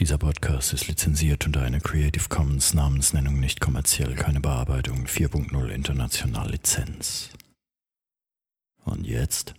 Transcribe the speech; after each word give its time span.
Dieser 0.00 0.16
Podcast 0.16 0.72
ist 0.72 0.86
lizenziert 0.86 1.44
unter 1.44 1.62
einer 1.62 1.80
Creative 1.80 2.28
Commons 2.28 2.72
Namensnennung 2.72 3.40
nicht 3.40 3.60
kommerziell, 3.60 4.14
keine 4.14 4.38
Bearbeitung 4.38 5.06
4.0 5.06 5.70
international 5.70 6.52
Lizenz. 6.52 7.30
Und 8.84 9.04
jetzt? 9.04 9.54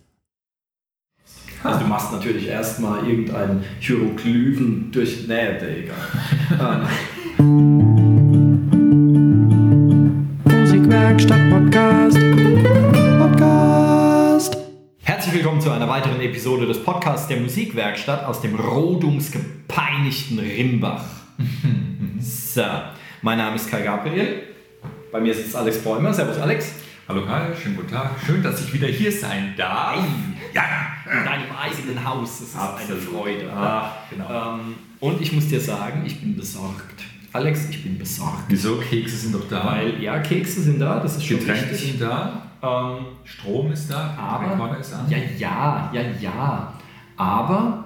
Also 1.62 1.80
du 1.80 1.86
machst 1.86 2.10
natürlich 2.10 2.46
erstmal 2.46 3.06
irgendeinen 3.06 3.62
Hieroglyphen 3.80 4.90
durch. 4.90 5.28
Nee, 5.28 5.58
egal. 5.58 6.88
Musikwerkstatt 10.44 11.50
Herzlich 15.30 15.44
willkommen 15.44 15.62
zu 15.62 15.70
einer 15.70 15.88
weiteren 15.88 16.20
Episode 16.20 16.66
des 16.66 16.82
Podcasts 16.82 17.28
der 17.28 17.36
Musikwerkstatt 17.36 18.24
aus 18.24 18.40
dem 18.40 18.56
rodungsgepeinigten 18.56 20.40
Rimbach. 20.40 21.04
so, 22.20 22.64
mein 23.22 23.38
Name 23.38 23.54
ist 23.54 23.70
Kai 23.70 23.82
Gabriel. 23.82 24.42
Bei 25.12 25.20
mir 25.20 25.32
sitzt 25.32 25.54
Alex 25.54 25.78
Bäumer. 25.84 26.12
Servus, 26.12 26.36
Alex. 26.38 26.72
Hallo 27.06 27.24
Kai, 27.24 27.54
schönen 27.62 27.76
guten 27.76 27.92
Tag. 27.92 28.10
Schön, 28.26 28.42
dass 28.42 28.60
ich 28.60 28.72
wieder 28.72 28.88
hier 28.88 29.12
sein 29.12 29.54
darf. 29.56 30.04
Ja, 30.52 30.64
in 31.06 31.24
deinem 31.24 31.52
eigenen 31.56 32.04
Haus. 32.04 32.40
Das 32.40 32.48
ist 32.48 32.56
Absolut. 32.56 32.90
eine 32.90 33.00
Freude. 33.00 33.52
Ah, 33.52 33.98
genau. 34.10 34.54
Ähm, 34.56 34.74
und 34.98 35.22
ich 35.22 35.32
muss 35.32 35.46
dir 35.46 35.60
sagen, 35.60 36.02
ich 36.04 36.20
bin 36.20 36.34
besorgt. 36.34 37.04
Alex, 37.32 37.68
ich 37.70 37.84
bin 37.84 37.96
besorgt. 37.96 38.46
Wieso? 38.48 38.78
Kekse 38.78 39.14
sind 39.14 39.36
doch 39.36 39.48
da. 39.48 39.64
Weil, 39.64 40.02
ja, 40.02 40.18
Kekse 40.18 40.60
sind 40.60 40.80
da, 40.80 40.98
das 40.98 41.18
ist 41.18 41.24
schon 41.24 41.38
Getränke 41.38 41.70
richtig. 41.70 41.92
sind 41.92 42.00
da. 42.00 42.49
Ähm, 42.62 42.96
Strom 43.24 43.72
ist 43.72 43.90
da. 43.90 44.14
aber, 44.18 44.52
Rekorder 44.52 44.78
ist 44.78 44.92
an. 44.94 45.06
ja, 45.08 45.16
ja, 45.38 45.90
ja, 45.92 46.02
ja. 46.20 46.72
Aber 47.16 47.84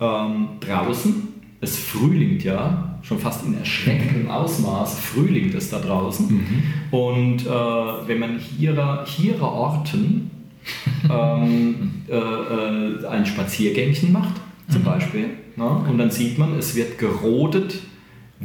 ähm, 0.00 0.48
draußen, 0.60 1.28
es 1.60 1.78
frühlingt 1.78 2.44
ja, 2.44 2.98
schon 3.02 3.18
fast 3.18 3.44
in 3.44 3.56
erschreckendem 3.56 4.30
Ausmaß 4.30 4.98
frühlingt 4.98 5.54
es 5.54 5.70
da 5.70 5.78
draußen. 5.78 6.26
Mhm. 6.28 6.62
Und 6.90 7.46
äh, 7.46 8.08
wenn 8.08 8.18
man 8.18 8.38
hier, 8.38 9.04
hier 9.06 9.40
Orten 9.42 10.30
ähm, 11.10 12.02
äh, 12.08 12.14
äh, 12.16 13.06
ein 13.06 13.26
Spaziergängchen 13.26 14.12
macht, 14.12 14.34
zum 14.70 14.80
Mhm. 14.80 14.86
Beispiel, 14.86 15.30
ne? 15.56 15.64
und 15.88 15.98
dann 15.98 16.10
sieht 16.10 16.38
man, 16.38 16.58
es 16.58 16.74
wird 16.74 16.98
gerodet 16.98 17.80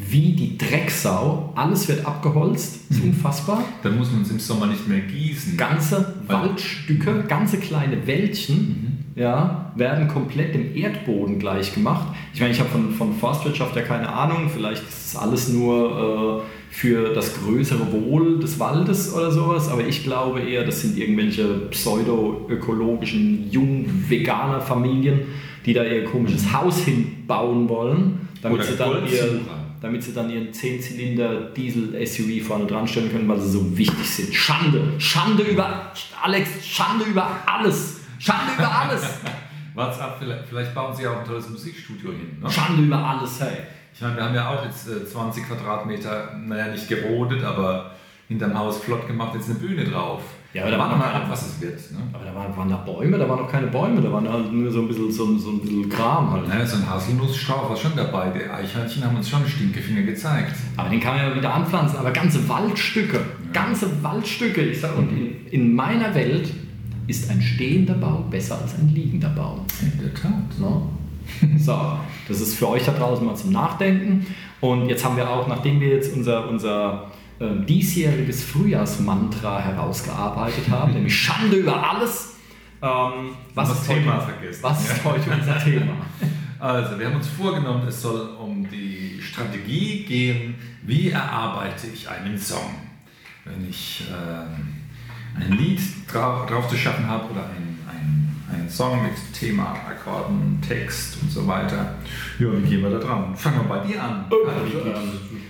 wie 0.07 0.33
die 0.33 0.57
Drecksau, 0.57 1.51
alles 1.55 1.87
wird 1.87 2.05
abgeholzt, 2.05 2.89
Mhm. 2.89 2.95
ist 2.97 3.03
unfassbar. 3.03 3.63
Dann 3.83 3.97
muss 3.97 4.11
man 4.11 4.21
es 4.21 4.31
im 4.31 4.39
Sommer 4.39 4.67
nicht 4.67 4.87
mehr 4.87 4.99
gießen. 5.01 5.57
Ganze 5.57 6.15
Waldstücke, 6.27 7.25
ganze 7.27 7.57
kleine 7.57 8.05
Wäldchen 8.07 9.05
ja, 9.15 9.71
werden 9.75 10.07
komplett 10.07 10.53
dem 10.55 10.75
Erdboden 10.75 11.39
gleich 11.39 11.73
gemacht. 11.73 12.13
Ich 12.33 12.39
meine, 12.39 12.53
ich 12.53 12.59
habe 12.59 12.69
von, 12.69 12.91
von 12.91 13.13
Forstwirtschaft 13.15 13.75
ja 13.75 13.81
keine 13.81 14.07
Ahnung, 14.07 14.49
vielleicht 14.53 14.83
ist 14.83 15.07
es 15.07 15.15
alles 15.17 15.49
nur 15.49 16.41
äh, 16.41 16.73
für 16.73 17.13
das 17.13 17.35
größere 17.41 17.91
Wohl 17.91 18.39
des 18.39 18.59
Waldes 18.59 19.13
oder 19.13 19.31
sowas, 19.31 19.67
aber 19.69 19.85
ich 19.85 20.03
glaube 20.03 20.39
eher, 20.41 20.63
das 20.63 20.81
sind 20.81 20.97
irgendwelche 20.97 21.43
pseudo-ökologischen, 21.71 23.49
jung-veganer 23.51 24.61
Familien, 24.61 25.21
die 25.65 25.73
da 25.73 25.83
ihr 25.83 26.05
komisches 26.05 26.53
Haus 26.53 26.79
hinbauen 26.85 27.67
wollen, 27.67 28.27
damit 28.41 28.59
Oder 28.59 28.67
sie 28.67 28.77
dann 28.77 28.91
ihr. 29.11 29.39
Damit 29.81 30.03
sie 30.03 30.13
dann 30.13 30.29
ihren 30.29 30.51
10-Zylinder 30.51 31.51
Diesel-SUV 31.55 32.45
vorne 32.45 32.65
dran 32.65 32.87
stellen 32.87 33.11
können, 33.11 33.27
weil 33.27 33.39
sie 33.39 33.49
so 33.49 33.77
wichtig 33.77 34.09
sind. 34.09 34.33
Schande, 34.33 34.93
Schande 34.97 35.43
über 35.43 35.91
Alex, 36.21 36.49
Schande 36.65 37.05
über 37.05 37.29
alles, 37.45 38.01
Schande 38.19 38.53
über 38.57 38.71
alles, 38.71 39.03
Warte 39.75 40.01
ab, 40.03 40.21
vielleicht, 40.49 40.75
bauen 40.75 40.93
sie 40.93 41.07
auch 41.07 41.19
ein 41.19 41.25
tolles 41.25 41.49
Musikstudio 41.49 42.11
hin. 42.11 42.37
Ne? 42.41 42.51
Schande 42.51 42.81
über 42.83 42.97
alles, 42.97 43.39
hey. 43.39 43.59
Ich 43.93 44.01
meine, 44.01 44.17
wir 44.17 44.25
haben 44.25 44.35
ja 44.35 44.49
auch 44.49 44.65
jetzt 44.65 44.89
äh, 44.89 45.05
20 45.05 45.47
Quadratmeter, 45.47 46.35
naja, 46.37 46.67
nicht 46.67 46.89
gerodet, 46.89 47.43
aber 47.43 47.91
hinterm 48.27 48.57
Haus 48.57 48.79
flott 48.79 49.07
gemacht, 49.07 49.35
jetzt 49.35 49.49
eine 49.49 49.59
Bühne 49.59 49.85
drauf. 49.85 50.21
Ja, 50.51 50.63
aber 50.63 50.71
da 50.71 50.77
wir 50.79 50.87
noch 50.89 50.97
mal 50.97 51.13
ab, 51.13 51.25
was 51.29 51.45
es 51.45 51.61
wird. 51.61 51.79
Ne? 51.91 51.99
Aber 52.11 52.25
da 52.25 52.33
waren, 52.33 52.57
waren 52.57 52.69
da 52.69 52.77
Bäume, 52.77 53.19
da 53.19 53.29
waren 53.29 53.39
noch 53.39 53.51
keine 53.51 53.67
Bäume, 53.67 54.01
da 54.01 54.11
waren 54.11 54.27
halt 54.27 54.51
nur 54.51 54.71
so 54.71 54.81
ein 54.81 54.87
bisschen, 54.87 55.11
so, 55.11 55.37
so 55.37 55.51
ein 55.51 55.59
bisschen 55.59 55.87
Kram 55.89 56.31
halt. 56.31 56.47
Naja, 56.47 56.65
so 56.65 56.77
ein 56.77 56.89
Haselnussstrauch 56.89 57.69
war 57.69 57.77
schon 57.77 57.91
dabei. 57.95 58.31
Die 58.31 58.49
Eichhörnchen 58.49 59.03
haben 59.05 59.15
uns 59.15 59.29
schon 59.29 59.47
Stinkefinger 59.47 60.01
gezeigt. 60.01 60.55
Aber 60.75 60.89
den 60.89 60.99
kann 60.99 61.17
man 61.17 61.29
ja 61.29 61.35
wieder 61.35 61.53
anpflanzen, 61.53 61.99
aber 61.99 62.09
ganze 62.11 62.49
Waldstücke, 62.49 63.19
ganze 63.53 64.03
Waldstücke. 64.03 64.61
Ich 64.61 64.81
sag, 64.81 64.97
und 64.97 65.09
in, 65.09 65.47
in 65.51 65.75
meiner 65.75 66.15
Welt 66.15 66.51
ist 67.05 67.29
ein 67.29 67.41
stehender 67.41 67.95
Baum 67.95 68.31
besser 68.31 68.59
als 68.59 68.73
ein 68.79 68.89
liegender 68.89 69.29
Baum. 69.29 69.65
In 69.81 69.99
der 69.99 70.13
Tat. 70.13 70.59
Ne? 70.59 70.81
So, 71.59 71.77
das 72.27 72.41
ist 72.41 72.55
für 72.55 72.69
euch 72.69 72.85
da 72.85 72.91
draußen 72.91 73.23
mal 73.23 73.35
zum 73.35 73.51
Nachdenken. 73.51 74.25
Und 74.61 74.89
jetzt 74.89 75.05
haben 75.05 75.15
wir 75.15 75.29
auch, 75.29 75.47
nachdem 75.47 75.79
wir 75.79 75.89
jetzt 75.89 76.15
unser, 76.15 76.49
unser 76.49 77.11
ähm, 77.39 77.65
diesjähriges 77.65 78.43
Frühjahrsmantra 78.43 79.59
herausgearbeitet 79.61 80.69
haben, 80.69 80.93
nämlich 80.93 81.17
Schande 81.17 81.57
über 81.57 81.89
alles. 81.91 82.35
Ähm, 82.81 83.35
was, 83.53 83.69
Das 83.69 83.81
ist 83.81 83.87
Thema 83.87 84.17
heute, 84.17 84.25
vergessen, 84.33 84.63
was 84.63 84.81
ist 84.81 84.97
ja. 84.97 85.11
heute 85.11 85.31
unser 85.31 85.59
Thema? 85.59 85.93
Also, 86.61 86.99
wir 86.99 87.05
haben 87.07 87.15
uns 87.15 87.29
vorgenommen, 87.29 87.87
es 87.87 88.01
soll 88.01 88.31
um 88.37 88.69
die 88.69 89.21
Strategie 89.21 90.03
gehen, 90.03 90.55
wie 90.83 91.09
erarbeite 91.09 91.87
ich 91.87 92.09
einen 92.09 92.37
Song. 92.37 92.75
Wenn 93.45 93.69
ich 93.69 94.03
ähm, 94.11 94.67
ein 95.39 95.53
Lied 95.53 95.79
drauf, 96.11 96.47
drauf 96.47 96.67
zu 96.67 96.75
schaffen 96.75 97.07
habe 97.07 97.31
oder 97.31 97.45
ein, 97.45 97.68
einen 98.69 98.75
Song 98.75 99.01
mit 99.01 99.13
Thema, 99.33 99.75
Akkorden, 99.87 100.59
Text 100.65 101.17
und 101.21 101.31
so 101.31 101.47
weiter. 101.47 101.95
Ja, 102.37 102.47
wie 102.55 102.67
gehen 102.69 102.83
wir 102.83 102.91
da 102.91 102.99
dran? 102.99 103.35
Fangen 103.35 103.61
wir 103.67 103.77
bei 103.77 103.79
dir 103.87 104.03
an. 104.03 104.25
Oh, 104.29 104.35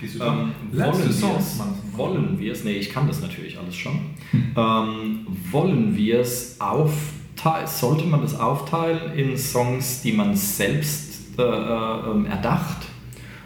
wie? 0.08 0.18
Ähm, 0.18 0.52
Lernst 0.72 1.00
wollen 1.02 1.12
Songs? 1.12 1.60
Wollen 1.92 2.38
wir 2.38 2.52
es? 2.52 2.64
Nee, 2.64 2.72
ich 2.78 2.90
kann 2.90 3.06
das 3.06 3.20
natürlich 3.20 3.58
alles 3.58 3.76
schon. 3.76 4.00
Ähm, 4.32 5.26
wollen 5.50 5.94
wir 5.94 6.20
es 6.20 6.58
aufteilen? 6.60 7.66
Sollte 7.66 8.04
man 8.06 8.22
das 8.22 8.38
aufteilen 8.40 9.12
in 9.14 9.36
Songs, 9.36 10.00
die 10.00 10.12
man 10.12 10.34
selbst 10.34 11.38
äh, 11.38 11.42
äh, 11.42 12.26
erdacht? 12.26 12.86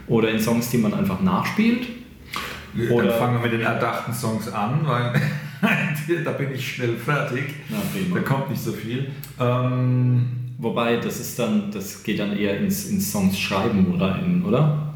Oder 0.07 0.31
in 0.31 0.39
Songs, 0.39 0.71
die 0.71 0.79
man 0.79 0.95
einfach 0.95 1.21
nachspielt? 1.21 1.89
Oder- 2.93 3.09
Dann 3.09 3.19
fangen 3.19 3.35
wir 3.35 3.41
mit 3.41 3.53
den 3.53 3.63
erdachten 3.63 4.13
Songs 4.15 4.49
an, 4.53 4.81
weil 4.85 5.21
da 6.25 6.33
bin 6.33 6.53
ich 6.55 6.75
schnell 6.75 6.97
fertig. 6.97 7.55
Na. 7.69 7.79
Da 8.15 8.21
kommt 8.21 8.51
nicht 8.51 8.63
so 8.63 8.73
viel. 8.73 9.11
Ähm, 9.41 10.45
Wobei, 10.59 10.97
das 10.97 11.21
ist 11.21 11.39
dann, 11.39 11.71
das 11.73 12.03
geht 12.03 12.21
dann 12.21 12.37
eher 12.37 12.59
ins, 12.59 12.89
ins 12.89 13.11
Songs 13.11 13.39
schreiben 13.39 13.93
oder 13.93 14.21
in, 14.25 14.45
oder? 14.45 14.95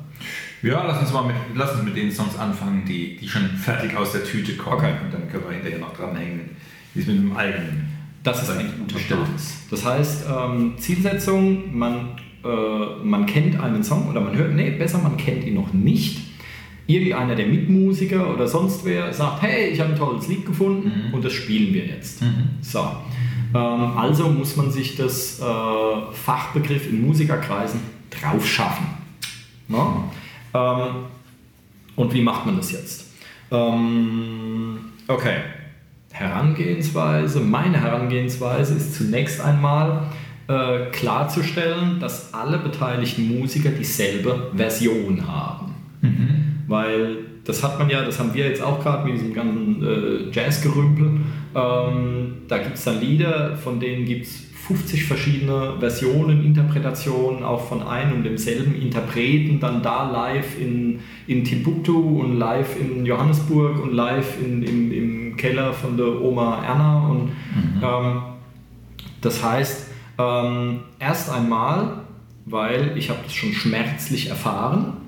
ja, 0.62 0.84
lass 0.84 1.00
uns 1.00 1.12
mal 1.12 1.24
mit, 1.24 1.36
lass 1.54 1.74
uns 1.74 1.84
mit 1.84 1.96
den 1.96 2.10
Songs 2.10 2.36
anfangen, 2.38 2.84
die, 2.84 3.16
die 3.16 3.28
schon 3.28 3.48
fertig 3.50 3.96
aus 3.96 4.12
der 4.12 4.24
Tüte 4.24 4.56
kommen. 4.56 4.78
Okay. 4.78 4.92
Und 5.04 5.14
dann 5.14 5.28
können 5.28 5.44
wir 5.44 5.52
hinterher 5.52 5.78
noch 5.78 5.94
dranhängen, 5.94 6.50
wie 6.94 7.00
es 7.00 7.06
mit 7.06 7.18
dem 7.18 7.36
eigenen 7.36 7.88
Das 8.22 8.42
ist 8.42 8.50
ein 8.50 8.72
guter 8.78 9.18
ist. 9.36 9.70
Das 9.70 9.84
heißt, 9.84 10.26
ähm, 10.28 10.74
Zielsetzung, 10.78 11.76
man, 11.76 12.16
äh, 12.44 13.04
man 13.04 13.26
kennt 13.26 13.60
einen 13.60 13.84
Song 13.84 14.08
oder 14.08 14.20
man 14.20 14.36
hört, 14.36 14.52
nee, 14.54 14.70
besser, 14.70 14.98
man 14.98 15.16
kennt 15.16 15.44
ihn 15.44 15.54
noch 15.54 15.72
nicht. 15.72 16.27
Irgendeiner 16.88 17.36
der 17.36 17.46
Mitmusiker 17.46 18.34
oder 18.34 18.48
sonst 18.48 18.84
wer 18.84 19.12
sagt, 19.12 19.42
hey, 19.42 19.68
ich 19.68 19.78
habe 19.78 19.92
ein 19.92 19.98
tolles 19.98 20.26
Lied 20.26 20.44
gefunden 20.44 21.10
und 21.12 21.24
das 21.24 21.32
spielen 21.32 21.72
wir 21.72 21.84
jetzt. 21.84 22.22
So. 22.62 22.80
Ähm, 23.54 23.96
also 23.96 24.28
muss 24.30 24.56
man 24.56 24.70
sich 24.70 24.96
das 24.96 25.38
äh, 25.40 25.44
Fachbegriff 26.12 26.88
in 26.88 27.06
Musikerkreisen 27.06 27.80
drauf 28.10 28.46
schaffen. 28.46 28.86
Ne? 29.68 29.78
Ähm, 30.54 30.88
und 31.96 32.14
wie 32.14 32.22
macht 32.22 32.46
man 32.46 32.56
das 32.56 32.72
jetzt? 32.72 33.06
Ähm, 33.50 34.78
okay. 35.06 35.36
Herangehensweise, 36.12 37.40
meine 37.40 37.80
Herangehensweise 37.80 38.74
ist 38.74 38.94
zunächst 38.94 39.40
einmal 39.40 40.08
äh, 40.48 40.86
klarzustellen, 40.90 42.00
dass 42.00 42.32
alle 42.34 42.58
beteiligten 42.58 43.38
Musiker 43.38 43.70
dieselbe 43.70 44.50
Version 44.54 45.26
haben. 45.26 45.74
Weil 46.68 47.16
das 47.44 47.64
hat 47.64 47.78
man 47.78 47.88
ja, 47.88 48.04
das 48.04 48.18
haben 48.20 48.32
wir 48.34 48.46
jetzt 48.46 48.62
auch 48.62 48.80
gerade 48.82 49.04
mit 49.04 49.14
diesem 49.14 49.34
ganzen 49.34 49.82
äh, 49.82 50.30
Jazzgerümpel. 50.30 51.20
Ähm, 51.54 52.32
da 52.46 52.58
gibt 52.58 52.76
es 52.76 52.84
dann 52.84 53.00
Lieder, 53.00 53.56
von 53.56 53.80
denen 53.80 54.04
gibt 54.04 54.26
es 54.26 54.48
50 54.68 55.04
verschiedene 55.04 55.76
Versionen, 55.80 56.44
Interpretationen, 56.44 57.42
auch 57.42 57.68
von 57.68 57.82
einem 57.82 58.16
und 58.16 58.24
demselben 58.24 58.74
Interpreten, 58.74 59.60
dann 59.60 59.82
da 59.82 60.10
live 60.10 60.60
in, 60.60 61.00
in 61.26 61.42
Timbuktu 61.42 62.20
und 62.20 62.38
live 62.38 62.78
in 62.78 63.06
Johannesburg 63.06 63.82
und 63.82 63.94
live 63.94 64.36
in, 64.44 64.62
im, 64.62 64.92
im 64.92 65.36
Keller 65.38 65.72
von 65.72 65.96
der 65.96 66.20
Oma 66.20 66.62
Erna. 66.62 67.08
Und 67.08 67.30
ähm, 67.82 68.22
das 69.22 69.42
heißt, 69.42 69.90
ähm, 70.18 70.80
erst 70.98 71.30
einmal, 71.30 72.02
weil 72.44 72.92
ich 72.98 73.08
habe 73.08 73.20
das 73.24 73.32
schon 73.32 73.52
schmerzlich 73.52 74.28
erfahren, 74.28 74.98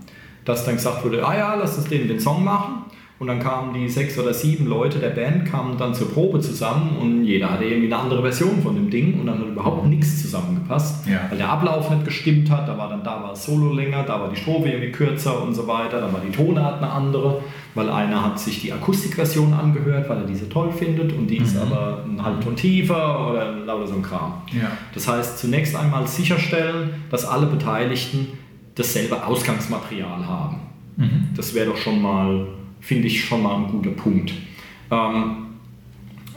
dass 0.51 0.65
dann 0.65 0.77
gesagt 0.77 1.05
wurde, 1.05 1.25
ah 1.27 1.37
ja, 1.37 1.55
lass 1.55 1.77
uns 1.79 1.87
den, 1.89 2.09
den 2.09 2.21
Song 2.21 2.45
machen. 2.45 2.85
und 3.19 3.27
dann 3.27 3.39
kamen 3.39 3.75
die 3.75 3.87
sechs 3.87 4.19
oder 4.19 4.33
sieben 4.33 4.67
Leute 4.67 4.99
der 4.99 5.11
Band, 5.11 5.45
kamen 5.45 5.77
dann 5.77 5.93
zur 5.95 6.11
Probe 6.11 6.41
zusammen 6.41 6.97
und 7.03 7.25
jeder 7.25 7.51
hatte 7.51 7.65
irgendwie 7.65 7.93
eine 7.93 8.03
andere 8.03 8.23
Version 8.23 8.63
von 8.63 8.75
dem 8.75 8.89
Ding 8.89 9.21
und 9.21 9.27
dann 9.27 9.39
hat 9.41 9.47
überhaupt 9.47 9.87
nichts 9.87 10.23
zusammengepasst, 10.23 11.07
Ja. 11.07 11.21
weil 11.29 11.37
der 11.37 11.51
Ablauf 11.51 11.91
nicht 11.91 12.07
gestimmt 12.07 12.51
hat. 12.51 12.67
Da 12.67 12.79
war 12.79 12.89
dann 12.89 13.05
da 13.05 13.23
war 13.23 13.29
das 13.31 13.45
Solo 13.45 13.75
länger, 13.75 14.05
da 14.05 14.19
war 14.23 14.31
die 14.31 14.37
Strophe 14.37 14.71
irgendwie 14.71 14.91
kürzer 14.91 15.43
und 15.43 15.53
so 15.55 15.67
weiter, 15.67 16.01
dann 16.01 16.13
war 16.15 16.21
die 16.27 16.33
Tonart 16.35 16.79
eine 16.83 16.91
andere, 16.91 17.43
weil 17.75 17.91
einer 17.91 18.25
hat 18.25 18.41
sich 18.41 18.63
die 18.63 18.73
Akustikversion 18.73 19.53
angehört, 19.53 20.09
weil 20.09 20.17
er 20.23 20.27
diese 20.27 20.49
toll 20.49 20.73
findet 20.73 21.13
und 21.13 21.27
die 21.27 21.37
ist 21.37 21.59
aber 21.59 22.03
einen 22.09 22.25
halben 22.25 22.41
Ton 22.41 22.57
tiefer 22.57 23.31
oder 23.31 23.53
lauter 23.67 23.87
so 23.87 23.95
ein 23.97 24.03
Kram. 24.03 24.33
Ja. 24.51 24.69
Das 24.95 25.07
heißt, 25.07 25.39
zunächst 25.39 25.77
einmal 25.77 26.07
sicherstellen, 26.07 27.05
dass 27.11 27.27
alle 27.27 27.45
Beteiligten 27.47 28.29
dasselbe 28.75 29.25
Ausgangsmaterial 29.25 30.27
haben. 30.27 30.61
Das 31.35 31.55
wäre 31.55 31.67
doch 31.67 31.77
schon 31.77 32.03
mal, 32.03 32.47
finde 32.81 33.07
ich, 33.07 33.25
schon 33.25 33.43
mal 33.43 33.57
ein 33.57 33.71
guter 33.71 33.91
Punkt. 33.91 34.33
Ähm, 34.91 35.47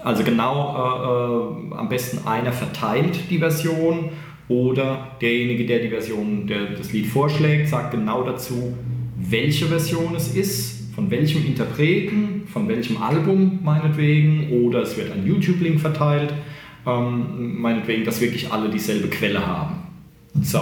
also 0.03 0.23
genau 0.23 1.63
äh, 1.71 1.75
äh, 1.75 1.77
am 1.77 1.89
besten 1.89 2.27
einer 2.27 2.51
verteilt 2.51 3.29
die 3.29 3.39
Version 3.39 4.09
oder 4.47 5.15
derjenige, 5.21 5.65
der 5.65 5.79
die 5.79 5.89
Version, 5.89 6.47
der 6.47 6.71
das 6.71 6.91
Lied 6.91 7.07
vorschlägt, 7.07 7.69
sagt 7.69 7.91
genau 7.91 8.23
dazu, 8.23 8.73
welche 9.17 9.65
Version 9.67 10.15
es 10.15 10.35
ist, 10.35 10.93
von 10.93 11.09
welchem 11.09 11.45
Interpreten, 11.45 12.43
von 12.51 12.67
welchem 12.67 13.01
Album 13.01 13.59
meinetwegen 13.63 14.65
oder 14.65 14.81
es 14.81 14.95
wird 14.97 15.11
ein 15.11 15.25
YouTube-Link 15.25 15.79
verteilt, 15.79 16.33
ähm, 16.85 17.61
meinetwegen, 17.61 18.03
dass 18.03 18.21
wirklich 18.21 18.51
alle 18.51 18.69
dieselbe 18.69 19.07
Quelle 19.07 19.45
haben. 19.45 19.75
So. 20.41 20.59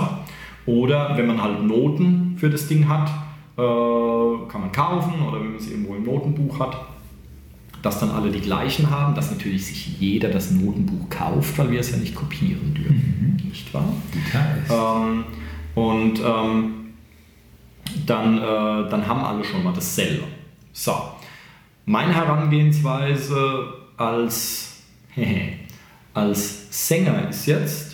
Oder 0.65 1.17
wenn 1.17 1.27
man 1.27 1.41
halt 1.41 1.63
Noten 1.63 2.35
für 2.37 2.49
das 2.49 2.67
Ding 2.67 2.87
hat, 2.87 3.09
äh, 3.57 4.47
kann 4.47 4.61
man 4.61 4.71
kaufen 4.71 5.21
oder 5.21 5.39
wenn 5.39 5.49
man 5.49 5.57
es 5.57 5.69
irgendwo 5.69 5.95
im 5.95 6.03
Notenbuch 6.03 6.59
hat, 6.59 6.85
dass 7.81 7.99
dann 7.99 8.11
alle 8.11 8.31
die 8.31 8.41
gleichen 8.41 8.89
haben, 8.89 9.15
dass 9.15 9.31
natürlich 9.31 9.65
sich 9.65 9.99
jeder 9.99 10.29
das 10.29 10.51
Notenbuch 10.51 11.09
kauft, 11.09 11.57
weil 11.57 11.71
wir 11.71 11.79
es 11.79 11.91
ja 11.91 11.97
nicht 11.97 12.13
kopieren 12.13 12.73
dürfen, 12.73 13.41
nicht 13.49 13.73
wahr? 13.73 13.91
Details. 14.13 14.69
Ähm, 14.69 15.23
und 15.73 16.19
ähm, 16.19 16.73
dann, 18.05 18.37
äh, 18.37 18.89
dann 18.89 19.07
haben 19.07 19.23
alle 19.23 19.43
schon 19.43 19.63
mal 19.63 19.73
dasselbe. 19.73 20.23
So, 20.73 20.93
meine 21.85 22.13
Herangehensweise 22.13 23.73
als, 23.97 24.83
als 26.13 26.87
Sänger 26.87 27.29
ist 27.29 27.47
jetzt, 27.47 27.90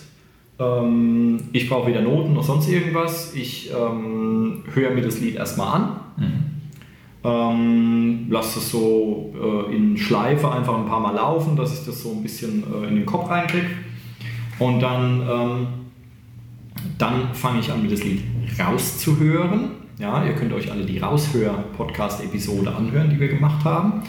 ähm, 0.60 1.40
ich 1.52 1.70
brauche 1.70 1.88
weder 1.88 2.02
Noten 2.02 2.34
noch 2.34 2.44
sonst 2.44 2.70
irgendwas, 2.70 3.34
ich 3.36 3.72
ähm, 3.72 4.64
höre 4.74 4.92
mir 4.92 5.02
das 5.02 5.20
Lied 5.20 5.36
erstmal 5.36 5.76
an. 5.76 6.00
Ähm, 7.24 8.28
lasse 8.30 8.60
es 8.60 8.72
so 8.72 9.34
äh, 9.36 9.76
in 9.76 9.98
Schleife 9.98 10.52
einfach 10.52 10.78
ein 10.78 10.86
paar 10.86 11.00
Mal 11.00 11.16
laufen, 11.16 11.56
dass 11.56 11.78
ich 11.78 11.86
das 11.86 12.02
so 12.02 12.12
ein 12.12 12.24
bisschen 12.24 12.64
äh, 12.64 12.88
in 12.88 12.96
den 12.96 13.06
Kopf 13.06 13.30
reinkriege. 13.30 13.68
Und 14.60 14.80
dann, 14.80 15.22
ähm, 15.22 15.68
dann 16.98 17.34
fange 17.34 17.60
ich 17.60 17.72
an, 17.72 17.84
mir 17.84 17.90
das 17.90 18.04
Lied 18.04 18.22
rauszuhören. 18.58 19.72
Ja, 20.00 20.24
ihr 20.24 20.34
könnt 20.34 20.54
euch 20.54 20.72
alle 20.72 20.86
die 20.86 21.00
Raushör-Podcast-Episode 21.00 22.74
anhören, 22.74 23.10
die 23.10 23.20
wir 23.20 23.28
gemacht 23.28 23.66
haben. 23.66 24.04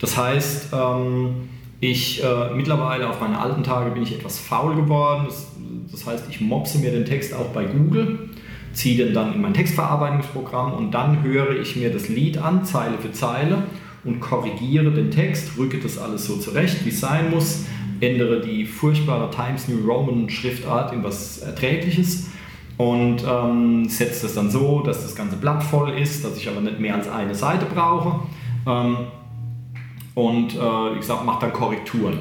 Das 0.00 0.16
heißt, 0.16 0.72
ähm, 0.72 1.48
ich 1.80 2.22
äh, 2.22 2.54
mittlerweile 2.54 3.08
auf 3.08 3.20
meine 3.20 3.40
alten 3.40 3.62
Tage 3.62 3.92
bin 3.92 4.02
ich 4.02 4.14
etwas 4.14 4.38
faul 4.38 4.74
geworden. 4.74 5.24
Das, 5.26 5.52
das 5.90 6.06
heißt, 6.06 6.24
ich 6.30 6.40
mopse 6.40 6.78
mir 6.78 6.90
den 6.90 7.04
Text 7.04 7.34
auch 7.34 7.46
bei 7.46 7.64
Google, 7.64 8.30
ziehe 8.72 9.04
den 9.04 9.14
dann 9.14 9.34
in 9.34 9.40
mein 9.40 9.54
Textverarbeitungsprogramm 9.54 10.74
und 10.74 10.92
dann 10.92 11.22
höre 11.22 11.58
ich 11.58 11.76
mir 11.76 11.92
das 11.92 12.08
Lied 12.08 12.38
an, 12.38 12.64
Zeile 12.64 12.98
für 12.98 13.12
Zeile 13.12 13.64
und 14.04 14.20
korrigiere 14.20 14.90
den 14.90 15.10
Text, 15.10 15.58
rücke 15.58 15.78
das 15.78 15.98
alles 15.98 16.26
so 16.26 16.36
zurecht, 16.36 16.84
wie 16.84 16.90
es 16.90 17.00
sein 17.00 17.30
muss, 17.30 17.64
ändere 18.00 18.40
die 18.40 18.64
furchtbare 18.64 19.30
Times 19.30 19.68
New 19.68 19.84
Roman 19.86 20.28
Schriftart 20.30 20.92
in 20.92 21.02
was 21.02 21.38
Erträgliches 21.38 22.28
und 22.76 23.24
ähm, 23.28 23.88
setze 23.88 24.22
das 24.22 24.34
dann 24.34 24.50
so, 24.50 24.80
dass 24.80 25.02
das 25.02 25.16
ganze 25.16 25.36
Blatt 25.36 25.62
voll 25.62 25.90
ist, 25.90 26.24
dass 26.24 26.36
ich 26.36 26.48
aber 26.48 26.60
nicht 26.60 26.78
mehr 26.78 26.94
als 26.94 27.08
eine 27.08 27.34
Seite 27.34 27.66
brauche. 27.66 28.20
Ähm, 28.66 28.96
und 30.14 30.54
äh, 30.54 30.98
ich 30.98 31.04
sag, 31.04 31.24
mache 31.24 31.40
dann 31.42 31.52
Korrekturen. 31.52 32.18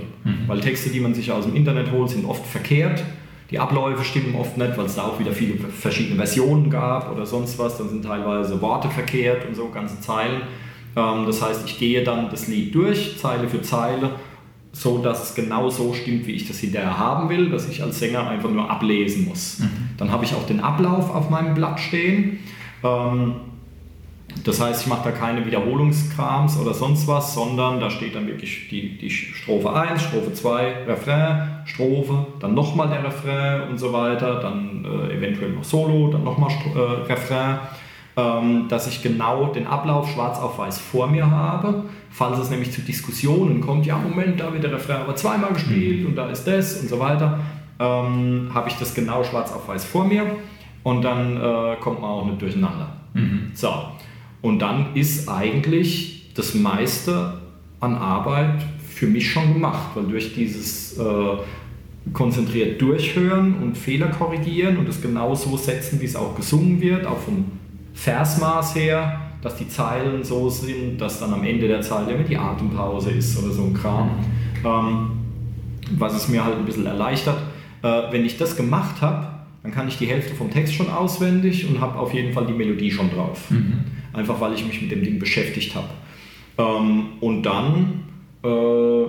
Weil 0.47 0.59
Texte, 0.59 0.89
die 0.89 0.99
man 0.99 1.13
sich 1.13 1.31
aus 1.31 1.45
dem 1.45 1.55
Internet 1.55 1.91
holt, 1.91 2.09
sind 2.09 2.25
oft 2.25 2.45
verkehrt. 2.45 3.03
Die 3.49 3.59
Abläufe 3.59 4.03
stimmen 4.03 4.35
oft 4.35 4.57
nicht, 4.57 4.77
weil 4.77 4.85
es 4.85 4.95
da 4.95 5.03
auch 5.03 5.19
wieder 5.19 5.31
viele 5.31 5.57
verschiedene 5.57 6.17
Versionen 6.17 6.69
gab 6.69 7.11
oder 7.11 7.25
sonst 7.25 7.57
was. 7.57 7.77
Dann 7.77 7.89
sind 7.89 8.03
teilweise 8.03 8.61
Worte 8.61 8.89
verkehrt 8.89 9.47
und 9.47 9.55
so, 9.55 9.69
ganze 9.69 9.99
Zeilen. 10.01 10.41
Ähm, 10.95 11.25
das 11.25 11.41
heißt, 11.41 11.61
ich 11.65 11.79
gehe 11.79 12.03
dann 12.03 12.29
das 12.29 12.47
Lied 12.47 12.75
durch, 12.75 13.17
Zeile 13.19 13.47
für 13.47 13.61
Zeile, 13.61 14.11
so 14.73 14.97
dass 14.97 15.29
es 15.29 15.35
genau 15.35 15.69
so 15.69 15.93
stimmt, 15.93 16.27
wie 16.27 16.33
ich 16.33 16.47
das 16.47 16.59
hinterher 16.59 16.97
haben 16.97 17.29
will, 17.29 17.49
dass 17.49 17.69
ich 17.69 17.81
als 17.81 17.99
Sänger 17.99 18.27
einfach 18.27 18.49
nur 18.49 18.69
ablesen 18.69 19.25
muss. 19.25 19.61
Dann 19.97 20.11
habe 20.11 20.25
ich 20.25 20.35
auch 20.35 20.45
den 20.45 20.59
Ablauf 20.59 21.13
auf 21.13 21.29
meinem 21.29 21.53
Blatt 21.53 21.79
stehen. 21.79 22.39
Ähm, 22.83 23.35
das 24.43 24.61
heißt, 24.61 24.81
ich 24.81 24.87
mache 24.87 25.09
da 25.09 25.11
keine 25.11 25.45
Wiederholungskrams 25.45 26.57
oder 26.59 26.73
sonst 26.73 27.07
was, 27.07 27.33
sondern 27.33 27.79
da 27.79 27.89
steht 27.89 28.15
dann 28.15 28.27
wirklich 28.27 28.67
die, 28.69 28.97
die 28.97 29.09
Strophe 29.09 29.73
1, 29.73 30.01
Strophe 30.01 30.33
2, 30.33 30.85
Refrain, 30.85 31.61
Strophe, 31.65 32.27
dann 32.39 32.53
nochmal 32.53 32.89
der 32.89 33.03
Refrain 33.03 33.69
und 33.69 33.77
so 33.77 33.93
weiter, 33.93 34.39
dann 34.39 34.85
äh, 34.85 35.15
eventuell 35.15 35.51
noch 35.51 35.63
Solo, 35.63 36.09
dann 36.11 36.23
nochmal 36.23 36.51
äh, 36.75 37.11
Refrain, 37.11 37.59
ähm, 38.17 38.67
dass 38.67 38.87
ich 38.87 39.01
genau 39.01 39.47
den 39.47 39.67
Ablauf 39.67 40.09
schwarz 40.09 40.39
auf 40.39 40.57
weiß 40.57 40.77
vor 40.77 41.07
mir 41.07 41.29
habe. 41.29 41.85
Falls 42.09 42.39
es 42.39 42.49
nämlich 42.49 42.71
zu 42.71 42.81
Diskussionen 42.81 43.61
kommt, 43.61 43.85
ja 43.85 43.97
Moment, 43.97 44.39
da 44.39 44.51
wird 44.51 44.63
der 44.63 44.73
Refrain 44.73 45.01
aber 45.01 45.15
zweimal 45.15 45.53
gespielt 45.53 46.05
und 46.05 46.15
da 46.15 46.29
ist 46.29 46.45
das 46.45 46.81
und 46.81 46.89
so 46.89 46.99
weiter, 46.99 47.39
ähm, 47.79 48.49
habe 48.53 48.69
ich 48.69 48.75
das 48.75 48.93
genau 48.93 49.23
schwarz 49.23 49.53
auf 49.53 49.67
weiß 49.67 49.85
vor 49.85 50.05
mir 50.05 50.25
und 50.83 51.03
dann 51.03 51.37
äh, 51.37 51.75
kommt 51.79 52.01
man 52.01 52.09
auch 52.09 52.25
nicht 52.25 52.41
durcheinander. 52.41 52.89
So. 53.53 53.69
Und 54.41 54.59
dann 54.59 54.95
ist 54.95 55.27
eigentlich 55.29 56.31
das 56.35 56.53
meiste 56.53 57.39
an 57.79 57.95
Arbeit 57.95 58.63
für 58.87 59.07
mich 59.07 59.31
schon 59.31 59.53
gemacht, 59.53 59.91
weil 59.95 60.05
durch 60.05 60.33
dieses 60.33 60.97
äh, 60.97 61.03
konzentriert 62.13 62.81
durchhören 62.81 63.55
und 63.61 63.77
Fehler 63.77 64.07
korrigieren 64.07 64.77
und 64.77 64.87
es 64.87 65.01
genau 65.01 65.35
so 65.35 65.57
setzen, 65.57 65.99
wie 66.01 66.05
es 66.05 66.15
auch 66.15 66.35
gesungen 66.35 66.79
wird, 66.81 67.05
auch 67.05 67.19
vom 67.19 67.45
Versmaß 67.93 68.75
her, 68.75 69.19
dass 69.41 69.55
die 69.55 69.67
Zeilen 69.67 70.23
so 70.23 70.49
sind, 70.49 70.99
dass 70.99 71.19
dann 71.19 71.33
am 71.33 71.43
Ende 71.43 71.67
der 71.67 71.81
Zeile 71.81 72.13
immer 72.13 72.23
die 72.23 72.37
Atempause 72.37 73.11
ist 73.11 73.37
oder 73.37 73.51
so 73.51 73.63
ein 73.63 73.73
Kram. 73.73 74.09
Ähm, 74.63 75.11
was 75.91 76.15
es 76.15 76.27
mir 76.27 76.43
halt 76.43 76.57
ein 76.57 76.65
bisschen 76.65 76.85
erleichtert. 76.85 77.37
Äh, 77.81 78.11
wenn 78.11 78.25
ich 78.25 78.37
das 78.37 78.55
gemacht 78.55 79.01
habe, 79.01 79.27
dann 79.63 79.71
kann 79.71 79.87
ich 79.87 79.97
die 79.97 80.07
Hälfte 80.07 80.35
vom 80.35 80.49
Text 80.49 80.73
schon 80.73 80.89
auswendig 80.89 81.69
und 81.69 81.81
habe 81.81 81.97
auf 81.97 82.13
jeden 82.13 82.33
Fall 82.33 82.45
die 82.45 82.53
Melodie 82.53 82.91
schon 82.91 83.09
drauf. 83.09 83.49
Einfach 84.17 84.41
weil 84.41 84.53
ich 84.53 84.65
mich 84.65 84.81
mit 84.81 84.91
dem 84.91 85.03
Ding 85.03 85.19
beschäftigt 85.19 85.75
habe. 85.75 85.87
Ähm, 86.57 87.05
und 87.21 87.43
dann 87.43 88.03
äh, 88.43 89.03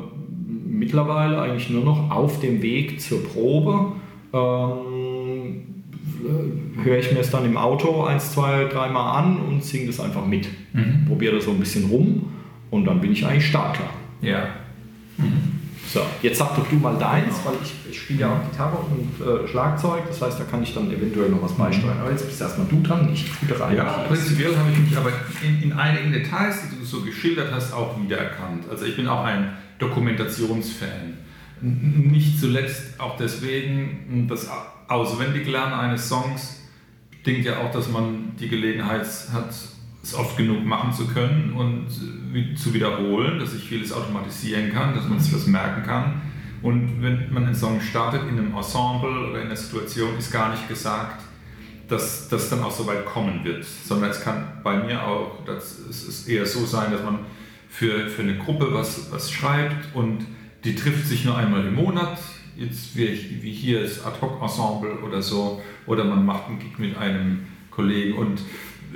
mittlerweile 0.68 1.40
eigentlich 1.40 1.70
nur 1.70 1.84
noch 1.84 2.10
auf 2.10 2.40
dem 2.40 2.62
Weg 2.62 3.00
zur 3.00 3.24
Probe 3.24 3.92
ähm, 4.32 5.64
höre 6.82 6.98
ich 6.98 7.10
mir 7.12 7.20
es 7.20 7.30
dann 7.30 7.44
im 7.44 7.56
Auto 7.56 8.04
eins, 8.04 8.32
zwei, 8.32 8.64
dreimal 8.64 9.22
an 9.22 9.38
und 9.38 9.64
singe 9.64 9.86
das 9.86 9.98
einfach 10.00 10.26
mit. 10.26 10.48
Probiere 11.06 11.36
das 11.36 11.44
so 11.44 11.52
ein 11.52 11.58
bisschen 11.58 11.88
rum 11.90 12.26
und 12.70 12.84
dann 12.84 13.00
bin 13.00 13.12
ich 13.12 13.24
eigentlich 13.26 13.46
startklar. 13.46 13.90
Ja. 14.20 14.48
So, 15.90 16.02
jetzt 16.20 16.38
sag 16.38 16.54
doch 16.54 16.68
du 16.68 16.76
mal 16.76 16.98
deins, 16.98 17.34
weil 17.44 17.54
ich, 17.62 17.72
ich 17.90 17.98
spiele 17.98 18.20
ja 18.20 18.32
auch 18.32 18.50
Gitarre 18.50 18.76
und 18.76 19.26
äh, 19.26 19.48
Schlagzeug, 19.48 20.02
das 20.06 20.20
heißt, 20.20 20.38
da 20.38 20.44
kann 20.44 20.62
ich 20.62 20.74
dann 20.74 20.90
eventuell 20.90 21.30
noch 21.30 21.42
was 21.42 21.52
beisteuern. 21.52 21.98
Aber 22.00 22.10
jetzt 22.10 22.26
bist 22.26 22.40
erstmal 22.40 22.66
du 22.66 22.82
dran, 22.82 23.06
nicht 23.06 23.26
Fuderei. 23.26 23.74
Ja, 23.74 24.04
prinzipiell 24.06 24.54
habe 24.54 24.70
ich 24.70 24.78
mich 24.78 24.96
aber 24.98 25.12
in, 25.42 25.62
in 25.62 25.72
einigen 25.72 26.12
Details, 26.12 26.58
die 26.70 26.78
du 26.78 26.84
so 26.84 27.00
geschildert 27.00 27.52
hast, 27.54 27.72
auch 27.72 27.98
wiedererkannt. 28.02 28.68
Also 28.70 28.84
ich 28.84 28.96
bin 28.96 29.08
auch 29.08 29.24
ein 29.24 29.56
Dokumentationsfan. 29.78 31.14
Nicht 31.60 32.38
zuletzt 32.38 33.00
auch 33.00 33.16
deswegen, 33.16 34.26
das 34.28 34.48
Auswendiglernen 34.88 35.72
eines 35.72 36.08
Songs 36.08 36.60
bedingt 37.10 37.46
ja 37.46 37.60
auch, 37.60 37.70
dass 37.72 37.88
man 37.88 38.36
die 38.38 38.48
Gelegenheit 38.48 39.06
hat, 39.32 39.54
es 40.08 40.14
oft 40.14 40.36
genug 40.36 40.64
machen 40.64 40.92
zu 40.92 41.06
können 41.06 41.52
und 41.52 41.86
äh, 42.34 42.54
zu 42.54 42.72
wiederholen, 42.72 43.38
dass 43.38 43.54
ich 43.54 43.68
vieles 43.68 43.92
automatisieren 43.92 44.72
kann, 44.72 44.94
dass 44.94 45.06
man 45.08 45.20
sich 45.20 45.34
was 45.34 45.46
merken 45.46 45.82
kann. 45.82 46.22
Und 46.62 47.02
wenn 47.02 47.32
man 47.32 47.44
einen 47.44 47.54
Song 47.54 47.80
startet 47.80 48.22
in 48.22 48.38
einem 48.38 48.54
Ensemble 48.54 49.28
oder 49.30 49.40
in 49.40 49.46
einer 49.46 49.56
Situation, 49.56 50.16
ist 50.18 50.32
gar 50.32 50.50
nicht 50.50 50.66
gesagt, 50.66 51.22
dass 51.88 52.28
das 52.28 52.50
dann 52.50 52.62
auch 52.62 52.70
so 52.70 52.86
weit 52.86 53.06
kommen 53.06 53.44
wird, 53.44 53.64
sondern 53.64 54.10
es 54.10 54.20
kann 54.20 54.60
bei 54.64 54.82
mir 54.82 55.06
auch, 55.06 55.44
das, 55.44 55.78
ist 55.78 56.28
eher 56.28 56.46
so 56.46 56.66
sein, 56.66 56.90
dass 56.90 57.02
man 57.02 57.20
für, 57.68 58.08
für 58.08 58.22
eine 58.22 58.36
Gruppe 58.36 58.68
was, 58.72 59.12
was 59.12 59.30
schreibt 59.30 59.94
und 59.94 60.26
die 60.64 60.74
trifft 60.74 61.06
sich 61.06 61.24
nur 61.24 61.36
einmal 61.36 61.64
im 61.66 61.76
Monat, 61.76 62.18
jetzt 62.56 62.96
wie, 62.96 63.42
wie 63.42 63.52
hier 63.52 63.82
das 63.82 64.04
Ad-Hoc-Ensemble 64.04 64.98
oder 65.06 65.22
so, 65.22 65.62
oder 65.86 66.04
man 66.04 66.26
macht 66.26 66.48
einen 66.48 66.58
Gig 66.58 66.78
mit 66.78 66.98
einem 66.98 67.46
Kollegen 67.70 68.18
und 68.18 68.40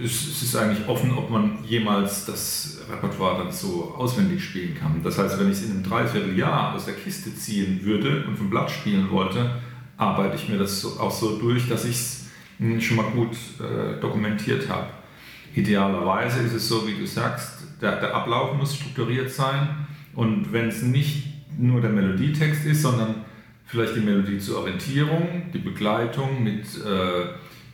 es, 0.03 0.29
es 0.29 0.43
ist 0.43 0.57
eigentlich 0.57 0.87
offen, 0.89 1.13
ob 1.13 1.31
man 1.31 1.59
jemals 1.65 2.25
das 2.25 2.81
Repertoire 2.91 3.45
dann 3.45 3.53
so 3.53 3.95
auswendig 3.97 4.45
spielen 4.45 4.75
kann. 4.75 5.03
Das 5.03 5.19
heißt, 5.19 5.39
wenn 5.39 5.51
ich 5.51 5.59
es 5.59 5.65
in 5.65 5.73
einem 5.73 5.83
Dreivierteljahr 5.83 6.75
aus 6.75 6.87
der 6.87 6.95
Kiste 6.95 7.35
ziehen 7.35 7.81
würde 7.83 8.25
und 8.27 8.37
vom 8.37 8.51
Blatt 8.51 8.71
spielen 8.71 9.11
wollte, 9.11 9.57
arbeite 9.97 10.37
ich 10.37 10.49
mir 10.49 10.59
das 10.59 10.85
auch 10.85 11.11
so 11.11 11.39
durch, 11.39 11.69
dass 11.69 11.85
ich 11.85 11.97
es 11.97 12.27
hm, 12.59 12.81
schon 12.81 12.97
mal 12.97 13.11
gut 13.11 13.37
äh, 13.61 14.01
dokumentiert 14.01 14.69
habe. 14.69 14.89
Idealerweise 15.55 16.41
ist 16.43 16.55
es 16.55 16.69
so, 16.69 16.87
wie 16.87 16.95
du 16.95 17.07
sagst, 17.07 17.63
der, 17.81 18.01
der 18.01 18.15
Ablauf 18.15 18.57
muss 18.57 18.77
strukturiert 18.77 19.31
sein 19.31 19.87
und 20.15 20.53
wenn 20.53 20.69
es 20.69 20.83
nicht 20.83 21.27
nur 21.59 21.81
der 21.81 21.91
Melodietext 21.91 22.65
ist, 22.65 22.83
sondern 22.83 23.17
vielleicht 23.67 23.97
die 23.97 24.01
Melodie 24.01 24.39
zur 24.39 24.61
Orientierung, 24.61 25.51
die 25.53 25.59
Begleitung 25.59 26.43
mit, 26.43 26.65
äh, 26.85 27.27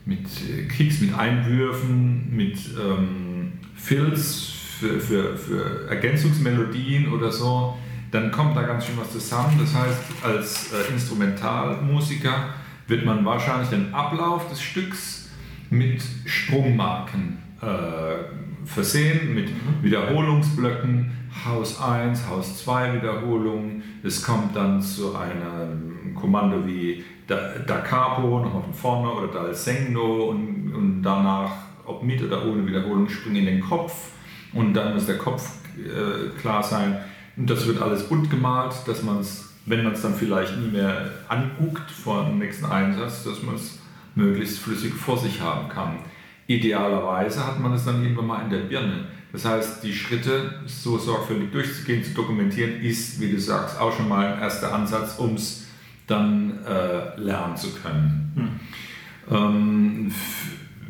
mit 0.09 0.27
Kicks, 0.71 1.01
mit 1.01 1.15
Einwürfen, 1.15 2.35
mit 2.35 2.59
ähm, 2.83 3.53
Fills 3.77 4.55
für, 4.81 4.99
für, 4.99 5.37
für 5.37 5.87
Ergänzungsmelodien 5.89 7.13
oder 7.13 7.31
so, 7.31 7.77
dann 8.11 8.31
kommt 8.31 8.57
da 8.57 8.63
ganz 8.63 8.87
schön 8.87 8.97
was 8.97 9.13
zusammen. 9.13 9.59
Das 9.61 9.75
heißt, 9.75 10.01
als 10.23 10.73
äh, 10.73 10.93
Instrumentalmusiker 10.93 12.55
wird 12.87 13.05
man 13.05 13.25
wahrscheinlich 13.27 13.69
den 13.69 13.93
Ablauf 13.93 14.49
des 14.49 14.63
Stücks 14.63 15.29
mit 15.69 16.03
Sprungmarken 16.25 17.37
äh, 17.61 18.67
versehen, 18.67 19.35
mit 19.35 19.51
mhm. 19.51 19.83
Wiederholungsblöcken, 19.83 21.11
Haus 21.45 21.83
1, 21.83 22.27
Haus 22.29 22.65
2 22.65 22.95
Wiederholungen. 22.95 23.83
Es 24.03 24.23
kommt 24.23 24.57
dann 24.57 24.81
zu 24.81 25.15
einem 25.15 26.15
Kommando 26.15 26.67
wie 26.67 27.05
da, 27.29 27.37
da 27.65 27.79
Capo, 27.79 28.41
nochmal 28.41 28.63
von 28.63 28.75
vorne, 28.75 29.13
oder 29.13 29.29
Dal 29.29 29.55
Segno 29.55 30.31
und, 30.31 30.75
und 30.75 31.03
danach, 31.03 31.53
ob 31.85 32.03
mit 32.03 32.23
oder 32.23 32.45
ohne 32.45 32.67
Wiederholung, 32.67 33.09
springen 33.09 33.37
in 33.37 33.47
den 33.47 33.61
Kopf 33.61 34.11
und 34.53 34.75
dann 34.75 34.95
muss 34.95 35.07
der 35.07 35.19
Kopf 35.19 35.59
äh, 35.77 36.37
klar 36.41 36.63
sein. 36.63 36.99
Und 37.37 37.49
das 37.49 37.67
wird 37.67 37.81
alles 37.81 38.09
bunt 38.09 38.31
gemalt, 38.31 38.75
dass 38.87 39.03
man 39.03 39.21
es, 39.21 39.55
wenn 39.67 39.85
man 39.85 39.93
es 39.93 40.03
dann 40.03 40.15
vielleicht 40.15 40.57
nie 40.59 40.69
mehr 40.69 41.11
anguckt 41.29 41.91
vor 41.91 42.25
dem 42.25 42.39
nächsten 42.39 42.65
Einsatz, 42.65 43.25
dass 43.25 43.43
man 43.43 43.55
es 43.55 43.79
möglichst 44.15 44.59
flüssig 44.59 44.95
vor 44.95 45.19
sich 45.19 45.41
haben 45.41 45.69
kann. 45.69 45.99
Idealerweise 46.47 47.47
hat 47.47 47.61
man 47.61 47.75
es 47.75 47.85
dann 47.85 48.03
irgendwann 48.03 48.27
mal 48.27 48.43
in 48.43 48.51
der 48.51 48.61
Birne. 48.61 49.05
Das 49.33 49.45
heißt, 49.45 49.85
die 49.85 49.93
Schritte 49.93 50.63
so 50.65 50.97
sorgfältig 50.97 51.53
durchzugehen, 51.53 52.03
zu 52.03 52.15
dokumentieren, 52.15 52.81
ist, 52.81 53.21
wie 53.21 53.31
du 53.31 53.39
sagst, 53.39 53.79
auch 53.79 53.95
schon 53.95 54.09
mal 54.09 54.33
ein 54.33 54.41
erster 54.41 54.73
Ansatz, 54.73 55.19
um 55.19 55.35
es 55.35 55.68
dann 56.09 56.59
äh, 56.65 57.21
lernen 57.21 57.57
zu 57.57 57.73
können. 57.75 58.33
Hm. 58.35 59.37
Ähm, 59.37 60.13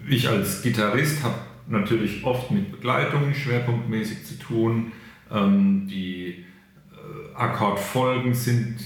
ich 0.09 0.29
als 0.29 0.63
Gitarrist 0.63 1.23
habe 1.23 1.35
natürlich 1.69 2.25
oft 2.25 2.51
mit 2.51 2.73
Begleitungen 2.73 3.35
schwerpunktmäßig 3.35 4.25
zu 4.25 4.39
tun. 4.39 4.93
Ähm, 5.31 5.87
die 5.89 6.29
äh, 6.93 7.37
Akkordfolgen 7.37 8.33
sind, 8.33 8.77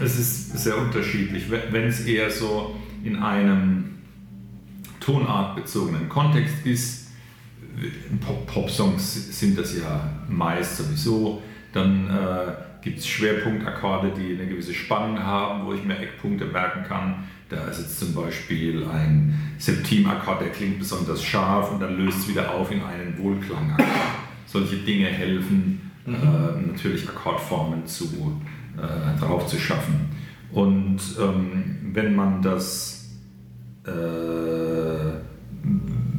es 0.00 0.18
ist 0.18 0.58
sehr 0.58 0.78
unterschiedlich. 0.78 1.50
Wenn 1.50 1.84
es 1.84 2.06
eher 2.06 2.30
so 2.30 2.74
in 3.04 3.16
einem 3.16 3.96
tonartbezogenen 5.00 6.08
Kontext 6.08 6.64
ist, 6.64 7.06
Pop-Songs 8.46 9.38
sind 9.38 9.58
das 9.58 9.76
ja 9.76 10.10
meist 10.28 10.78
sowieso, 10.78 11.42
dann 11.72 12.08
äh, 12.08 12.52
gibt 12.86 13.00
es 13.00 13.08
Schwerpunktakkorde, 13.08 14.12
die 14.16 14.38
eine 14.38 14.48
gewisse 14.48 14.72
Spannung 14.72 15.18
haben, 15.18 15.66
wo 15.66 15.72
ich 15.72 15.82
mir 15.82 15.98
Eckpunkte 15.98 16.44
merken 16.44 16.84
kann. 16.84 17.24
Da 17.48 17.64
ist 17.66 17.80
jetzt 17.80 17.98
zum 17.98 18.14
Beispiel 18.14 18.86
ein 18.86 19.34
Septimakkord, 19.58 20.40
der 20.40 20.50
klingt 20.50 20.78
besonders 20.78 21.24
scharf 21.24 21.72
und 21.72 21.80
dann 21.80 21.98
löst 21.98 22.20
es 22.20 22.28
wieder 22.28 22.54
auf 22.54 22.70
in 22.70 22.80
einen 22.82 23.18
Wohlklangakkord. 23.18 23.88
Solche 24.46 24.76
Dinge 24.76 25.06
helfen, 25.06 25.90
mhm. 26.06 26.14
äh, 26.14 26.66
natürlich 26.68 27.08
Akkordformen 27.08 27.84
zu, 27.86 28.40
äh, 28.76 29.18
drauf 29.18 29.48
zu 29.48 29.58
schaffen. 29.58 30.08
Und 30.52 31.00
ähm, 31.20 31.90
wenn 31.92 32.14
man 32.14 32.40
das 32.40 33.16
äh, 33.84 33.90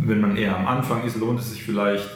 wenn 0.08 0.20
man 0.20 0.36
eher 0.36 0.58
am 0.58 0.68
Anfang 0.68 1.06
ist, 1.06 1.16
lohnt 1.16 1.40
es 1.40 1.52
sich 1.52 1.64
vielleicht 1.64 2.10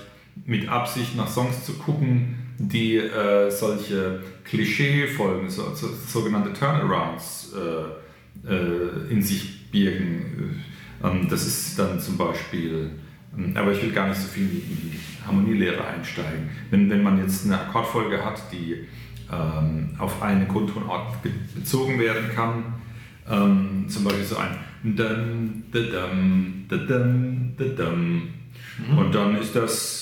mit 0.46 0.68
Absicht 0.68 1.16
nach 1.16 1.30
Songs 1.30 1.66
zu 1.66 1.74
gucken, 1.74 2.41
die 2.68 2.98
äh, 2.98 3.50
solche 3.50 4.22
Klischee-Folgen, 4.44 5.50
so, 5.50 5.74
so, 5.74 5.88
sogenannte 6.08 6.54
Turnarounds 6.54 7.54
äh, 7.56 8.52
äh, 8.52 9.12
in 9.12 9.22
sich 9.22 9.70
birgen. 9.72 10.62
Ähm, 11.04 11.28
das 11.30 11.46
ist 11.46 11.78
dann 11.80 12.00
zum 12.00 12.18
Beispiel, 12.18 12.92
ähm, 13.38 13.54
aber 13.56 13.72
ich 13.72 13.82
will 13.82 13.92
gar 13.92 14.08
nicht 14.10 14.20
so 14.20 14.28
viel 14.28 14.44
in 14.44 14.92
die 14.92 15.00
Harmonielehre 15.26 15.86
einsteigen. 15.86 16.50
Wenn, 16.70 16.90
wenn 16.90 17.04
man 17.04 17.18
jetzt 17.20 17.46
eine 17.46 17.60
Akkordfolge 17.60 18.24
hat, 18.24 18.42
die 18.52 18.88
ähm, 19.32 19.96
auf 19.98 20.22
einen 20.22 20.48
Grundtonort 20.48 21.18
bezogen 21.56 22.00
werden 22.00 22.30
kann, 22.36 22.64
ähm, 23.30 23.86
zum 23.88 24.04
Beispiel 24.04 24.26
so 24.26 24.38
ein 24.38 24.58
Und 28.98 29.14
dann 29.14 29.38
ist 29.38 29.56
das, 29.56 30.01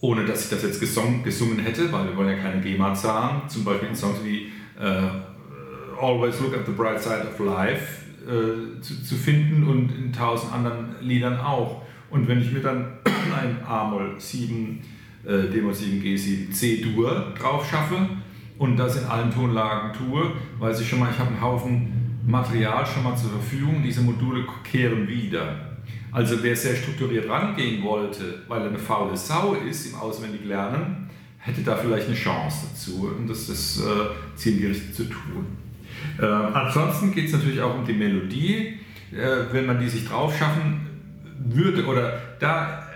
ohne 0.00 0.24
dass 0.24 0.44
ich 0.44 0.50
das 0.50 0.62
jetzt 0.62 0.80
gesungen, 0.80 1.22
gesungen 1.22 1.58
hätte, 1.60 1.90
weil 1.92 2.06
wir 2.06 2.16
wollen 2.16 2.28
ja 2.28 2.36
keine 2.36 2.60
GEMA 2.60 2.94
zahlen, 2.94 3.48
zum 3.48 3.64
Beispiel 3.64 3.88
in 3.88 3.96
Songs 3.96 4.18
wie 4.24 4.52
uh, 4.78 6.00
Always 6.00 6.40
Look 6.40 6.54
at 6.54 6.66
the 6.66 6.72
Bright 6.72 7.00
Side 7.00 7.26
of 7.28 7.38
Life 7.44 8.02
uh, 8.26 8.80
zu, 8.80 9.02
zu, 9.02 9.14
finden 9.14 9.66
und 9.66 9.90
in 9.96 10.12
tausend 10.12 10.52
anderen 10.52 10.96
Liedern 11.00 11.40
auch. 11.40 11.82
Und 12.10 12.28
wenn 12.28 12.40
ich 12.40 12.52
mir 12.52 12.60
dann 12.60 12.98
ein 13.40 13.58
A-Moll 13.66 14.14
7, 14.18 14.80
äh, 15.24 15.50
D-Moll 15.50 15.74
7, 15.74 16.02
G7, 16.02 16.50
C-Dur 16.50 17.34
drauf 17.38 17.68
schaffe 17.68 17.96
und 18.58 18.76
das 18.76 18.96
in 18.96 19.04
allen 19.06 19.32
Tonlagen 19.32 19.92
tue, 19.92 20.32
weiß 20.58 20.80
ich 20.80 20.88
schon 20.88 21.00
mal, 21.00 21.10
ich 21.10 21.18
habe 21.18 21.30
einen 21.30 21.40
Haufen 21.40 22.06
Material 22.26 22.84
schon 22.84 23.04
mal 23.04 23.16
zur 23.16 23.30
Verfügung. 23.30 23.82
Diese 23.84 24.00
Module 24.00 24.44
kehren 24.64 25.08
wieder. 25.08 25.75
Also 26.16 26.42
wer 26.42 26.56
sehr 26.56 26.74
strukturiert 26.74 27.28
rangehen 27.28 27.82
wollte, 27.82 28.40
weil 28.48 28.62
er 28.62 28.68
eine 28.68 28.78
faule 28.78 29.14
Sau 29.14 29.52
ist 29.52 29.84
im 29.84 29.96
Auswendiglernen, 29.96 31.10
hätte 31.36 31.60
da 31.60 31.76
vielleicht 31.76 32.06
eine 32.06 32.16
Chance 32.16 32.68
dazu, 32.70 33.12
um 33.14 33.28
das, 33.28 33.48
das 33.48 33.78
äh, 33.80 34.34
zielgerichtet 34.34 34.94
zu 34.94 35.04
tun. 35.04 35.44
Äh, 36.18 36.24
ansonsten 36.24 37.12
geht 37.12 37.26
es 37.26 37.34
natürlich 37.34 37.60
auch 37.60 37.78
um 37.78 37.84
die 37.84 37.92
Melodie. 37.92 38.78
Äh, 39.12 39.52
wenn 39.52 39.66
man 39.66 39.78
die 39.78 39.90
sich 39.90 40.08
drauf 40.08 40.34
schaffen 40.38 40.86
würde, 41.50 41.84
oder 41.84 42.18
da 42.40 42.88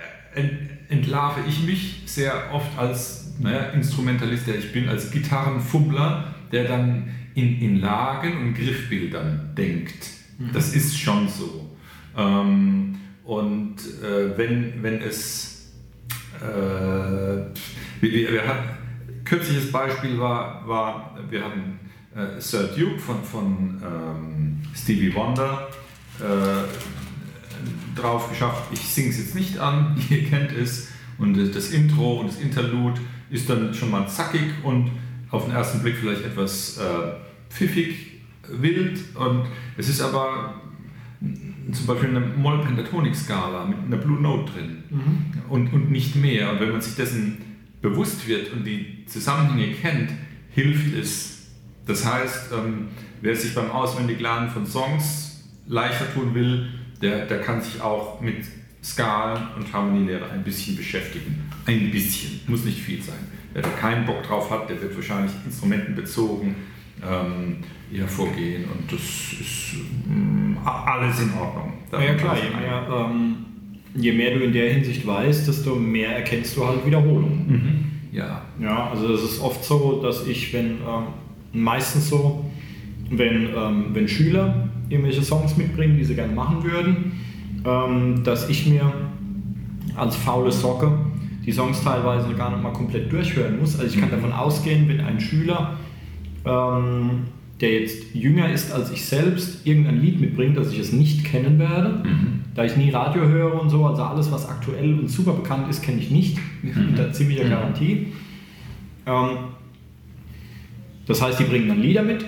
entlarve 0.89 1.41
ich 1.47 1.63
mich 1.67 2.05
sehr 2.07 2.33
oft 2.55 2.79
als 2.79 3.35
naja, 3.39 3.65
Instrumentalist, 3.75 4.47
der 4.47 4.57
ich 4.57 4.73
bin, 4.73 4.89
als 4.89 5.11
Gitarrenfummler, 5.11 6.25
der 6.53 6.65
dann 6.65 7.11
in, 7.35 7.61
in 7.61 7.81
Lagen 7.83 8.39
und 8.39 8.55
Griffbildern 8.55 9.51
denkt. 9.59 10.09
Mhm. 10.39 10.53
Das 10.55 10.75
ist 10.75 10.99
schon 10.99 11.29
so. 11.29 11.77
Ähm, 12.17 12.90
und 13.31 13.77
äh, 14.03 14.37
wenn, 14.37 14.83
wenn 14.83 15.01
es, 15.03 15.71
äh, 16.41 16.47
wir, 18.01 18.33
wir 18.33 18.49
hatten, 18.49 18.71
kürzliches 19.25 19.71
Beispiel 19.71 20.19
war, 20.19 20.67
war 20.67 21.17
wir 21.31 21.45
hatten 21.45 21.79
äh, 22.17 22.41
Sir 22.41 22.65
Duke 22.77 22.99
von, 22.99 23.23
von 23.23 23.81
ähm, 23.85 24.61
Stevie 24.75 25.15
Wonder 25.15 25.69
äh, 26.19 27.97
drauf 27.97 28.29
geschafft. 28.31 28.65
Ich 28.73 28.81
singe 28.81 29.11
es 29.11 29.19
jetzt 29.19 29.37
nicht 29.37 29.61
an, 29.61 29.97
ihr 30.11 30.25
kennt 30.25 30.51
es. 30.51 30.89
Und 31.17 31.37
das 31.55 31.71
Intro 31.71 32.19
und 32.19 32.31
das 32.31 32.41
Interlude 32.41 33.01
ist 33.31 33.49
dann 33.49 33.73
schon 33.75 33.93
mal 33.93 34.09
zackig 34.09 34.65
und 34.65 34.91
auf 35.31 35.45
den 35.45 35.55
ersten 35.55 35.83
Blick 35.83 35.99
vielleicht 35.99 36.25
etwas 36.25 36.79
äh, 36.79 37.13
pfiffig, 37.49 38.23
wild 38.49 38.99
und 39.15 39.47
es 39.77 39.89
ist 39.89 40.01
aber 40.01 40.61
zum 41.73 41.87
Beispiel 41.87 42.11
eine 42.11 42.21
Moll-Pentatonik-Skala 42.21 43.67
mit 43.67 43.79
einer 43.79 43.97
Blue 43.97 44.21
Note 44.21 44.53
drin 44.53 44.85
mhm. 44.91 45.43
und, 45.49 45.73
und 45.73 45.91
nicht 45.91 46.17
mehr. 46.17 46.53
Und 46.53 46.61
wenn 46.61 46.73
man 46.73 46.81
sich 46.81 46.97
dessen 46.97 47.39
bewusst 47.83 48.27
wird 48.29 48.53
und 48.53 48.65
die 48.65 49.05
Zusammenhänge 49.07 49.75
kennt, 49.75 50.11
hilft 50.51 50.95
es. 50.95 51.49
Das 51.87 52.05
heißt, 52.05 52.53
ähm, 52.53 52.89
wer 53.21 53.35
sich 53.35 53.55
beim 53.55 53.71
Auswendiglernen 53.71 54.51
von 54.51 54.67
Songs 54.67 55.49
leichter 55.67 56.13
tun 56.13 56.35
will, 56.35 56.69
der, 57.01 57.27
der 57.27 57.41
kann 57.41 57.61
sich 57.63 57.81
auch 57.81 58.21
mit 58.21 58.45
Skalen 58.83 59.49
und 59.57 59.73
Harmonielehre 59.73 60.31
ein 60.31 60.43
bisschen 60.43 60.77
beschäftigen. 60.77 61.51
Ein 61.67 61.91
bisschen, 61.91 62.41
muss 62.47 62.65
nicht 62.65 62.79
viel 62.79 63.03
sein. 63.03 63.19
Wer 63.53 63.63
da 63.63 63.69
keinen 63.69 64.07
Bock 64.07 64.23
drauf 64.23 64.51
hat, 64.51 64.69
der 64.71 64.81
wird 64.81 64.95
wahrscheinlich 64.95 65.33
instrumentenbezogen 65.45 66.55
ähm, 67.03 67.57
eher 67.93 68.09
vorgehen 68.09 68.65
und 68.65 68.93
das 68.93 69.01
ist 69.01 69.75
ähm, 70.09 70.57
alles 70.65 71.21
in 71.21 71.33
Ordnung. 71.35 71.73
Da 71.91 72.03
ja 72.03 72.15
klar, 72.15 72.37
je 72.37 72.51
mehr, 72.57 72.89
ähm, 72.93 73.37
je 73.95 74.13
mehr, 74.13 74.39
du 74.39 74.45
in 74.45 74.53
der 74.53 74.73
Hinsicht 74.73 75.07
weißt, 75.07 75.49
desto 75.49 75.75
mehr 75.75 76.17
erkennst 76.17 76.57
du 76.57 76.67
halt 76.67 76.85
Wiederholungen. 76.87 77.47
Mhm. 77.49 78.17
Ja. 78.17 78.43
Ja, 78.61 78.91
also 78.91 79.13
es 79.15 79.23
ist 79.23 79.41
oft 79.41 79.65
so, 79.65 80.01
dass 80.03 80.27
ich, 80.27 80.53
wenn, 80.53 80.67
ähm, 80.67 81.07
meistens 81.53 82.09
so, 82.09 82.45
wenn, 83.11 83.49
ähm, 83.57 83.87
wenn 83.93 84.09
Schüler 84.09 84.69
irgendwelche 84.89 85.23
Songs 85.23 85.57
mitbringen, 85.57 85.97
die 85.97 86.05
sie 86.05 86.15
gerne 86.15 86.33
machen 86.33 86.63
würden, 86.63 87.13
ähm, 87.65 88.23
dass 88.25 88.49
ich 88.49 88.67
mir 88.67 88.93
als 89.97 90.17
faule 90.17 90.51
Socke 90.51 90.93
die 91.45 91.53
Songs 91.53 91.83
teilweise 91.83 92.33
gar 92.35 92.51
nicht 92.51 92.63
mal 92.63 92.73
komplett 92.73 93.13
durchhören 93.13 93.59
muss. 93.59 93.79
Also 93.79 93.95
ich 93.95 94.01
kann 94.01 94.11
davon 94.11 94.33
ausgehen, 94.33 94.89
wenn 94.89 95.01
ein 95.01 95.21
Schüler, 95.21 95.79
ähm, 96.45 97.25
der 97.61 97.81
jetzt 97.81 98.15
jünger 98.15 98.51
ist 98.51 98.73
als 98.73 98.91
ich 98.91 99.05
selbst, 99.05 99.67
irgendein 99.67 100.01
Lied 100.01 100.21
mitbringt, 100.21 100.57
das 100.57 100.73
ich 100.73 100.79
es 100.79 100.93
nicht 100.93 101.25
kennen 101.25 101.59
werde, 101.59 102.03
da 102.55 102.65
ich 102.65 102.77
nie 102.77 102.91
Radio 102.91 103.23
höre 103.23 103.61
und 103.61 103.69
so, 103.69 103.85
also 103.85 104.03
alles, 104.03 104.33
was 104.33 104.49
aktuell 104.49 104.99
und 104.99 105.09
super 105.09 105.33
bekannt 105.33 105.69
ist, 105.69 105.83
kenne 105.83 105.99
ich 106.01 106.11
nicht, 106.11 106.39
unter 106.63 107.13
ziemlicher 107.13 107.49
Garantie. 107.49 108.09
Ähm, 109.07 109.31
das 111.07 111.21
heißt, 111.21 111.41
die 111.41 111.45
bringen 111.45 111.69
dann 111.69 111.83
Lieder 111.83 112.03
mit. 112.03 112.25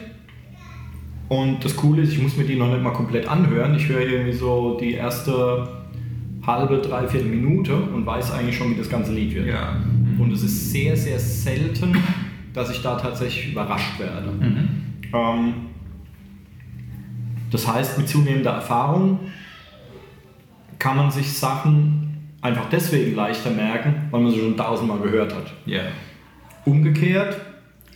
Und 1.28 1.64
das 1.64 1.76
Coole 1.76 2.02
ist, 2.02 2.12
ich 2.12 2.20
muss 2.20 2.36
mir 2.36 2.44
die 2.44 2.56
noch 2.56 2.68
nicht 2.68 2.82
mal 2.82 2.92
komplett 2.92 3.26
anhören. 3.26 3.74
Ich 3.74 3.88
höre 3.88 4.02
irgendwie 4.02 4.32
so 4.32 4.76
die 4.78 4.92
erste 4.92 5.66
halbe, 6.46 6.78
dreiviertel 6.78 7.28
Minute 7.28 7.74
und 7.74 8.04
weiß 8.04 8.32
eigentlich 8.32 8.56
schon, 8.56 8.72
wie 8.72 8.78
das 8.78 8.90
ganze 8.90 9.14
Lied 9.14 9.34
wird. 9.34 9.46
Ja. 9.46 9.76
Und 10.18 10.32
es 10.32 10.42
ist 10.42 10.72
sehr, 10.72 10.96
sehr 10.96 11.18
selten, 11.18 11.96
dass 12.52 12.70
ich 12.70 12.82
da 12.82 12.96
tatsächlich 12.96 13.52
überrascht 13.52 13.98
werde. 13.98 14.32
Ähm, 15.12 15.54
das 17.50 17.66
heißt, 17.66 17.98
mit 17.98 18.08
zunehmender 18.08 18.52
Erfahrung 18.52 19.20
kann 20.78 20.96
man 20.96 21.10
sich 21.10 21.32
Sachen 21.32 22.32
einfach 22.40 22.68
deswegen 22.70 23.14
leichter 23.14 23.50
merken, 23.50 24.08
weil 24.10 24.20
man 24.20 24.32
sie 24.32 24.40
schon 24.40 24.56
tausendmal 24.56 24.98
gehört 24.98 25.34
hat. 25.34 25.52
Ja. 25.66 25.82
Umgekehrt 26.64 27.40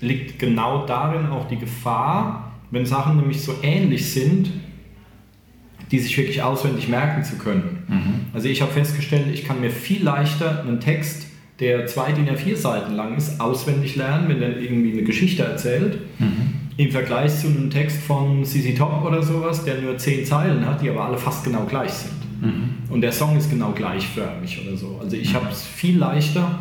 liegt 0.01 0.39
genau 0.39 0.87
darin 0.87 1.27
auch 1.27 1.49
die 1.49 1.59
Gefahr, 1.59 2.53
wenn 2.71 2.87
Sachen 2.87 3.17
nämlich 3.17 3.43
so 3.43 3.55
ähnlich 3.63 4.13
sind, 4.13 4.51
die 5.91 5.99
sich 5.99 6.17
wirklich 6.17 6.43
auswendig 6.43 6.89
merken 6.89 7.23
zu 7.23 7.37
können. 7.37 7.87
Also 8.35 8.49
ich 8.49 8.61
habe 8.61 8.73
festgestellt, 8.73 9.29
ich 9.33 9.45
kann 9.45 9.61
mir 9.61 9.71
viel 9.71 10.03
leichter 10.03 10.61
einen 10.61 10.81
Text, 10.81 11.26
der 11.61 11.87
zwei 11.87 12.13
DIN 12.13 12.29
A4 12.29 12.57
Seiten 12.57 12.95
lang 12.95 13.17
ist, 13.17 13.41
auswendig 13.41 13.97
lernen, 13.97 14.29
wenn 14.29 14.41
der 14.41 14.61
irgendwie 14.61 14.93
eine 14.93 15.03
Geschichte 15.03 15.43
erzählt, 15.43 15.99
im 16.77 16.91
Vergleich 16.91 17.35
zu 17.39 17.47
einem 17.47 17.71
Text 17.71 17.99
von 18.03 18.45
CC 18.45 18.75
Top 18.75 19.03
oder 19.05 19.23
sowas, 19.23 19.65
der 19.65 19.81
nur 19.81 19.97
zehn 19.97 20.25
Zeilen 20.27 20.67
hat, 20.67 20.83
die 20.83 20.91
aber 20.91 21.07
alle 21.07 21.17
fast 21.19 21.45
genau 21.45 21.65
gleich 21.65 21.93
sind. 21.93 22.13
Und 22.91 23.01
der 23.01 23.13
Song 23.13 23.37
ist 23.37 23.49
genau 23.49 23.73
gleichförmig 23.73 24.61
oder 24.67 24.77
so. 24.77 25.01
Also 25.03 25.17
ich 25.17 25.35
habe 25.35 25.47
es 25.51 25.65
viel 25.65 25.97
leichter 25.99 26.59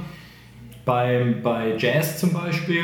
bei, 0.86 1.36
bei 1.44 1.76
Jazz 1.78 2.20
zum 2.20 2.32
Beispiel, 2.32 2.84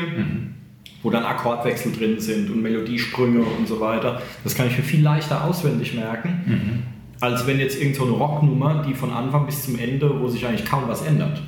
wo 1.02 1.08
dann 1.10 1.24
Akkordwechsel 1.24 1.92
drin 1.92 2.20
sind 2.20 2.50
und 2.50 2.60
Melodiesprünge 2.62 3.40
und 3.40 3.66
so 3.66 3.80
weiter. 3.80 4.20
Das 4.44 4.54
kann 4.54 4.66
ich 4.66 4.76
mir 4.76 4.84
viel 4.84 5.02
leichter 5.02 5.44
auswendig 5.44 5.94
merken, 5.94 6.82
als 7.20 7.46
wenn 7.46 7.58
jetzt 7.58 7.80
irgendeine 7.80 8.06
so 8.06 8.14
eine 8.14 8.22
Rocknummer, 8.22 8.84
die 8.86 8.92
von 8.94 9.10
Anfang 9.10 9.46
bis 9.46 9.64
zum 9.64 9.78
Ende, 9.78 10.20
wo 10.20 10.28
sich 10.28 10.46
eigentlich 10.46 10.66
kaum 10.66 10.84
was 10.86 11.02
ändert. 11.02 11.40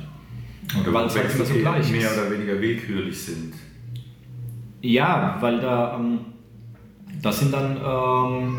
Oder 0.79 0.87
immer 0.87 1.09
so 1.09 1.19
Wechsel 1.19 1.59
gleich 1.59 1.91
mehr 1.91 2.09
oder 2.11 2.31
weniger 2.31 2.59
willkürlich 2.59 3.19
sind. 3.19 3.53
Ja, 4.81 5.37
weil 5.39 5.59
da, 5.59 5.97
ähm, 5.97 6.19
das 7.21 7.39
sind 7.39 7.53
dann, 7.53 7.77
ähm, 7.77 8.57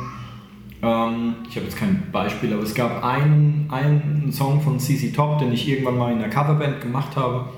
ähm, 0.82 1.34
ich 1.48 1.56
habe 1.56 1.66
jetzt 1.66 1.76
kein 1.76 2.10
Beispiel, 2.10 2.52
aber 2.52 2.62
es 2.62 2.74
gab 2.74 3.04
einen, 3.04 3.68
einen 3.70 4.32
Song 4.32 4.60
von 4.60 4.78
CC 4.78 5.12
Top, 5.12 5.38
den 5.38 5.52
ich 5.52 5.68
irgendwann 5.68 5.98
mal 5.98 6.12
in 6.12 6.18
einer 6.18 6.28
Coverband 6.28 6.80
gemacht 6.80 7.16
habe. 7.16 7.50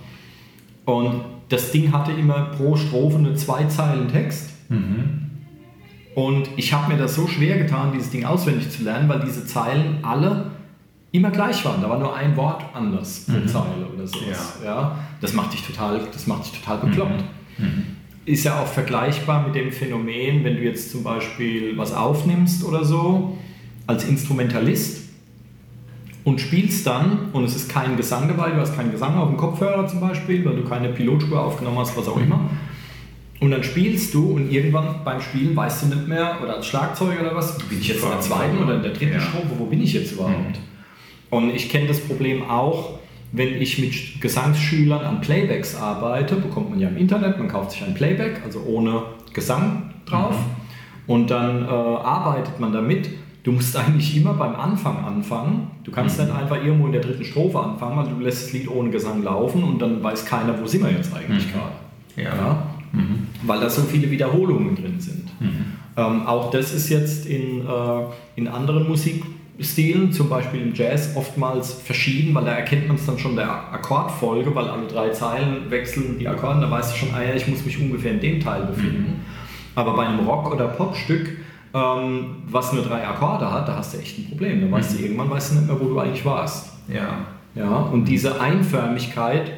Und 0.84 1.22
das 1.48 1.72
Ding 1.72 1.92
hatte 1.92 2.12
immer 2.12 2.46
pro 2.56 2.76
Strophe 2.76 3.18
eine 3.18 3.34
zwei 3.34 3.64
Zeilen 3.64 4.08
Text. 4.08 4.50
Und 6.14 6.48
ich 6.56 6.72
habe 6.72 6.92
mir 6.92 6.98
das 6.98 7.14
so 7.14 7.26
schwer 7.26 7.58
getan, 7.58 7.92
dieses 7.92 8.10
Ding 8.10 8.24
auswendig 8.24 8.70
zu 8.70 8.82
lernen, 8.82 9.08
weil 9.08 9.20
diese 9.20 9.46
Zeilen 9.46 9.98
alle 10.02 10.50
immer 11.12 11.30
gleich 11.30 11.64
waren. 11.64 11.80
Da 11.80 11.88
war 11.88 11.98
nur 11.98 12.14
ein 12.14 12.36
Wort 12.36 12.62
anders 12.74 13.26
pro 13.26 13.46
Zeile 13.46 13.86
oder 13.94 14.06
sowas. 14.06 14.58
Ja. 14.64 14.98
Das 15.20 15.32
macht 15.32 15.52
dich 15.52 15.62
total, 15.62 16.00
das 16.12 16.26
macht 16.26 16.44
dich 16.46 16.60
total 16.60 16.78
bekloppt. 16.78 17.24
Ist 18.24 18.44
ja 18.44 18.60
auch 18.60 18.66
vergleichbar 18.66 19.46
mit 19.46 19.54
dem 19.54 19.72
Phänomen, 19.72 20.44
wenn 20.44 20.56
du 20.56 20.62
jetzt 20.62 20.90
zum 20.90 21.02
Beispiel 21.02 21.76
was 21.78 21.94
aufnimmst 21.94 22.62
oder 22.64 22.84
so, 22.84 23.38
als 23.86 24.04
Instrumentalist 24.04 25.08
und 26.24 26.40
spielst 26.40 26.86
dann 26.86 27.30
und 27.32 27.44
es 27.44 27.56
ist 27.56 27.70
kein 27.70 27.96
Gesang 27.96 28.28
dabei, 28.28 28.50
du 28.50 28.60
hast 28.60 28.76
keinen 28.76 28.92
Gesang 28.92 29.16
auf 29.16 29.28
dem 29.28 29.38
Kopfhörer 29.38 29.86
zum 29.86 30.00
Beispiel, 30.00 30.44
weil 30.44 30.56
du 30.56 30.64
keine 30.64 30.90
Pilotspur 30.90 31.40
aufgenommen 31.40 31.78
hast, 31.78 31.96
was 31.96 32.06
auch 32.06 32.18
immer. 32.20 32.50
Und 33.40 33.50
dann 33.50 33.62
spielst 33.62 34.12
du 34.12 34.32
und 34.32 34.50
irgendwann 34.50 35.04
beim 35.04 35.20
Spielen 35.22 35.56
weißt 35.56 35.84
du 35.84 35.86
nicht 35.86 36.06
mehr, 36.08 36.36
oder 36.42 36.56
als 36.56 36.66
Schlagzeuger 36.66 37.20
oder 37.20 37.34
was, 37.36 37.56
bin 37.56 37.78
ich 37.80 37.88
jetzt 37.88 38.02
in 38.02 38.10
der 38.10 38.20
zweiten 38.20 38.58
oder 38.58 38.76
in 38.76 38.82
der 38.82 38.92
dritten 38.92 39.14
Ja. 39.14 39.20
Strophe, 39.20 39.52
wo 39.56 39.64
bin 39.64 39.80
ich 39.80 39.94
jetzt 39.94 40.12
überhaupt? 40.12 40.58
Und 41.30 41.54
ich 41.54 41.68
kenne 41.68 41.86
das 41.86 42.00
Problem 42.00 42.48
auch, 42.48 42.98
wenn 43.32 43.60
ich 43.60 43.78
mit 43.78 44.20
Gesangsschülern 44.20 45.04
an 45.04 45.20
Playbacks 45.20 45.76
arbeite, 45.76 46.36
bekommt 46.36 46.70
man 46.70 46.80
ja 46.80 46.88
im 46.88 46.96
Internet, 46.96 47.38
man 47.38 47.48
kauft 47.48 47.72
sich 47.72 47.84
ein 47.84 47.94
Playback, 47.94 48.40
also 48.44 48.60
ohne 48.66 49.02
Gesang 49.34 49.90
drauf. 50.06 50.36
Und 51.06 51.30
dann 51.30 51.64
äh, 51.64 51.68
arbeitet 51.68 52.58
man 52.60 52.72
damit. 52.72 53.08
Du 53.42 53.52
musst 53.52 53.76
eigentlich 53.76 54.16
immer 54.16 54.34
beim 54.34 54.54
Anfang 54.56 55.04
anfangen. 55.04 55.70
Du 55.84 55.90
kannst 55.90 56.18
nicht 56.18 56.30
einfach 56.30 56.56
irgendwo 56.56 56.86
in 56.86 56.92
der 56.92 57.00
dritten 57.00 57.24
Strophe 57.24 57.60
anfangen, 57.60 57.96
weil 57.96 58.14
du 58.14 58.20
lässt 58.20 58.46
das 58.46 58.52
Lied 58.52 58.70
ohne 58.70 58.90
Gesang 58.90 59.22
laufen 59.22 59.62
und 59.62 59.80
dann 59.80 60.02
weiß 60.02 60.24
keiner, 60.26 60.60
wo 60.60 60.66
sind 60.66 60.84
wir 60.84 60.90
jetzt 60.90 61.14
eigentlich 61.14 61.50
gerade. 61.52 61.72
Ja. 62.16 62.62
Weil 63.42 63.60
da 63.60 63.70
so 63.70 63.82
viele 63.82 64.10
Wiederholungen 64.10 64.74
drin 64.74 65.00
sind. 65.00 65.30
Ähm, 65.96 66.26
auch 66.26 66.50
das 66.50 66.72
ist 66.72 66.90
jetzt 66.90 67.26
in, 67.26 67.66
äh, 67.66 68.02
in 68.36 68.48
anderen 68.48 68.86
Musikstilen, 69.58 70.12
zum 70.12 70.28
Beispiel 70.28 70.62
im 70.62 70.74
Jazz, 70.74 71.12
oftmals 71.16 71.72
verschieden, 71.72 72.34
weil 72.34 72.44
da 72.44 72.52
erkennt 72.52 72.86
man 72.86 72.96
es 72.96 73.06
dann 73.06 73.18
schon 73.18 73.34
der 73.34 73.50
Akkordfolge, 73.72 74.54
weil 74.54 74.68
alle 74.68 74.86
drei 74.86 75.10
Zeilen 75.10 75.68
wechseln 75.68 76.16
die 76.18 76.28
Akkorde, 76.28 76.60
da 76.60 76.70
weißt 76.70 76.92
du 76.92 76.98
schon, 76.98 77.14
ah 77.14 77.22
ja, 77.22 77.34
ich 77.34 77.46
muss 77.48 77.64
mich 77.64 77.80
ungefähr 77.80 78.12
in 78.12 78.20
dem 78.20 78.40
Teil 78.40 78.62
befinden. 78.66 79.24
Aber 79.74 79.94
bei 79.94 80.06
einem 80.06 80.26
Rock- 80.26 80.52
oder 80.52 80.68
Popstück, 80.68 81.38
ähm, 81.74 82.36
was 82.46 82.72
nur 82.72 82.84
drei 82.84 83.06
Akkorde 83.06 83.50
hat, 83.50 83.68
da 83.68 83.76
hast 83.76 83.94
du 83.94 83.98
echt 83.98 84.18
ein 84.18 84.28
Problem. 84.28 84.60
Da 84.60 84.70
weißt 84.70 84.98
du 84.98 85.02
irgendwann 85.02 85.30
weißt 85.30 85.52
du 85.52 85.56
nicht 85.56 85.66
mehr, 85.66 85.80
wo 85.80 85.84
du 85.86 85.98
eigentlich 85.98 86.24
warst. 86.24 86.72
Ja. 86.88 87.26
Ja, 87.54 87.68
und 87.68 88.04
diese 88.04 88.40
Einförmigkeit, 88.40 89.52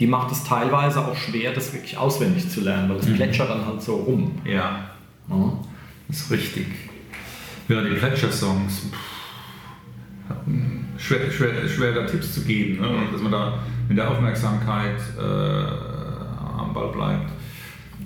die 0.00 0.06
macht 0.06 0.32
es 0.32 0.44
teilweise 0.44 1.00
auch 1.00 1.14
schwer, 1.14 1.52
das 1.52 1.72
wirklich 1.74 1.98
auswendig 1.98 2.48
zu 2.48 2.62
lernen, 2.62 2.88
weil 2.88 2.96
es 2.96 3.06
plätschert 3.06 3.50
dann 3.50 3.66
halt 3.66 3.82
so 3.82 3.96
rum. 3.96 4.32
Ja. 4.44 4.86
Ja. 5.28 5.52
Das 6.08 6.20
ist 6.20 6.30
richtig. 6.30 6.66
Ja, 7.68 7.82
die 7.82 7.94
Plätscher-Songs. 7.94 8.90
Schwer, 10.96 11.30
schwer, 11.30 11.68
schwer 11.68 11.92
da 11.92 12.06
Tipps 12.06 12.34
zu 12.34 12.42
geben, 12.42 12.80
ne? 12.80 12.88
dass 13.12 13.20
man 13.20 13.32
da 13.32 13.58
mit 13.88 13.98
der 13.98 14.10
Aufmerksamkeit 14.10 14.96
äh, 15.18 15.22
am 15.22 16.72
Ball 16.74 16.88
bleibt. 16.88 17.30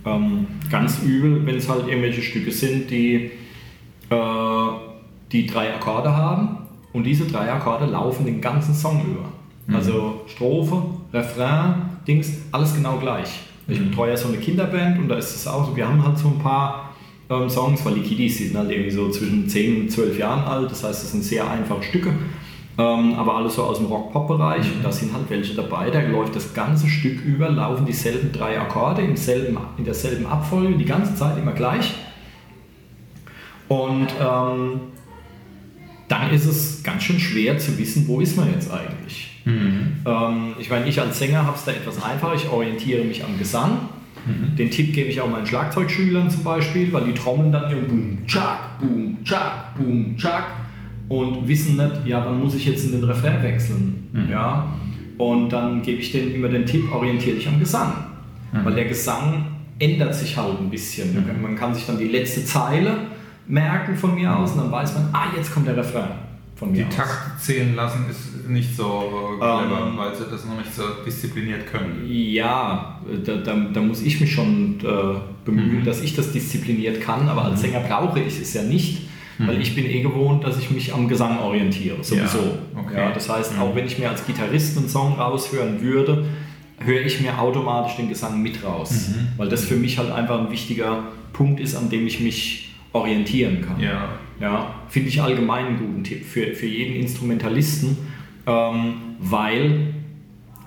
Ähm, 0.05 0.47
ganz 0.71 1.01
übel, 1.03 1.47
wenn 1.47 1.57
es 1.57 1.69
halt 1.69 1.87
irgendwelche 1.87 2.23
Stücke 2.23 2.51
sind, 2.51 2.91
die, 2.91 3.31
äh, 4.11 4.67
die 5.31 5.47
drei 5.47 5.73
Akkorde 5.75 6.15
haben 6.17 6.59
und 6.93 7.05
diese 7.05 7.27
drei 7.27 7.51
Akkorde 7.53 7.87
laufen 7.87 8.27
den 8.27 8.41
ganzen 8.41 8.75
Song 8.75 9.05
über. 9.05 9.33
Also 9.73 10.23
Strophe, 10.27 10.83
Refrain, 11.13 11.75
Dings, 12.07 12.33
alles 12.51 12.75
genau 12.75 12.99
gleich. 12.99 13.41
Ich 13.69 13.79
betreue 13.79 14.11
ja 14.11 14.17
so 14.17 14.29
eine 14.29 14.39
Kinderband 14.39 14.99
und 14.99 15.09
da 15.09 15.17
ist 15.17 15.35
es 15.35 15.47
auch 15.47 15.67
so, 15.67 15.77
wir 15.77 15.89
haben 15.89 16.05
halt 16.05 16.19
so 16.19 16.29
ein 16.29 16.39
paar 16.41 16.92
ähm, 17.31 17.49
Songs, 17.49 17.85
weil 17.85 17.95
die 17.95 18.03
Kiddies 18.03 18.39
sind 18.39 18.57
halt 18.57 18.71
irgendwie 18.71 18.91
so 18.91 19.11
zwischen 19.11 19.49
10 19.49 19.83
und 19.83 19.91
12 19.91 20.19
Jahren 20.19 20.45
alt, 20.45 20.71
das 20.71 20.85
heißt, 20.85 21.03
es 21.03 21.13
sind 21.13 21.25
sehr 21.25 21.49
einfache 21.51 21.83
Stücke. 21.83 22.13
Ähm, 22.79 23.15
aber 23.15 23.37
alles 23.37 23.57
so 23.57 23.65
aus 23.65 23.79
dem 23.79 23.87
Rock-Pop-Bereich. 23.87 24.65
Und 24.75 24.83
da 24.83 24.91
sind 24.91 25.13
halt 25.13 25.29
welche 25.29 25.55
dabei, 25.55 25.91
da 25.91 26.01
läuft 26.01 26.35
das 26.35 26.55
ganze 26.55 26.89
Stück 26.89 27.23
über, 27.23 27.51
laufen 27.51 27.85
dieselben 27.85 28.33
drei 28.33 28.59
Akkorde 28.59 29.03
im 29.03 29.17
selben, 29.17 29.59
in 29.77 29.85
derselben 29.85 30.27
Abfolge, 30.27 30.77
die 30.77 30.85
ganze 30.85 31.15
Zeit 31.15 31.37
immer 31.37 31.53
gleich. 31.53 31.95
Und 33.69 34.09
ähm, 34.21 34.81
dann 36.09 36.31
ist 36.31 36.47
es 36.47 36.83
ganz 36.83 37.03
schön 37.03 37.19
schwer 37.19 37.59
zu 37.59 37.77
wissen, 37.79 38.07
wo 38.09 38.21
ist 38.21 38.37
man 38.37 38.51
jetzt 38.53 38.71
eigentlich. 38.71 39.41
Ähm, 40.07 40.55
ich 40.59 40.71
meine, 40.71 40.87
ich 40.87 41.01
als 41.01 41.19
Sänger 41.19 41.47
habe 41.47 41.57
es 41.57 41.65
da 41.65 41.73
etwas 41.73 42.03
einfacher, 42.03 42.35
ich 42.35 42.49
orientiere 42.49 43.05
mich 43.05 43.25
am 43.25 43.39
Gesang. 43.39 43.89
Den 44.59 44.71
Tipp 44.71 44.93
gebe 44.95 45.09
ich 45.09 45.21
auch 45.21 45.29
meinen 45.29 45.47
Schlagzeugschülern 45.47 46.31
zum 46.31 46.45
Beispiel, 46.45 46.93
weil 46.93 47.05
die 47.05 47.15
trommeln 47.15 47.51
dann 47.53 47.71
immer 47.71 47.83
boom, 47.83 48.19
tschak, 48.27 48.79
boom, 48.81 49.19
tschak, 49.25 49.77
boom, 49.77 50.17
tschak 50.17 50.45
und 51.09 51.47
wissen 51.49 51.77
nicht, 51.77 52.07
ja, 52.07 52.25
wann 52.25 52.41
muss 52.41 52.55
ich 52.55 52.67
jetzt 52.67 52.85
in 52.85 52.93
den 52.93 53.05
Refrain 53.05 53.43
wechseln. 53.43 54.09
Ja? 54.31 54.67
Und 55.19 55.51
dann 55.51 55.83
gebe 55.83 56.01
ich 56.01 56.13
denen 56.13 56.35
immer 56.35 56.49
den 56.49 56.65
Tipp, 56.65 56.85
orientiere 56.93 57.37
dich 57.37 57.49
am 57.49 57.59
Gesang. 57.59 57.93
Weil 58.65 58.75
der 58.75 58.85
Gesang 58.85 59.47
ändert 59.79 60.15
sich 60.15 60.37
halt 60.37 60.61
ein 60.61 60.71
bisschen. 60.71 61.25
Man 61.41 61.57
kann 61.57 61.75
sich 61.75 61.87
dann 61.87 61.99
die 61.99 62.09
letzte 62.09 62.45
Zeile 62.45 62.99
merken 63.49 63.97
von 63.97 64.15
mir 64.15 64.37
aus 64.37 64.53
und 64.53 64.59
dann 64.59 64.71
weiß 64.71 64.95
man, 64.95 65.09
ah, 65.13 65.27
jetzt 65.35 65.53
kommt 65.53 65.67
der 65.67 65.77
Refrain 65.77 66.32
von 66.63 66.73
mir 66.73 66.79
Die 66.79 66.85
aus. 66.89 66.95
Takte 66.97 67.41
zählen 67.41 67.75
lassen 67.75 68.07
ist 68.11 68.49
nicht 68.49 68.77
so 68.77 69.37
clever, 69.39 69.89
Ähm. 69.91 69.97
weil 69.99 70.15
sie 70.15 70.25
das 70.31 70.45
noch 70.45 70.59
nicht 70.59 70.75
so 70.75 70.83
diszipliniert 71.05 71.67
können. 71.71 72.05
Ja, 72.07 73.01
da, 73.25 73.35
da, 73.37 73.55
da 73.73 73.81
muss 73.81 74.03
ich 74.03 74.21
mich 74.21 74.33
schon 74.33 74.79
äh, 74.81 75.19
bemühen, 75.45 75.81
Mhm. 75.81 75.85
dass 75.85 76.01
ich 76.03 76.15
das 76.15 76.33
diszipliniert 76.33 77.01
kann, 77.01 77.29
aber 77.29 77.45
als 77.47 77.61
Sänger 77.61 77.81
brauche 77.81 78.21
ich 78.21 78.41
es 78.41 78.55
ja 78.55 78.63
nicht, 78.63 79.09
weil 79.39 79.61
ich 79.61 79.75
bin 79.75 79.87
eh 79.87 80.03
gewohnt, 80.03 80.45
dass 80.45 80.59
ich 80.59 80.71
mich 80.71 80.95
am 80.95 81.09
Gesang 81.09 81.39
orientiere, 81.41 81.97
sowieso. 82.03 82.39
Ja, 82.75 82.81
okay. 82.81 82.97
Ja, 82.97 83.11
das 83.13 83.29
heißt, 83.29 83.57
Mhm. 83.57 83.63
auch 83.63 83.75
wenn 83.75 83.87
ich 83.87 83.99
mir 83.99 84.09
als 84.11 84.25
Gitarrist 84.27 84.77
einen 84.79 84.89
Song 84.89 85.15
raushören 85.15 85.81
würde, 85.81 86.27
höre 86.79 87.01
ich 87.03 87.21
mir 87.21 87.39
automatisch 87.39 87.97
den 87.97 88.09
Gesang 88.09 88.41
mit 88.43 88.63
raus, 88.65 89.09
Mhm. 89.09 89.29
weil 89.39 89.49
das 89.49 89.65
für 89.65 89.77
mich 89.77 89.99
halt 89.99 90.11
einfach 90.13 90.39
ein 90.41 90.51
wichtiger 90.51 91.05
Punkt 91.33 91.59
ist, 91.61 91.75
an 91.77 91.89
dem 91.91 92.07
ich 92.07 92.21
mich 92.21 92.75
orientieren 92.93 93.63
kann. 93.67 93.81
Ja. 93.81 94.09
Ja, 94.43 94.75
finde 94.89 95.09
ich 95.09 95.23
allgemein 95.23 95.67
einen 95.67 95.79
guten 95.79 96.05
Tipp 96.05 96.25
für, 96.25 96.53
für 96.55 96.67
jeden 96.67 96.97
Instrumentalisten, 97.01 97.97
ähm, 98.47 98.95
weil 99.21 99.95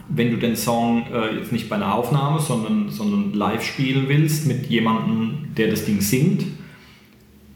wenn 0.08 0.32
du 0.32 0.38
den 0.38 0.56
Song 0.56 1.04
äh, 1.12 1.36
jetzt 1.36 1.52
nicht 1.52 1.68
bei 1.68 1.76
einer 1.76 1.94
Aufnahme, 1.94 2.40
sondern, 2.40 2.90
sondern 2.90 3.34
live 3.34 3.64
spielen 3.64 4.06
willst 4.08 4.48
mit 4.48 4.68
jemandem, 4.68 5.50
der 5.58 5.68
das 5.70 5.84
Ding 5.86 6.00
singt, 6.00 6.46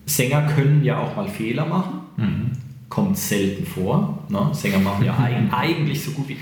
Sänger 0.05 0.41
können 0.55 0.83
ja 0.83 0.99
auch 0.99 1.15
mal 1.15 1.27
Fehler 1.29 1.65
machen, 1.65 1.99
Mhm. 2.17 2.51
kommt 2.89 3.17
selten 3.17 3.65
vor. 3.65 4.23
Ne? 4.29 4.49
Sänger 4.51 4.79
machen 4.79 5.05
ja 5.05 5.13
eig- 5.13 5.49
eigentlich 5.53 6.03
so 6.03 6.11
gut 6.11 6.27
wie... 6.27 6.37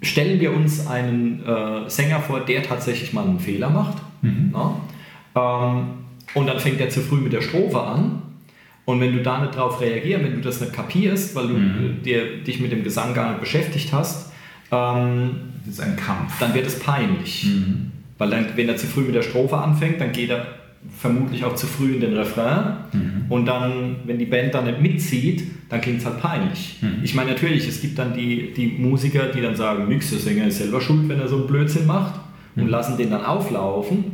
Stellen 0.00 0.40
wir 0.40 0.54
uns 0.56 0.86
einen 0.86 1.44
äh, 1.44 1.90
Sänger 1.90 2.20
vor, 2.20 2.40
der 2.40 2.62
tatsächlich 2.62 3.12
mal 3.12 3.24
einen 3.26 3.40
Fehler 3.40 3.68
macht. 3.68 3.98
Mhm. 4.22 4.52
Ne? 4.52 4.70
Ähm, 5.34 5.82
und 6.34 6.46
dann 6.46 6.60
fängt 6.60 6.80
er 6.80 6.88
zu 6.88 7.00
früh 7.00 7.16
mit 7.16 7.32
der 7.32 7.42
Strophe 7.42 7.82
an. 7.82 8.22
Und 8.88 9.00
wenn 9.02 9.12
du 9.14 9.22
da 9.22 9.40
nicht 9.42 9.54
drauf 9.54 9.82
reagierst, 9.82 10.24
wenn 10.24 10.34
du 10.36 10.40
das 10.40 10.62
nicht 10.62 10.72
kapierst, 10.72 11.34
weil 11.34 11.48
du 11.48 11.54
Mhm. 11.54 11.98
äh, 12.00 12.02
dir, 12.04 12.20
dich 12.46 12.58
mit 12.58 12.72
dem 12.72 12.82
Gesang 12.82 13.12
gar 13.12 13.28
nicht 13.30 13.40
beschäftigt 13.40 13.92
hast, 13.92 14.32
ähm, 14.72 15.30
Das 15.66 15.74
ist 15.74 15.80
ein 15.80 15.96
Kampf. 15.96 16.32
dann 16.40 16.54
wird 16.54 16.66
es 16.66 16.78
peinlich. 16.78 17.44
Mhm. 17.46 17.90
Weil 18.16 18.30
dann, 18.30 18.46
wenn 18.56 18.66
er 18.68 18.76
zu 18.76 18.86
früh 18.86 19.02
mit 19.02 19.14
der 19.14 19.20
Strophe 19.22 19.58
anfängt, 19.58 20.00
dann 20.00 20.12
geht 20.12 20.30
er 20.30 20.46
vermutlich 20.96 21.44
auch 21.44 21.54
zu 21.54 21.66
früh 21.66 21.94
in 21.96 22.00
den 22.00 22.14
Refrain. 22.14 22.76
Mhm. 22.92 23.24
Und 23.28 23.44
dann, 23.44 23.96
wenn 24.06 24.18
die 24.18 24.24
Band 24.24 24.54
dann 24.54 24.64
nicht 24.64 24.80
mitzieht, 24.80 25.42
dann 25.68 25.82
klingt 25.82 25.98
es 25.98 26.06
halt 26.06 26.20
peinlich. 26.22 26.78
Mhm. 26.80 27.00
Ich 27.02 27.14
meine, 27.14 27.30
natürlich, 27.32 27.68
es 27.68 27.82
gibt 27.82 27.98
dann 27.98 28.14
die, 28.14 28.54
die 28.56 28.68
Musiker, 28.68 29.26
die 29.26 29.42
dann 29.42 29.54
sagen, 29.54 29.86
nix, 29.88 30.08
der 30.10 30.18
Sänger 30.18 30.46
ist 30.46 30.58
selber 30.58 30.80
schuld, 30.80 31.06
wenn 31.10 31.20
er 31.20 31.28
so 31.28 31.36
einen 31.36 31.46
Blödsinn 31.46 31.84
macht 31.86 32.14
und 32.56 32.64
Mhm. 32.64 32.68
lassen 32.70 32.96
den 32.96 33.10
dann 33.10 33.22
auflaufen, 33.24 34.04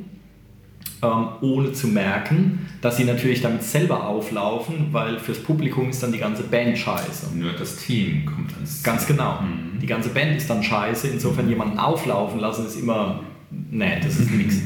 ähm, 1.05 1.29
ohne 1.43 1.73
zu 1.73 1.89
merken, 1.89 2.67
dass 2.81 2.97
sie 2.97 3.05
natürlich 3.05 3.43
damit 3.43 3.63
selber 3.63 4.07
auflaufen, 4.07 4.89
weil 4.93 5.19
fürs 5.19 5.39
Publikum 5.39 5.91
ist 5.91 6.03
dann 6.03 6.13
die 6.13 6.19
ganze 6.19 6.45
Band 6.45 6.79
scheiße. 6.79 7.37
Nur 7.37 7.53
das 7.53 7.77
Team 7.77 8.25
kommt 8.25 8.55
ans 8.55 8.83
Ganz 8.83 9.07
genau. 9.07 9.41
Mhm. 9.43 9.81
Die 9.81 9.87
ganze 9.87 10.09
Band 10.11 10.37
ist 10.37 10.49
dann 10.49 10.63
scheiße. 10.63 11.09
Insofern 11.09 11.49
jemanden 11.49 11.79
auflaufen 11.79 12.41
lassen 12.41 12.67
ist 12.67 12.77
immer, 12.77 13.21
nee, 13.51 14.01
das 14.03 14.19
ist 14.19 14.31
nichts. 14.31 14.57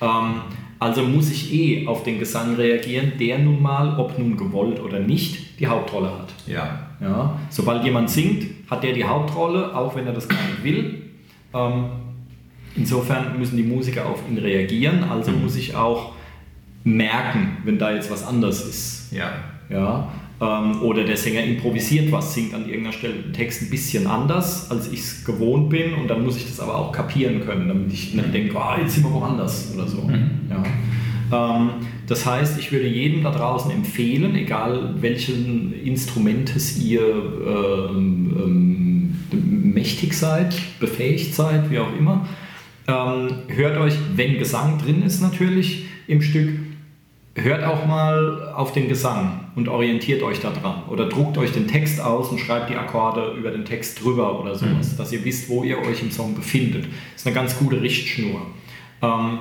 Ähm, 0.00 0.34
also 0.78 1.02
muss 1.02 1.30
ich 1.30 1.52
eh 1.54 1.86
auf 1.86 2.02
den 2.02 2.18
Gesang 2.18 2.56
reagieren, 2.56 3.12
der 3.20 3.38
nun 3.38 3.62
mal, 3.62 3.98
ob 3.98 4.18
nun 4.18 4.36
gewollt 4.36 4.80
oder 4.80 4.98
nicht, 4.98 5.60
die 5.60 5.66
Hauptrolle 5.66 6.10
hat. 6.10 6.32
Ja. 6.46 6.88
Ja? 7.00 7.38
Sobald 7.50 7.84
jemand 7.84 8.10
singt, 8.10 8.46
hat 8.68 8.82
der 8.82 8.92
die 8.92 9.04
Hauptrolle, 9.04 9.76
auch 9.76 9.94
wenn 9.94 10.06
er 10.06 10.12
das 10.12 10.28
gar 10.28 10.38
nicht 10.42 10.64
will. 10.64 11.02
Ähm, 11.54 11.84
insofern 12.76 13.38
müssen 13.38 13.56
die 13.56 13.62
Musiker 13.62 14.06
auf 14.06 14.22
ihn 14.28 14.38
reagieren, 14.38 15.04
also 15.04 15.30
muss 15.32 15.56
ich 15.56 15.74
auch 15.74 16.12
merken, 16.84 17.58
wenn 17.64 17.78
da 17.78 17.94
jetzt 17.94 18.10
was 18.10 18.26
anders 18.26 18.64
ist. 18.64 19.12
Ja. 19.12 19.32
Ja, 19.70 20.12
ähm, 20.42 20.82
oder 20.82 21.04
der 21.04 21.16
Sänger 21.16 21.42
improvisiert 21.44 22.10
was, 22.10 22.34
singt 22.34 22.52
an 22.52 22.66
irgendeiner 22.66 22.92
Stelle 22.92 23.14
den 23.14 23.32
Text 23.32 23.62
ein 23.62 23.70
bisschen 23.70 24.06
anders, 24.06 24.70
als 24.70 24.90
ich 24.90 25.00
es 25.00 25.24
gewohnt 25.24 25.70
bin 25.70 25.94
und 25.94 26.08
dann 26.08 26.24
muss 26.24 26.36
ich 26.36 26.46
das 26.46 26.58
aber 26.60 26.76
auch 26.76 26.92
kapieren 26.92 27.40
können, 27.40 27.68
damit 27.68 27.92
ich 27.92 28.12
nicht 28.12 28.34
denke, 28.34 28.58
ah, 28.60 28.76
jetzt 28.80 28.94
sind 28.94 29.04
wir 29.04 29.12
woanders 29.12 29.72
oder 29.74 29.86
so. 29.86 30.10
Ja. 30.50 30.64
Ähm, 31.32 31.70
das 32.08 32.26
heißt, 32.26 32.58
ich 32.58 32.72
würde 32.72 32.88
jedem 32.88 33.22
da 33.22 33.30
draußen 33.30 33.70
empfehlen, 33.70 34.34
egal 34.34 34.96
welchen 35.00 35.72
Instrumentes 35.84 36.78
ihr 36.78 37.00
ähm, 37.00 38.36
ähm, 38.36 39.72
mächtig 39.74 40.12
seid, 40.14 40.54
befähigt 40.80 41.34
seid, 41.34 41.70
wie 41.70 41.78
auch 41.78 41.96
immer, 41.96 42.26
ähm, 42.88 43.28
hört 43.48 43.78
euch, 43.78 43.94
wenn 44.14 44.38
Gesang 44.38 44.78
drin 44.78 45.02
ist 45.02 45.20
natürlich 45.20 45.86
im 46.06 46.22
Stück, 46.22 46.50
hört 47.34 47.64
auch 47.64 47.86
mal 47.86 48.52
auf 48.54 48.72
den 48.72 48.88
Gesang 48.88 49.48
und 49.54 49.68
orientiert 49.68 50.22
euch 50.22 50.40
daran. 50.40 50.84
Oder 50.88 51.08
druckt 51.08 51.38
euch 51.38 51.52
den 51.52 51.68
Text 51.68 52.00
aus 52.00 52.28
und 52.28 52.38
schreibt 52.38 52.70
die 52.70 52.76
Akkorde 52.76 53.34
über 53.38 53.50
den 53.50 53.64
Text 53.64 54.02
drüber 54.02 54.40
oder 54.40 54.54
sowas, 54.54 54.96
dass 54.96 55.12
ihr 55.12 55.24
wisst, 55.24 55.48
wo 55.48 55.64
ihr 55.64 55.78
euch 55.78 56.02
im 56.02 56.10
Song 56.10 56.34
befindet. 56.34 56.86
ist 57.14 57.26
eine 57.26 57.34
ganz 57.34 57.58
gute 57.58 57.80
Richtschnur. 57.80 58.42
Ähm, 59.00 59.38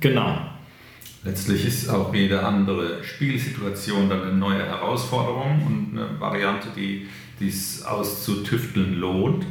genau. 0.00 0.38
Letztlich 1.24 1.66
ist 1.66 1.88
auch 1.88 2.14
jede 2.14 2.44
andere 2.44 3.02
Spielsituation 3.02 4.08
dann 4.08 4.22
eine 4.22 4.32
neue 4.32 4.64
Herausforderung 4.64 5.62
und 5.66 5.98
eine 5.98 6.20
Variante, 6.20 6.68
die 6.76 7.06
die 7.40 7.48
es 7.48 7.84
auszutüfteln 7.84 8.94
lohnt. 8.94 9.44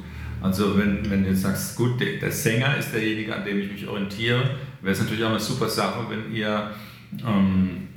Also 0.43 0.77
wenn, 0.77 1.09
wenn 1.09 1.23
du 1.23 1.29
jetzt 1.29 1.43
sagst, 1.43 1.77
gut, 1.77 2.01
der, 2.01 2.17
der 2.19 2.31
Sänger 2.31 2.75
ist 2.75 2.93
derjenige, 2.93 3.33
an 3.33 3.45
dem 3.45 3.59
ich 3.61 3.71
mich 3.71 3.87
orientiere, 3.87 4.41
wäre 4.81 4.91
es 4.91 4.99
natürlich 4.99 5.23
auch 5.23 5.29
eine 5.29 5.39
super 5.39 5.69
Sache, 5.69 6.05
wenn 6.09 6.35
ihr 6.35 6.71
ähm, 7.25 7.87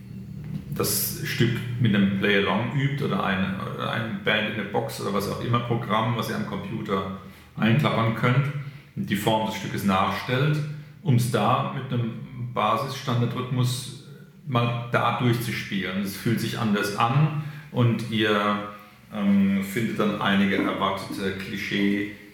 das 0.77 1.23
Stück 1.25 1.57
mit 1.81 1.93
einem 1.93 2.19
Play-Along 2.21 2.73
übt 2.77 3.05
oder 3.05 3.25
eine, 3.25 3.57
oder 3.75 3.91
ein 3.91 4.21
Band 4.25 4.51
in 4.51 4.57
der 4.57 4.71
Box 4.71 5.01
oder 5.01 5.13
was 5.13 5.29
auch 5.29 5.45
immer 5.45 5.59
Programm, 5.59 6.17
was 6.17 6.31
ihr 6.31 6.37
am 6.37 6.47
Computer 6.47 7.19
einklappern 7.57 8.15
könnt, 8.15 8.47
die 8.95 9.17
Form 9.17 9.47
des 9.49 9.57
Stückes 9.57 9.85
nachstellt, 9.85 10.57
um 11.03 11.17
es 11.17 11.33
da 11.33 11.75
mit 11.75 11.93
einem 11.93 12.13
Basisstandardrhythmus 12.55 14.05
mal 14.47 14.89
da 14.93 15.19
durchzuspielen. 15.19 16.03
Es 16.03 16.17
fühlt 16.17 16.41
sich 16.41 16.61
anders 16.61 16.97
an 16.97 17.43
und 17.73 18.09
ihr 18.13 18.69
ähm, 19.13 19.65
findet 19.65 19.99
dann 19.99 20.21
einige 20.21 20.57
erwartete 20.57 21.33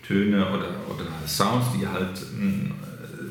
Klischee-Töne 0.03 0.47
oder, 0.49 0.69
oder 0.89 1.07
Sounds, 1.27 1.67
die 1.75 1.83
ihr 1.83 1.93
halt 1.93 2.21
ähm, 2.39 2.73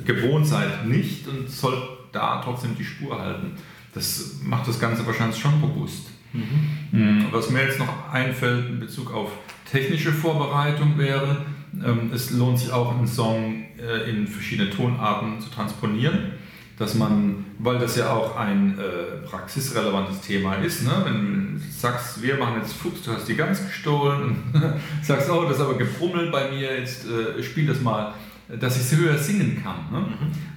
gewohnt 0.06 0.48
seid, 0.48 0.86
nicht 0.86 1.28
und 1.28 1.50
sollt 1.50 1.82
da 2.12 2.42
trotzdem 2.44 2.76
die 2.78 2.84
Spur 2.84 3.20
halten. 3.20 3.54
Das 3.94 4.40
macht 4.44 4.68
das 4.68 4.80
Ganze 4.80 5.06
wahrscheinlich 5.06 5.40
schon 5.40 5.62
robust. 5.62 6.10
Mhm. 6.34 7.26
Was 7.32 7.50
mir 7.50 7.64
jetzt 7.64 7.80
noch 7.80 8.12
einfällt 8.12 8.70
in 8.70 8.80
Bezug 8.80 9.14
auf 9.14 9.32
technische 9.70 10.14
Vorbereitung 10.14 10.98
wäre, 10.98 11.46
ähm, 11.74 12.12
es 12.14 12.32
lohnt 12.32 12.60
sich 12.60 12.72
auch 12.72 12.98
einen 12.98 13.08
Song 13.08 13.66
äh, 13.78 14.10
in 14.10 14.28
verschiedene 14.28 14.70
Tonarten 14.70 15.42
zu 15.42 15.50
transponieren, 15.50 16.34
dass 16.82 16.96
man, 16.96 17.46
weil 17.60 17.78
das 17.78 17.96
ja 17.96 18.12
auch 18.12 18.36
ein 18.36 18.78
äh, 18.80 19.28
praxisrelevantes 19.28 20.22
Thema 20.22 20.56
ist, 20.56 20.84
ne? 20.84 20.92
wenn 21.04 21.54
du 21.54 21.62
sagst, 21.72 22.24
wir 22.24 22.38
machen 22.38 22.56
jetzt 22.60 22.74
Fuchs, 22.74 23.04
du 23.04 23.12
hast 23.12 23.28
die 23.28 23.36
Gans 23.36 23.64
gestohlen 23.64 24.36
und 24.52 24.62
sagst, 25.04 25.30
oh, 25.30 25.44
das 25.44 25.58
ist 25.58 25.62
aber 25.62 25.78
gebrummelt 25.78 26.32
bei 26.32 26.50
mir, 26.50 26.80
jetzt 26.80 27.06
äh, 27.06 27.44
spiel 27.44 27.68
das 27.68 27.82
mal, 27.82 28.16
dass 28.60 28.78
ich 28.78 28.82
es 28.82 28.98
höher 28.98 29.16
singen 29.16 29.62
kann. 29.64 29.92
Ne? 29.92 30.08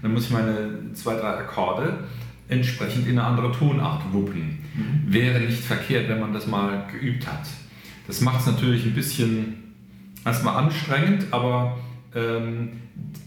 Dann 0.01 0.15
muss 0.15 0.25
ich 0.25 0.31
meine 0.31 0.95
zwei, 0.95 1.15
drei 1.15 1.29
Akkorde 1.29 1.99
entsprechend 2.49 3.07
in 3.07 3.19
eine 3.19 3.29
andere 3.29 3.53
Tonart 3.53 4.03
wuppen. 4.13 4.59
Wäre 5.07 5.41
nicht 5.41 5.63
verkehrt, 5.63 6.09
wenn 6.09 6.21
man 6.21 6.33
das 6.33 6.47
mal 6.47 6.87
geübt 6.91 7.27
hat. 7.27 7.47
Das 8.07 8.23
macht 8.23 8.41
es 8.41 8.47
natürlich 8.47 8.85
ein 8.87 8.95
bisschen 8.95 9.75
erstmal 10.25 10.65
anstrengend, 10.65 11.27
aber 11.31 11.77
ähm, 12.15 12.71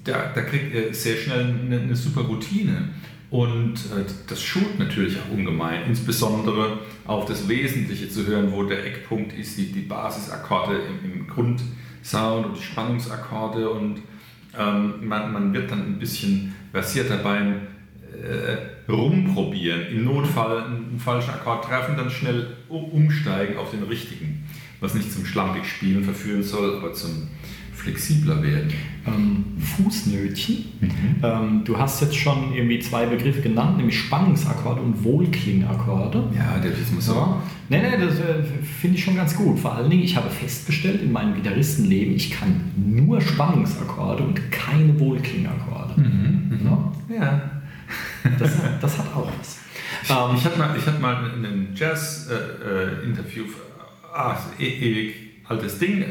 da, 0.04 0.32
da 0.34 0.42
kriegt 0.42 0.74
ihr 0.74 0.94
sehr 0.94 1.18
schnell 1.18 1.46
eine, 1.46 1.80
eine 1.82 1.96
super 1.96 2.22
Routine. 2.22 2.90
Und 3.30 3.76
äh, 3.76 4.06
das 4.28 4.42
schult 4.42 4.80
natürlich 4.80 5.18
auch 5.18 5.34
ungemein, 5.34 5.86
insbesondere 5.88 6.80
auf 7.06 7.26
das 7.26 7.48
Wesentliche 7.50 8.10
zu 8.10 8.26
hören, 8.26 8.52
wo 8.54 8.64
der 8.64 8.86
Eckpunkt 8.86 9.34
ist, 9.38 9.58
die, 9.58 9.72
die 9.72 9.82
Basisakkorde 9.82 10.78
im, 11.04 11.12
im 11.12 11.28
Grundsound 11.28 12.46
und 12.46 12.58
die 12.58 12.64
Spannungsakkorde 12.64 13.70
und 13.70 14.02
ähm, 14.58 15.08
man, 15.08 15.34
man 15.34 15.54
wird 15.54 15.70
dann 15.72 15.82
ein 15.82 16.00
bisschen 16.00 16.56
versierter 16.72 17.18
beim 17.18 17.56
äh, 18.14 18.92
rumprobieren. 18.92 19.88
Im 19.88 20.06
Notfall 20.06 20.64
einen 20.64 21.00
falschen 21.00 21.32
Akkord 21.32 21.66
treffen, 21.66 21.98
dann 21.98 22.10
schnell 22.10 22.56
umsteigen 22.70 23.58
auf 23.58 23.72
den 23.72 23.84
richtigen. 23.84 24.46
Was 24.80 24.94
nicht 24.94 25.12
zum 25.12 25.26
schlampig 25.26 25.66
Spielen 25.66 26.04
verführen 26.04 26.44
soll, 26.44 26.78
aber 26.78 26.94
zum 26.94 27.28
flexibler 27.88 28.44
werden. 28.44 28.74
Ähm, 29.08 29.46
Fußnötchen. 29.60 30.66
Ähm, 31.24 31.62
du 31.64 31.78
hast 31.78 32.02
jetzt 32.02 32.18
schon 32.18 32.54
irgendwie 32.54 32.80
zwei 32.80 33.06
Begriffe 33.06 33.42
genannt, 33.42 33.78
nämlich 33.78 33.98
Spannungsakkorde 33.98 34.82
und 34.82 35.02
Wohlklingakkorde. 35.06 36.30
Ja, 36.36 36.58
der 36.60 36.72
das 36.72 36.92
muss 36.92 37.06
so. 37.06 37.14
Ja. 37.14 37.42
Nee, 37.70 37.80
nee, 37.82 38.06
das 38.06 38.20
äh, 38.20 38.44
finde 38.82 38.98
ich 38.98 39.04
schon 39.06 39.16
ganz 39.16 39.34
gut. 39.36 39.58
Vor 39.60 39.74
allen 39.76 39.90
Dingen, 39.90 40.04
ich 40.04 40.16
habe 40.18 40.30
festgestellt 40.30 41.02
in 41.02 41.12
meinem 41.14 41.34
Gitarristenleben, 41.36 42.16
ich 42.16 42.32
kann 42.32 42.62
nur 42.76 43.22
Spannungsakkorde 43.22 44.24
und 44.24 44.52
keine 44.52 45.00
Wohlklingakkorde. 45.00 45.94
Ja, 46.66 47.16
Ja. 47.16 47.42
das, 48.38 48.52
das 48.82 48.98
hat 48.98 49.06
auch 49.16 49.32
was. 49.40 49.60
Ähm, 50.10 50.36
Ich 50.36 50.44
hatte 50.44 50.60
mal, 50.60 50.76
ich 50.78 50.86
hatte 50.86 51.00
mal 51.00 51.16
ein 51.16 51.70
Jazz-Interview, 51.74 53.46
ah, 54.14 54.36
e 54.60 54.66
ewig 54.68 55.14
altes 55.48 55.80
Ding, 55.80 56.04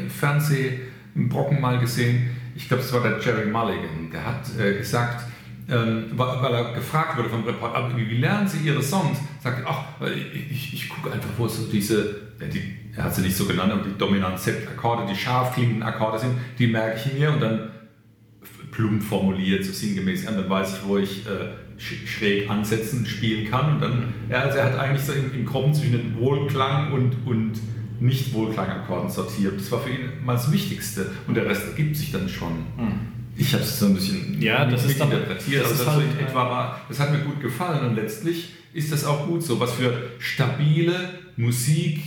Fernsehbrocken 1.17 1.59
mal 1.59 1.79
gesehen. 1.79 2.29
Ich 2.55 2.67
glaube, 2.67 2.83
es 2.83 2.93
war 2.93 3.01
der 3.01 3.19
Jerry 3.19 3.49
Mulligan. 3.49 4.11
Der 4.11 4.25
hat 4.25 4.43
äh, 4.59 4.77
gesagt, 4.77 5.25
ähm, 5.69 6.11
weil, 6.15 6.53
er 6.53 6.73
gefragt 6.73 7.17
wurde 7.17 7.29
vom 7.29 7.43
Reporter, 7.43 7.91
wie, 7.95 8.17
lernen 8.17 8.47
Sie 8.47 8.59
Ihre 8.59 8.81
Songs? 8.81 9.19
Sagt 9.43 9.63
er, 9.63 9.69
ach, 9.69 10.07
ich, 10.49 10.73
ich, 10.73 10.89
gucke 10.89 11.11
einfach, 11.11 11.29
wo 11.37 11.47
so 11.47 11.69
diese, 11.69 12.15
die, 12.39 12.95
er 12.95 13.03
hat 13.03 13.15
sie 13.15 13.21
nicht 13.21 13.35
so 13.35 13.45
genannt, 13.45 13.73
aber 13.73 13.83
die 13.83 13.97
dominant 13.97 14.39
Akkorde, 14.71 15.05
die 15.11 15.15
scharf 15.15 15.53
klingenden 15.53 15.83
Akkorde 15.83 16.19
sind, 16.19 16.35
die 16.57 16.67
merke 16.67 16.99
ich 16.99 17.19
mir 17.19 17.33
und 17.33 17.41
dann 17.41 17.71
plump 18.71 19.03
formuliert, 19.03 19.65
so 19.65 19.73
sinngemäß, 19.73 20.27
und 20.27 20.37
dann 20.37 20.49
weiß 20.49 20.77
ich, 20.77 20.87
wo 20.87 20.97
ich 20.97 21.27
äh, 21.27 21.49
schräg 21.77 22.49
ansetzen, 22.49 23.05
spielen 23.05 23.49
kann. 23.49 23.73
Und 23.73 23.81
dann, 23.81 24.13
ja, 24.29 24.43
also 24.43 24.59
er 24.59 24.65
hat 24.65 24.79
eigentlich 24.79 25.03
so 25.03 25.11
im, 25.11 25.33
im 25.33 25.73
zwischen 25.73 25.91
den 25.91 26.17
Wohlklang 26.17 26.93
und, 26.93 27.13
und 27.25 27.59
Nicht-Wohlklangakkorden 27.99 29.09
sortiert. 29.09 29.59
Das 29.59 29.71
war 29.71 29.79
für 29.79 29.89
ihn 29.89 30.23
mal 30.23 30.33
das 30.33 30.51
Wichtigste 30.51 31.11
und 31.27 31.35
der 31.35 31.45
Rest 31.45 31.63
ergibt 31.67 31.95
sich 31.95 32.11
dann 32.11 32.29
schon. 32.29 32.53
Mhm. 32.77 33.17
Ich 33.35 33.53
habe 33.53 33.63
es 33.63 33.79
so 33.79 33.85
ein 33.85 33.93
bisschen 33.93 34.41
ja, 34.41 34.65
das 34.65 34.85
ist 34.85 34.99
dann, 34.99 35.11
interpretiert, 35.11 35.63
das, 35.63 35.71
ist 35.73 35.87
halt, 35.87 36.03
so 36.11 36.23
etwa 36.23 36.49
war, 36.49 36.81
das 36.89 36.99
hat 36.99 37.11
mir 37.11 37.19
gut 37.19 37.39
gefallen 37.39 37.87
und 37.87 37.95
letztlich 37.95 38.53
ist 38.73 38.91
das 38.91 39.05
auch 39.05 39.27
gut 39.27 39.43
so, 39.43 39.59
was 39.59 39.73
für 39.73 40.11
stabile 40.17 41.19
Musik, 41.35 42.01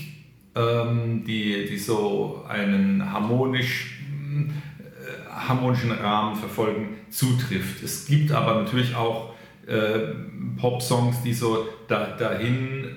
ähm, 0.57 1.24
die, 1.24 1.66
die 1.70 1.79
so 1.79 2.44
einen 2.48 3.12
harmonisch, 3.12 4.00
äh, 4.29 5.31
harmonischen 5.31 5.92
Rahmen 5.92 6.35
verfolgen, 6.35 6.88
zutrifft. 7.11 7.83
Es 7.83 8.07
gibt 8.07 8.33
aber 8.33 8.62
natürlich 8.62 8.94
auch 8.94 9.35
äh, 9.66 10.14
Pop-Songs, 10.57 11.22
die 11.22 11.33
so 11.33 11.68
da, 11.87 12.16
dahin 12.16 12.96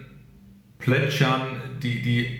plätschern, 0.79 1.41
die, 1.81 2.01
die 2.01 2.39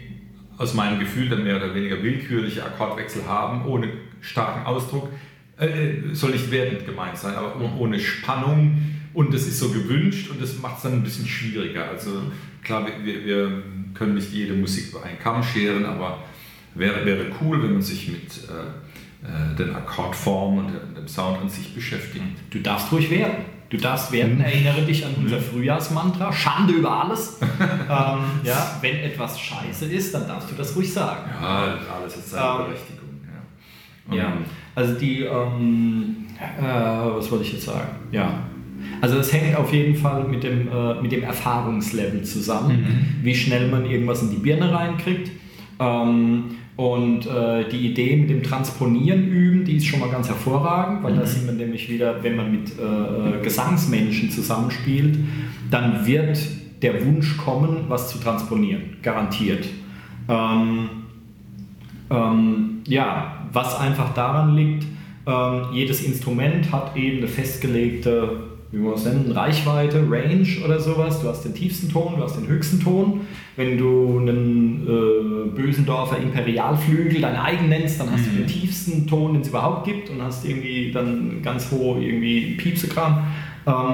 aus 0.57 0.73
meinem 0.73 0.99
Gefühl 0.99 1.29
dann 1.29 1.43
mehr 1.43 1.57
oder 1.57 1.73
weniger 1.73 2.01
willkürliche 2.01 2.63
Akkordwechsel 2.63 3.25
haben, 3.27 3.65
ohne 3.65 3.89
starken 4.21 4.65
Ausdruck 4.65 5.09
äh, 5.57 6.13
soll 6.13 6.31
nicht 6.31 6.51
wertend 6.51 6.85
gemeint 6.85 7.17
sein, 7.17 7.35
aber 7.35 7.55
ohne 7.77 7.99
Spannung 7.99 8.77
und 9.13 9.33
das 9.33 9.43
ist 9.43 9.59
so 9.59 9.69
gewünscht 9.69 10.29
und 10.31 10.41
das 10.41 10.59
macht 10.59 10.77
es 10.77 10.83
dann 10.83 10.93
ein 10.93 11.03
bisschen 11.03 11.27
schwieriger. 11.27 11.87
Also 11.89 12.23
klar, 12.63 12.87
wir, 13.03 13.25
wir 13.25 13.63
können 13.93 14.15
nicht 14.15 14.31
jede 14.31 14.53
Musik 14.53 14.89
über 14.89 15.03
einen 15.03 15.19
Kamm 15.19 15.43
scheren, 15.43 15.85
aber 15.85 16.23
wäre, 16.73 17.05
wäre 17.05 17.25
cool, 17.41 17.61
wenn 17.61 17.73
man 17.73 17.81
sich 17.81 18.07
mit 18.07 18.23
äh, 18.49 19.27
äh 19.27 19.55
den 19.55 19.75
Akkordformen 19.75 20.65
und 20.65 20.97
dem 20.97 21.07
Sound 21.07 21.41
an 21.41 21.49
sich 21.49 21.75
beschäftigt. 21.75 22.25
Du 22.49 22.59
darfst 22.59 22.91
ruhig 22.91 23.09
werden. 23.09 23.52
Du 23.73 23.79
darfst 23.79 24.11
werden, 24.11 24.35
mhm. 24.35 24.41
erinnere 24.41 24.83
dich 24.83 25.03
an 25.03 25.15
unser 25.17 25.39
Frühjahrsmantra, 25.39 26.31
Schande 26.31 26.73
über 26.73 27.05
alles. 27.05 27.39
ähm, 27.41 28.19
ja, 28.43 28.77
wenn 28.81 28.97
etwas 28.97 29.39
scheiße 29.39 29.85
ist, 29.85 30.13
dann 30.13 30.27
darfst 30.27 30.51
du 30.51 30.53
das 30.53 30.75
ruhig 30.75 30.93
sagen. 30.93 31.27
Ja, 31.41 31.79
alles 31.99 32.15
hat 32.15 32.23
seine 32.23 32.51
ähm, 32.51 32.65
Berechtigung. 32.67 33.09
Ja. 34.11 34.15
ja. 34.15 34.33
Also 34.75 34.93
die, 34.93 35.21
ähm, 35.21 36.27
äh, 36.39 36.63
was 36.63 37.31
wollte 37.31 37.45
ich 37.45 37.53
jetzt 37.53 37.65
sagen? 37.65 37.89
Ja. 38.11 38.43
Also 39.01 39.17
es 39.17 39.33
hängt 39.33 39.55
auf 39.55 39.73
jeden 39.73 39.95
Fall 39.95 40.23
mit 40.25 40.43
dem, 40.43 40.67
äh, 40.67 41.01
mit 41.01 41.11
dem 41.11 41.23
Erfahrungslevel 41.23 42.21
zusammen, 42.21 42.79
mhm. 42.79 43.25
wie 43.25 43.33
schnell 43.33 43.69
man 43.69 43.87
irgendwas 43.87 44.21
in 44.21 44.29
die 44.29 44.37
Birne 44.37 44.71
reinkriegt. 44.71 45.31
Ähm, 45.79 46.57
und 46.75 47.27
äh, 47.27 47.69
die 47.69 47.91
Idee 47.91 48.15
mit 48.15 48.29
dem 48.29 48.41
Transponieren 48.41 49.27
üben, 49.27 49.63
die 49.63 49.77
ist 49.77 49.85
schon 49.85 49.99
mal 49.99 50.09
ganz 50.09 50.27
hervorragend, 50.27 51.03
weil 51.03 51.13
mhm. 51.13 51.19
da 51.19 51.25
sieht 51.25 51.45
man 51.45 51.57
nämlich 51.57 51.89
wieder, 51.89 52.23
wenn 52.23 52.35
man 52.35 52.51
mit 52.51 52.71
äh, 52.71 53.43
Gesangsmenschen 53.43 54.31
zusammenspielt, 54.31 55.19
dann 55.69 56.05
wird 56.05 56.39
der 56.81 57.05
Wunsch 57.05 57.37
kommen, 57.37 57.85
was 57.87 58.09
zu 58.09 58.17
transponieren, 58.19 58.97
garantiert. 59.01 59.67
Ähm, 60.27 60.89
ähm, 62.09 62.81
ja, 62.87 63.47
was 63.51 63.79
einfach 63.79 64.13
daran 64.13 64.55
liegt, 64.55 64.85
ähm, 65.25 65.61
jedes 65.73 66.03
Instrument 66.03 66.71
hat 66.71 66.95
eben 66.97 67.19
eine 67.19 67.27
festgelegte, 67.27 68.41
wie 68.71 68.77
man 68.77 68.93
es 68.93 69.05
nennen, 69.05 69.31
Reichweite, 69.31 70.05
Range 70.09 70.47
oder 70.65 70.79
sowas. 70.79 71.21
Du 71.21 71.29
hast 71.29 71.43
den 71.43 71.53
tiefsten 71.53 71.89
Ton, 71.89 72.15
du 72.17 72.23
hast 72.23 72.35
den 72.35 72.47
höchsten 72.47 72.79
Ton. 72.79 73.21
Wenn 73.55 73.77
du 73.77 74.19
einen 74.19 74.87
äh, 74.87 75.49
Bösendorfer 75.55 76.17
Imperialflügel 76.17 77.21
dein 77.21 77.35
eigen 77.35 77.69
nennst, 77.69 77.99
dann 77.99 78.11
hast 78.11 78.21
mhm. 78.21 78.31
du 78.31 78.37
den 78.37 78.47
tiefsten 78.47 79.07
Ton, 79.07 79.33
den 79.33 79.41
es 79.41 79.49
überhaupt 79.49 79.85
gibt 79.85 80.09
und 80.09 80.21
hast 80.21 80.43
irgendwie 80.45 80.91
dann 80.91 81.41
ganz 81.43 81.69
hoch 81.71 81.97
irgendwie 81.99 82.55
Piepsekram. 82.55 83.23
Ähm, 83.67 83.93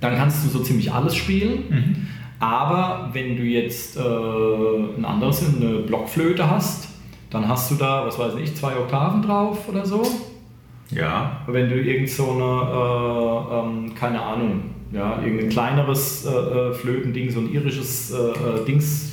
dann 0.00 0.16
kannst 0.16 0.44
du 0.44 0.50
so 0.50 0.60
ziemlich 0.60 0.92
alles 0.92 1.16
spielen. 1.16 1.64
Mhm. 1.68 2.06
Aber 2.40 3.10
wenn 3.12 3.36
du 3.36 3.42
jetzt 3.42 3.96
äh, 3.96 4.00
ein 4.00 5.04
anderes, 5.04 5.44
eine 5.44 5.80
Blockflöte 5.80 6.48
hast, 6.48 6.88
dann 7.30 7.48
hast 7.48 7.70
du 7.70 7.74
da, 7.74 8.06
was 8.06 8.18
weiß 8.18 8.34
ich, 8.42 8.54
zwei 8.54 8.76
Oktaven 8.76 9.22
drauf 9.22 9.68
oder 9.68 9.84
so. 9.84 10.02
Ja. 10.90 11.42
Wenn 11.46 11.68
du 11.68 11.74
irgend 11.74 12.08
so 12.08 12.30
eine, 12.30 12.44
äh, 12.44 13.58
ähm, 13.58 13.94
keine 13.94 14.22
Ahnung, 14.22 14.62
ja, 14.90 15.22
irgendein 15.22 15.50
kleineres 15.50 16.24
äh, 16.24 16.30
äh 16.30 16.72
Flötending, 16.72 17.30
so 17.30 17.40
ein 17.40 17.52
irisches 17.52 18.10
äh, 18.10 18.16
äh 18.16 18.64
Dings. 18.66 19.12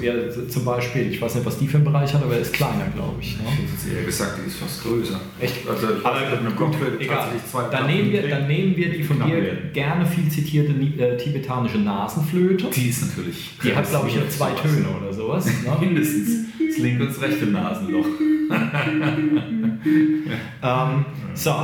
Ja, 0.00 0.14
zum 0.48 0.64
Beispiel. 0.64 1.12
Ich 1.12 1.20
weiß 1.20 1.34
nicht, 1.34 1.44
was 1.44 1.58
die 1.58 1.68
für 1.68 1.76
einen 1.76 1.84
Bereich 1.84 2.14
hat, 2.14 2.22
aber 2.22 2.34
er 2.34 2.40
ist 2.40 2.52
kleiner, 2.52 2.86
glaube 2.94 3.16
ich. 3.20 3.36
Ne? 3.36 3.44
Ich 3.44 3.58
hätte 3.58 3.72
jetzt 3.72 3.94
eher 3.94 4.04
gesagt, 4.04 4.38
die 4.42 4.46
ist 4.46 4.56
fast 4.56 4.82
größer. 4.82 5.20
Echt? 5.40 5.68
Also 5.68 5.88
ich 5.98 6.06
aber 6.06 6.38
eine 6.38 6.50
Blockflöte 6.50 6.98
egal. 6.98 7.28
Zwei 7.50 7.68
dann, 7.68 7.88
nehmen 7.88 8.10
wir, 8.10 8.26
dann 8.26 8.46
nehmen 8.46 8.74
wir 8.74 8.90
die 8.90 9.02
von 9.02 9.22
dir 9.22 9.70
gerne 9.74 10.06
viel 10.06 10.30
zitierte 10.30 10.72
äh, 10.72 11.18
tibetanische 11.18 11.78
Nasenflöte. 11.78 12.68
Die 12.74 12.88
ist 12.88 13.06
natürlich. 13.06 13.50
Die 13.62 13.76
hat, 13.76 13.88
glaube 13.90 14.08
ich, 14.08 14.16
nur 14.16 14.28
zwei 14.30 14.52
Töne 14.52 14.86
oder 14.98 15.12
sowas. 15.12 15.44
Ne? 15.44 15.76
Mindestens. 15.80 16.46
Das 16.58 16.78
linke 16.78 17.02
und 17.02 17.10
das 17.10 17.20
rechte 17.20 17.46
Nasenloch. 17.46 18.06
ähm, 20.62 21.04
so. 21.34 21.54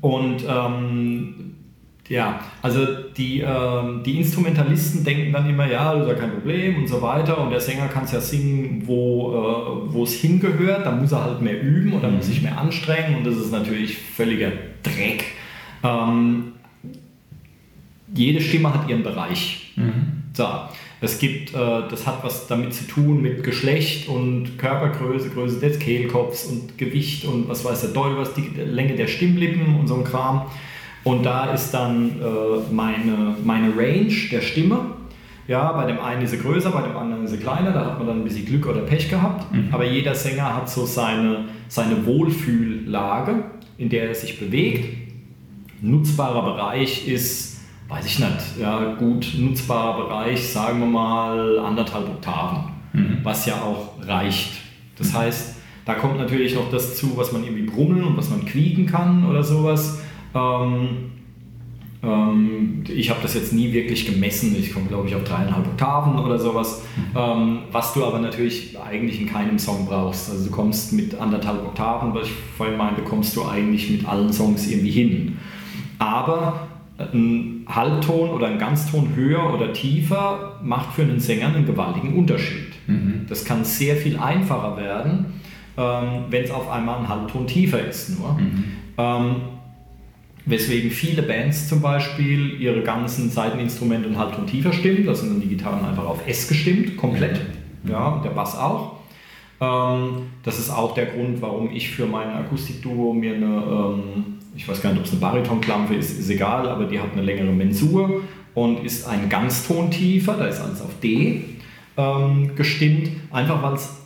Und 0.00 0.44
ähm, 0.46 1.56
ja, 2.08 2.40
also 2.62 2.86
die, 3.16 3.40
ähm, 3.40 4.02
die 4.02 4.18
Instrumentalisten 4.18 5.04
denken 5.04 5.32
dann 5.32 5.48
immer, 5.48 5.70
ja, 5.70 5.94
das 5.94 6.06
ist 6.06 6.08
ja 6.08 6.14
kein 6.14 6.32
Problem 6.32 6.76
und 6.76 6.88
so 6.88 7.02
weiter. 7.02 7.38
Und 7.38 7.50
der 7.50 7.60
Sänger 7.60 7.88
kann 7.88 8.04
es 8.04 8.12
ja 8.12 8.20
singen, 8.20 8.82
wo 8.86 9.90
äh, 9.94 10.02
es 10.02 10.14
hingehört. 10.14 10.86
Da 10.86 10.92
muss 10.92 11.12
er 11.12 11.24
halt 11.24 11.42
mehr 11.42 11.60
üben 11.60 11.92
oder 11.92 12.08
muss 12.08 12.26
sich 12.26 12.40
mehr 12.40 12.58
anstrengen. 12.58 13.16
Und 13.16 13.26
das 13.26 13.36
ist 13.36 13.52
natürlich 13.52 13.98
völliger 13.98 14.52
Dreck. 14.82 15.24
Ähm, 15.84 16.52
jede 18.14 18.40
Stimme 18.40 18.72
hat 18.72 18.88
ihren 18.88 19.02
Bereich. 19.02 19.72
Mhm. 19.76 20.22
So. 20.32 20.46
Es 21.00 21.18
gibt, 21.18 21.54
äh, 21.54 21.56
das 21.90 22.06
hat 22.06 22.24
was 22.24 22.48
damit 22.48 22.74
zu 22.74 22.84
tun 22.86 23.22
mit 23.22 23.44
Geschlecht 23.44 24.08
und 24.08 24.58
Körpergröße, 24.58 25.30
Größe 25.30 25.60
des 25.60 25.78
Kehlkopfs 25.78 26.46
und 26.46 26.76
Gewicht 26.76 27.24
und 27.24 27.48
was 27.48 27.64
weiß 27.64 27.82
der 27.82 27.92
Teufel 27.92 28.18
was, 28.18 28.34
die 28.34 28.50
Länge 28.56 28.96
der 28.96 29.06
Stimmlippen 29.06 29.78
und 29.78 29.86
so 29.86 29.94
ein 29.94 30.04
Kram. 30.04 30.46
Und 31.08 31.24
da 31.24 31.52
ist 31.52 31.72
dann 31.72 32.20
äh, 32.20 32.72
meine, 32.72 33.34
meine 33.42 33.74
Range 33.76 34.12
der 34.30 34.42
Stimme. 34.42 34.78
Ja, 35.46 35.72
bei 35.72 35.86
dem 35.86 35.98
einen 35.98 36.20
ist 36.20 36.32
sie 36.32 36.38
größer, 36.38 36.70
bei 36.70 36.82
dem 36.82 36.94
anderen 36.94 37.24
ist 37.24 37.30
sie 37.30 37.38
kleiner, 37.38 37.72
da 37.72 37.86
hat 37.86 37.98
man 37.98 38.06
dann 38.06 38.18
ein 38.18 38.24
bisschen 38.24 38.44
Glück 38.44 38.66
oder 38.66 38.80
Pech 38.80 39.08
gehabt. 39.08 39.50
Mhm. 39.50 39.68
Aber 39.72 39.86
jeder 39.86 40.14
Sänger 40.14 40.54
hat 40.54 40.68
so 40.68 40.84
seine, 40.84 41.46
seine 41.68 42.04
Wohlfühllage, 42.04 43.44
in 43.78 43.88
der 43.88 44.08
er 44.08 44.14
sich 44.14 44.38
bewegt. 44.38 45.08
nutzbarer 45.80 46.42
Bereich 46.42 47.08
ist 47.08 47.56
weiß 47.88 48.04
ich 48.04 48.18
nicht, 48.18 48.58
ja, 48.60 48.96
gut 48.98 49.34
nutzbarer 49.38 50.04
Bereich, 50.04 50.46
sagen 50.46 50.80
wir 50.80 50.86
mal 50.86 51.58
anderthalb 51.58 52.06
Oktaven, 52.06 52.64
mhm. 52.92 53.20
was 53.22 53.46
ja 53.46 53.54
auch 53.62 53.94
reicht. 54.06 54.52
Das 54.98 55.14
heißt, 55.14 55.56
da 55.86 55.94
kommt 55.94 56.18
natürlich 56.18 56.54
noch 56.54 56.70
das 56.70 56.98
zu, 56.98 57.16
was 57.16 57.32
man 57.32 57.44
irgendwie 57.44 57.62
brummeln 57.62 58.04
und 58.04 58.14
was 58.18 58.28
man 58.28 58.44
quieken 58.44 58.84
kann 58.84 59.24
oder 59.24 59.42
sowas. 59.42 60.02
Ähm, 60.34 61.12
ähm, 62.02 62.84
ich 62.88 63.10
habe 63.10 63.20
das 63.22 63.34
jetzt 63.34 63.52
nie 63.52 63.72
wirklich 63.72 64.06
gemessen, 64.06 64.54
ich 64.58 64.72
komme 64.72 64.86
glaube 64.86 65.08
ich 65.08 65.14
auf 65.14 65.24
dreieinhalb 65.24 65.66
Oktaven 65.66 66.18
oder 66.18 66.38
sowas, 66.38 66.82
mhm. 66.96 67.18
ähm, 67.18 67.58
was 67.72 67.92
du 67.94 68.04
aber 68.04 68.20
natürlich 68.20 68.78
eigentlich 68.78 69.20
in 69.20 69.28
keinem 69.28 69.58
Song 69.58 69.86
brauchst. 69.86 70.30
Also 70.30 70.44
du 70.44 70.50
kommst 70.50 70.92
mit 70.92 71.18
anderthalb 71.18 71.64
Oktaven, 71.66 72.14
was 72.14 72.26
ich 72.26 72.32
vorhin 72.56 72.76
meinte, 72.76 73.02
kommst 73.02 73.36
du 73.36 73.44
eigentlich 73.44 73.90
mit 73.90 74.06
allen 74.06 74.32
Songs 74.32 74.68
irgendwie 74.68 74.90
hin. 74.90 75.38
Aber 75.98 76.68
ein 76.98 77.64
Halbton 77.68 78.30
oder 78.30 78.48
ein 78.48 78.58
Ganzton 78.58 79.14
höher 79.14 79.52
oder 79.52 79.72
tiefer 79.72 80.58
macht 80.62 80.94
für 80.94 81.02
einen 81.02 81.20
Sänger 81.20 81.48
einen 81.48 81.66
gewaltigen 81.66 82.14
Unterschied. 82.16 82.74
Mhm. 82.86 83.26
Das 83.28 83.44
kann 83.44 83.64
sehr 83.64 83.96
viel 83.96 84.18
einfacher 84.18 84.76
werden, 84.76 85.26
ähm, 85.76 86.24
wenn 86.30 86.44
es 86.44 86.50
auf 86.50 86.70
einmal 86.70 86.98
ein 86.98 87.08
Halbton 87.08 87.46
tiefer 87.46 87.84
ist 87.86 88.18
nur. 88.18 88.34
Mhm. 88.34 88.64
Weswegen 90.48 90.90
viele 90.90 91.22
Bands 91.22 91.68
zum 91.68 91.80
Beispiel 91.80 92.60
ihre 92.60 92.82
ganzen 92.82 93.30
Seiteninstrumente 93.30 94.08
einen 94.08 94.18
Halbton 94.18 94.46
tiefer 94.46 94.72
stimmen. 94.72 95.04
Da 95.06 95.14
sind 95.14 95.30
dann 95.30 95.40
die 95.40 95.48
Gitarren 95.48 95.84
einfach 95.84 96.06
auf 96.06 96.26
S 96.26 96.48
gestimmt, 96.48 96.96
komplett. 96.96 97.40
Mhm. 97.82 97.90
Ja, 97.90 98.08
und 98.08 98.24
der 98.24 98.30
Bass 98.30 98.56
auch. 98.56 98.96
Ähm, 99.60 100.28
das 100.42 100.58
ist 100.58 100.70
auch 100.70 100.94
der 100.94 101.06
Grund, 101.06 101.42
warum 101.42 101.70
ich 101.70 101.90
für 101.90 102.06
mein 102.06 102.30
Akustikduo 102.30 103.12
mir 103.12 103.34
eine 103.34 103.46
ähm, 103.46 104.38
ich 104.58 104.68
weiß 104.68 104.82
gar 104.82 104.90
nicht, 104.90 104.98
ob 104.98 105.06
es 105.06 105.12
eine 105.12 105.20
Baritonklampfe 105.20 105.94
ist, 105.94 106.18
ist 106.18 106.28
egal, 106.30 106.68
aber 106.68 106.84
die 106.84 106.98
hat 106.98 107.12
eine 107.12 107.22
längere 107.22 107.52
Mensur 107.52 108.22
und 108.54 108.84
ist 108.84 109.06
ein 109.06 109.28
Ganzton 109.28 109.90
tiefer, 109.90 110.34
da 110.34 110.46
ist 110.46 110.60
alles 110.60 110.80
auf 110.80 110.98
D 111.00 111.44
ähm, 111.96 112.54
gestimmt, 112.56 113.10
einfach 113.30 113.62
weil 113.62 113.74
es 113.74 113.96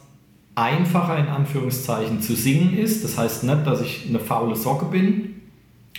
einfacher 0.55 1.19
in 1.19 1.29
Anführungszeichen 1.29 2.21
zu 2.21 2.35
singen 2.35 2.77
ist. 2.77 3.03
Das 3.03 3.17
heißt 3.17 3.45
nicht, 3.45 3.67
dass 3.67 3.81
ich 3.81 4.05
eine 4.07 4.19
faule 4.19 4.55
Socke 4.55 4.85
bin, 4.87 5.42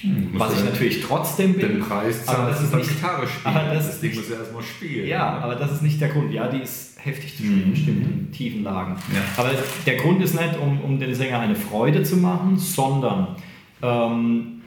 Hm, 0.02 0.30
Was 0.34 0.58
ich 0.58 0.66
natürlich 0.66 1.02
trotzdem 1.02 1.54
bin. 1.54 1.62
den 1.68 1.80
Preis 1.80 2.28
aber 2.28 2.38
zahlen, 2.38 2.50
das 2.50 2.58
dass 2.60 2.68
ist 2.70 2.76
nicht- 2.76 2.90
Gitarre 3.02 3.28
spielen. 3.28 3.56
aber 3.56 3.74
das 3.74 3.88
das 3.88 4.02
Ding 4.02 4.16
muss 4.16 4.30
ja 4.30 4.36
erstmal 4.38 4.64
spielen. 4.64 5.08
Ja, 5.08 5.38
aber 5.40 5.56
das 5.56 5.72
ist 5.72 5.82
nicht 5.82 6.02
der 6.02 6.10
Grund. 6.10 6.34
Ja, 6.34 6.48
die 6.48 6.60
ist 6.62 6.98
heftig 7.04 7.38
zu 7.38 7.44
spielen, 7.44 7.70
Mhm. 7.70 7.76
stimmt, 7.76 8.06
in 8.08 8.32
tiefen 8.32 8.64
Lagen. 8.64 8.96
Ja. 9.14 9.22
Aber 9.38 9.52
der 9.86 9.96
Grund 9.98 10.22
ist 10.22 10.34
nicht, 10.34 10.58
um, 10.58 10.82
um 10.82 11.00
den 11.00 11.14
Sänger 11.14 11.40
eine 11.40 11.56
Freude 11.56 12.04
zu 12.04 12.18
machen, 12.18 12.58
sondern 12.58 13.36
ähm, 13.82 14.62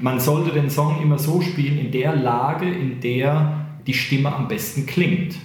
man 0.00 0.18
sollte 0.20 0.50
den 0.52 0.70
Song 0.70 1.00
immer 1.02 1.18
so 1.18 1.40
spielen, 1.40 1.78
in 1.78 1.90
der 1.90 2.14
Lage, 2.16 2.66
in 2.70 3.00
der 3.00 3.66
die 3.86 3.94
Stimme 3.94 4.34
am 4.34 4.48
besten 4.48 4.86
klingt. 4.86 5.36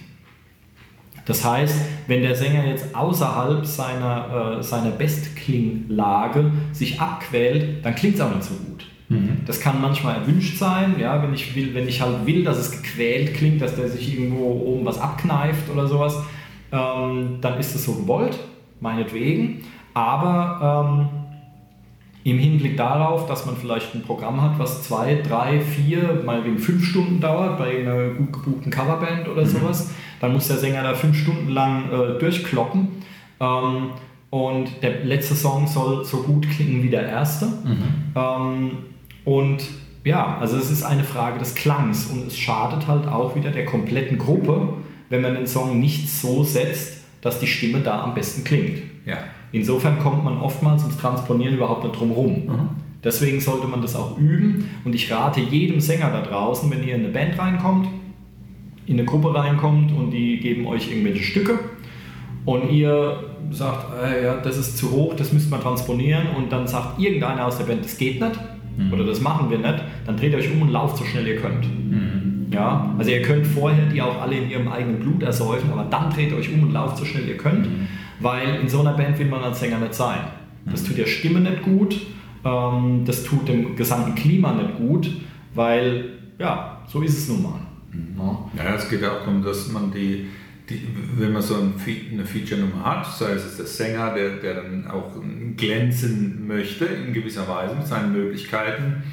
Das 1.26 1.44
heißt, 1.46 1.76
wenn 2.08 2.22
der 2.24 2.36
Sänger 2.36 2.66
jetzt 2.66 2.96
außerhalb 2.96 3.66
seiner, 3.66 4.58
äh, 4.60 4.64
seiner 4.64 4.92
Bestklinglage 5.50 6.52
sich 6.72 7.00
abquält, 7.00 7.84
dann 7.84 7.96
klingt 7.96 8.16
es 8.16 8.22
auch 8.22 8.34
nicht 8.34 8.44
so 8.44 8.56
gut. 8.56 8.86
Das 9.48 9.60
kann 9.60 9.82
manchmal 9.82 10.18
erwünscht 10.18 10.60
sein, 10.60 10.96
ja, 11.00 11.24
wenn 11.24 11.34
ich 11.34 11.56
will, 11.56 11.74
wenn 11.74 11.88
ich 11.88 12.00
halt 12.00 12.28
will, 12.28 12.44
dass 12.44 12.60
es 12.60 12.72
gequält 12.72 13.34
klingt, 13.34 13.60
dass 13.60 13.76
der 13.76 13.90
sich 13.90 14.14
irgendwo 14.14 14.46
oben 14.46 14.86
was 14.86 15.00
abkneift 15.00 15.68
oder 15.72 15.88
sowas, 15.88 16.22
ähm, 16.72 17.38
dann 17.42 17.60
ist 17.60 17.74
es 17.74 17.86
so 17.86 17.94
gewollt, 17.94 18.38
meinetwegen. 18.80 19.64
Aber 19.96 21.10
ähm, 22.24 22.32
im 22.32 22.38
Hinblick 22.38 22.78
darauf, 22.78 23.26
dass 23.26 23.48
man 23.48 23.58
vielleicht 23.58 23.96
ein 23.96 24.04
Programm 24.04 24.44
hat, 24.44 24.60
was 24.60 24.84
zwei, 24.84 25.16
drei, 25.16 25.60
vier, 25.60 26.22
mal 26.24 26.46
wegen 26.46 26.60
fünf 26.60 26.86
Stunden 26.86 27.20
dauert, 27.20 27.58
bei 27.58 27.80
einer 27.80 28.10
gut 28.10 28.32
gebuchten 28.32 28.72
Coverband 28.72 29.28
oder 29.28 29.44
sowas, 29.44 29.92
dann 30.20 30.34
muss 30.34 30.48
der 30.50 30.58
Sänger 30.58 30.84
da 30.84 30.94
fünf 30.94 31.18
Stunden 31.18 31.50
lang 31.50 31.86
äh, 31.92 32.20
durchkloppen. 32.20 32.90
Ähm, 33.40 33.90
und 34.30 34.84
der 34.84 35.04
letzte 35.04 35.36
Song 35.36 35.68
soll 35.68 36.06
so 36.06 36.22
gut 36.24 36.50
klingen 36.50 36.84
wie 36.84 36.90
der 36.90 37.08
erste. 37.08 37.48
Ähm, 38.16 38.72
und 39.26 39.64
ja, 40.04 40.38
also 40.40 40.58
es 40.58 40.70
ist 40.70 40.84
eine 40.84 41.04
Frage 41.04 41.40
des 41.40 41.56
Klangs 41.56 42.08
und 42.08 42.28
es 42.28 42.38
schadet 42.38 42.88
halt 42.88 43.08
auch 43.08 43.36
wieder 43.36 43.52
der 43.52 43.66
kompletten 43.66 44.18
Gruppe, 44.18 44.74
wenn 45.10 45.22
man 45.22 45.36
den 45.36 45.48
Song 45.48 45.80
nicht 45.80 46.10
so 46.10 46.44
setzt, 46.44 47.04
dass 47.22 47.40
die 47.40 47.48
Stimme 47.48 47.80
da 47.80 48.04
am 48.04 48.14
besten 48.14 48.44
klingt. 48.44 48.82
Ja. 49.06 49.18
Insofern 49.52 50.00
kommt 50.00 50.24
man 50.24 50.38
oftmals 50.38 50.84
ums 50.84 50.98
Transponieren 50.98 51.56
überhaupt 51.56 51.84
nicht 51.84 52.00
drum 52.00 52.12
rum. 52.12 52.34
Mhm. 52.46 52.70
Deswegen 53.04 53.40
sollte 53.40 53.68
man 53.68 53.82
das 53.82 53.96
auch 53.96 54.18
üben 54.18 54.70
und 54.84 54.94
ich 54.94 55.12
rate 55.12 55.40
jedem 55.40 55.80
Sänger 55.80 56.12
da 56.12 56.22
draußen, 56.22 56.70
wenn 56.70 56.86
ihr 56.86 56.96
in 56.96 57.06
eine 57.06 57.14
Band 57.14 57.40
reinkommt, 57.40 57.88
in 58.86 58.94
eine 58.94 59.06
Gruppe 59.06 59.34
reinkommt 59.34 59.92
und 59.92 60.12
die 60.12 60.38
geben 60.40 60.68
euch 60.68 60.92
irgendwelche 60.92 61.24
Stücke 61.24 61.60
und 62.46 62.70
ihr 62.72 63.29
sagt, 63.52 63.88
äh, 64.04 64.26
ja, 64.26 64.38
das 64.38 64.58
ist 64.58 64.78
zu 64.78 64.92
hoch, 64.92 65.16
das 65.16 65.34
müsste 65.34 65.52
man 65.52 65.62
transponieren 65.62 66.28
und 66.38 66.52
dann 66.52 66.68
sagt 66.68 67.00
irgendeiner 67.00 67.46
aus 67.46 67.58
der 67.58 67.66
Band, 67.66 67.84
das 67.84 67.98
geht 67.98 68.22
nicht 68.22 68.40
oder 68.92 69.06
das 69.06 69.20
machen 69.20 69.50
wir 69.50 69.58
nicht, 69.58 69.84
dann 70.06 70.16
dreht 70.16 70.34
euch 70.36 70.50
um 70.52 70.62
und 70.62 70.70
lauft 70.70 70.98
so 70.98 71.04
schnell 71.04 71.28
ihr 71.28 71.36
könnt. 71.36 71.66
Ja, 72.52 72.96
also 72.98 73.12
ihr 73.12 73.22
könnt 73.22 73.46
vorher 73.46 73.86
die 73.88 74.02
auch 74.02 74.22
alle 74.22 74.38
in 74.38 74.50
ihrem 74.50 74.68
eigenen 74.70 75.00
Blut 75.00 75.22
ersäufen, 75.22 75.70
aber 75.72 75.84
dann 75.90 76.10
dreht 76.10 76.34
euch 76.34 76.52
um 76.52 76.64
und 76.64 76.72
lauft 76.72 76.98
so 76.98 77.06
schnell 77.06 77.28
ihr 77.28 77.38
könnt, 77.38 77.68
weil 78.20 78.60
in 78.62 78.70
so 78.70 78.80
einer 78.80 78.94
Band 78.94 79.20
will 79.20 79.28
man 79.28 79.44
als 79.44 79.60
Sänger 79.60 79.80
nicht 79.80 79.94
sein. 79.94 80.20
Das 80.66 80.84
tut 80.84 80.98
der 80.98 81.06
Stimme 81.06 81.42
nicht 81.42 81.62
gut, 81.62 82.00
ähm, 82.44 83.04
das 83.06 83.24
tut 83.24 83.48
dem 83.48 83.76
gesamten 83.76 84.16
Klima 84.16 84.54
nicht 84.54 84.78
gut, 84.78 85.10
weil 85.54 86.06
ja, 86.40 86.82
so 86.88 87.02
ist 87.02 87.18
es 87.18 87.30
nun 87.30 87.44
mal. 87.44 87.60
Ja. 88.18 88.64
Ja, 88.64 88.76
es 88.76 88.90
geht 88.90 89.02
ja 89.02 89.12
auch 89.12 89.20
darum, 89.20 89.44
dass 89.44 89.72
man 89.72 89.92
die, 89.92 90.28
die 90.70 90.88
wenn 91.18 91.34
man 91.34 91.42
so 91.42 91.56
eine 91.56 92.26
Feature-Nummer 92.26 92.86
hat, 92.86 93.06
sei 93.18 93.32
es 93.32 93.58
der 93.58 93.66
Sänger, 93.66 94.14
der, 94.14 94.38
der 94.38 94.56
dann 94.56 94.88
auch 94.88 95.12
glänzen 95.58 96.48
möchte 96.48 96.86
in 96.86 97.14
gewisser 97.14 97.48
Weise 97.48 97.76
mit 97.76 97.88
seinen 97.88 98.14
Möglichkeiten. 98.14 99.04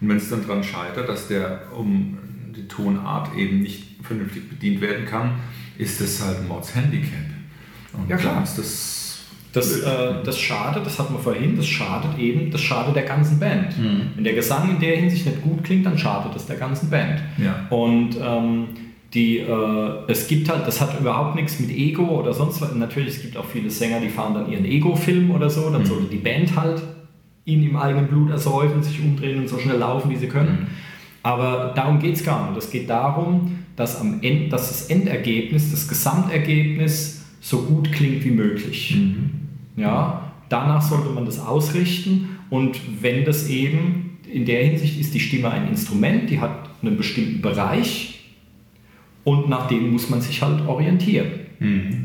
Und 0.00 0.08
wenn 0.08 0.16
es 0.16 0.28
dann 0.30 0.46
daran 0.46 0.64
scheitert, 0.64 1.08
dass 1.08 1.28
der 1.28 1.62
um 1.76 2.18
die 2.56 2.66
Tonart 2.66 3.36
eben 3.36 3.62
nicht 3.62 3.84
vernünftig 4.02 4.48
bedient 4.48 4.80
werden 4.80 5.06
kann, 5.06 5.32
ist 5.78 6.00
das 6.00 6.24
halt 6.24 6.38
ein 6.38 6.48
Mordshandicap. 6.48 7.12
Und 7.92 8.08
Ja, 8.08 8.16
klar. 8.16 8.42
ist 8.42 8.58
das 8.58 9.02
Das, 9.52 9.80
äh, 9.80 10.22
das 10.24 10.38
schadet, 10.38 10.86
das 10.86 10.98
hatten 10.98 11.12
wir 11.12 11.20
vorhin, 11.20 11.56
das 11.56 11.66
schadet 11.66 12.18
eben, 12.18 12.50
das 12.50 12.62
schadet 12.62 12.96
der 12.96 13.02
ganzen 13.02 13.38
Band. 13.38 13.78
Mhm. 13.78 14.12
Wenn 14.14 14.24
der 14.24 14.32
Gesang 14.32 14.70
in 14.70 14.80
der 14.80 14.96
Hinsicht 14.96 15.26
nicht 15.26 15.42
gut 15.42 15.62
klingt, 15.62 15.84
dann 15.84 15.98
schadet 15.98 16.34
es 16.34 16.46
der 16.46 16.56
ganzen 16.56 16.88
Band. 16.88 17.20
Ja. 17.36 17.66
Und 17.68 18.16
ähm, 18.20 18.68
die, 19.14 19.38
äh, 19.38 19.90
es 20.08 20.26
gibt 20.26 20.48
halt, 20.48 20.66
das 20.66 20.80
hat 20.80 20.98
überhaupt 20.98 21.34
nichts 21.34 21.60
mit 21.60 21.70
Ego 21.70 22.20
oder 22.20 22.32
sonst 22.32 22.60
was. 22.62 22.74
Natürlich, 22.74 23.16
es 23.16 23.22
gibt 23.22 23.36
auch 23.36 23.44
viele 23.44 23.68
Sänger, 23.68 24.00
die 24.00 24.08
fahren 24.08 24.34
dann 24.34 24.50
ihren 24.50 24.64
Ego-Film 24.64 25.30
oder 25.30 25.50
so, 25.50 25.70
dann 25.70 25.84
sollte 25.84 26.06
die 26.06 26.16
Band 26.16 26.56
halt 26.56 26.82
ihn 27.44 27.62
im 27.62 27.76
eigenen 27.76 28.06
Blut 28.06 28.30
ersäufen, 28.30 28.82
sich 28.82 29.00
umdrehen 29.00 29.40
und 29.40 29.48
so 29.48 29.58
schnell 29.58 29.78
laufen, 29.78 30.10
wie 30.10 30.16
sie 30.16 30.28
können. 30.28 30.68
Aber 31.22 31.72
darum 31.74 31.98
geht 31.98 32.14
es 32.14 32.24
gar 32.24 32.48
nicht. 32.48 32.58
Es 32.58 32.70
geht 32.70 32.88
darum, 32.88 33.58
dass, 33.76 34.00
am 34.00 34.22
End, 34.22 34.52
dass 34.52 34.68
das 34.68 34.86
Endergebnis, 34.86 35.70
das 35.70 35.88
Gesamtergebnis 35.88 37.24
so 37.40 37.62
gut 37.62 37.92
klingt 37.92 38.24
wie 38.24 38.30
möglich. 38.30 38.96
Ja, 39.76 40.32
danach 40.48 40.82
sollte 40.82 41.10
man 41.10 41.24
das 41.24 41.38
ausrichten 41.38 42.38
und 42.50 42.80
wenn 43.00 43.24
das 43.24 43.48
eben 43.48 44.18
in 44.30 44.44
der 44.46 44.64
Hinsicht 44.64 44.98
ist 45.00 45.14
die 45.14 45.20
Stimme 45.20 45.50
ein 45.50 45.68
Instrument, 45.68 46.30
die 46.30 46.40
hat 46.40 46.70
einen 46.82 46.96
bestimmten 46.96 47.42
Bereich 47.42 48.11
und 49.24 49.48
nach 49.48 49.68
dem 49.68 49.92
muss 49.92 50.10
man 50.10 50.20
sich 50.20 50.42
halt 50.42 50.66
orientieren. 50.66 51.26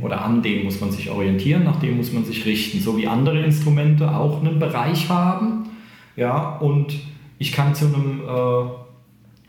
Oder 0.01 0.23
an 0.23 0.43
dem 0.43 0.65
muss 0.65 0.79
man 0.79 0.91
sich 0.91 1.09
orientieren, 1.09 1.63
nach 1.63 1.77
dem 1.77 1.97
muss 1.97 2.13
man 2.13 2.23
sich 2.23 2.45
richten. 2.45 2.79
So 2.79 2.97
wie 2.97 3.07
andere 3.07 3.41
Instrumente 3.41 4.15
auch 4.15 4.41
einen 4.41 4.59
Bereich 4.59 5.09
haben. 5.09 5.69
Ja, 6.15 6.57
und 6.57 6.93
ich 7.39 7.51
kann 7.51 7.73
zu 7.73 7.85
einem, 7.85 8.21
äh, 8.21 8.69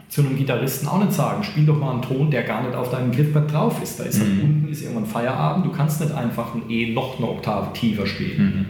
zu 0.09 0.23
einem 0.23 0.37
Gitarristen 0.37 0.89
auch 0.89 0.99
nicht 0.99 1.13
sagen, 1.13 1.43
spiel 1.43 1.67
doch 1.67 1.79
mal 1.79 1.93
einen 1.93 2.03
Ton, 2.03 2.31
der 2.31 2.43
gar 2.43 2.63
nicht 2.63 2.75
auf 2.75 2.91
deinem 2.91 3.13
Griffbrett 3.13 3.53
drauf 3.53 3.83
ist. 3.83 4.01
Da 4.01 4.05
ist 4.05 4.21
halt 4.21 4.31
unten 4.43 4.69
ist 4.71 4.83
irgendwann 4.83 5.07
Feierabend, 5.07 5.67
du 5.67 5.71
kannst 5.71 6.01
nicht 6.01 6.13
einfach 6.13 6.55
ein 6.55 6.63
E 6.71 6.93
noch 6.93 7.19
eine 7.19 7.29
Oktave 7.29 7.73
tiefer 7.75 8.07
spielen. 8.07 8.67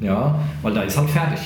Ja, 0.00 0.38
weil 0.62 0.72
da 0.72 0.82
ist 0.82 0.96
halt 0.96 1.10
fertig. 1.10 1.40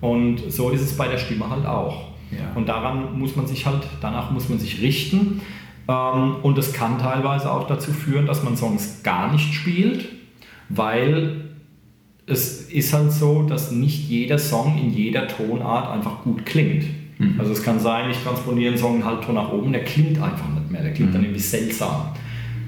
Und 0.00 0.38
so 0.48 0.70
ist 0.70 0.82
es 0.82 0.96
bei 0.96 1.08
der 1.08 1.18
Stimme 1.18 1.50
halt 1.50 1.66
auch. 1.66 2.08
Ja. 2.30 2.52
Und 2.54 2.68
daran 2.68 3.18
muss 3.18 3.34
man 3.34 3.46
sich 3.46 3.66
halt, 3.66 3.82
danach 4.00 4.30
muss 4.30 4.48
man 4.48 4.58
sich 4.58 4.80
richten. 4.80 5.40
Ähm, 5.88 6.36
und 6.42 6.58
es 6.58 6.72
kann 6.72 6.98
teilweise 6.98 7.50
auch 7.50 7.66
dazu 7.66 7.92
führen, 7.92 8.26
dass 8.26 8.42
man 8.42 8.56
Songs 8.56 9.02
gar 9.02 9.32
nicht 9.32 9.54
spielt, 9.54 10.06
weil 10.68 11.48
es 12.26 12.68
ist 12.70 12.92
halt 12.92 13.10
so, 13.10 13.44
dass 13.44 13.72
nicht 13.72 14.08
jeder 14.08 14.38
Song 14.38 14.78
in 14.78 14.92
jeder 14.92 15.26
Tonart 15.26 15.90
einfach 15.90 16.22
gut 16.22 16.44
klingt. 16.44 16.84
Also 17.38 17.52
es 17.52 17.62
kann 17.62 17.80
sein, 17.80 18.10
ich 18.10 18.18
transponiere 18.18 18.68
einen 18.68 18.78
Song 18.78 18.94
einen 18.94 19.04
Halbton 19.04 19.34
nach 19.34 19.50
oben, 19.50 19.72
der 19.72 19.82
klingt 19.82 20.22
einfach 20.22 20.48
nicht 20.50 20.70
mehr, 20.70 20.82
der 20.82 20.92
klingt 20.92 21.14
dann 21.14 21.22
irgendwie 21.22 21.40
seltsam. 21.40 22.10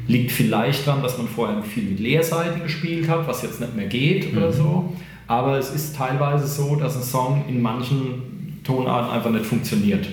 Liegt 0.09 0.33
vielleicht 0.33 0.87
daran, 0.87 1.03
dass 1.03 1.19
man 1.19 1.29
vorher 1.29 1.63
viel 1.63 1.85
mit 1.85 2.01
Leerseiten 2.01 2.63
gespielt 2.63 3.09
hat, 3.09 3.29
was 3.29 3.43
jetzt 3.43 3.61
nicht 3.61 3.77
mehr 3.77 3.87
geht 3.87 4.35
oder 4.37 4.51
so. 4.51 4.93
Aber 5.29 5.59
es 5.59 5.71
ist 5.73 5.95
teilweise 5.95 6.49
so, 6.49 6.75
dass 6.75 6.97
ein 6.97 7.03
Song 7.03 7.45
in 7.49 7.63
manchen 7.63 8.61
Tonarten 8.65 9.13
einfach 9.13 9.31
nicht 9.31 9.45
funktioniert. 9.47 10.09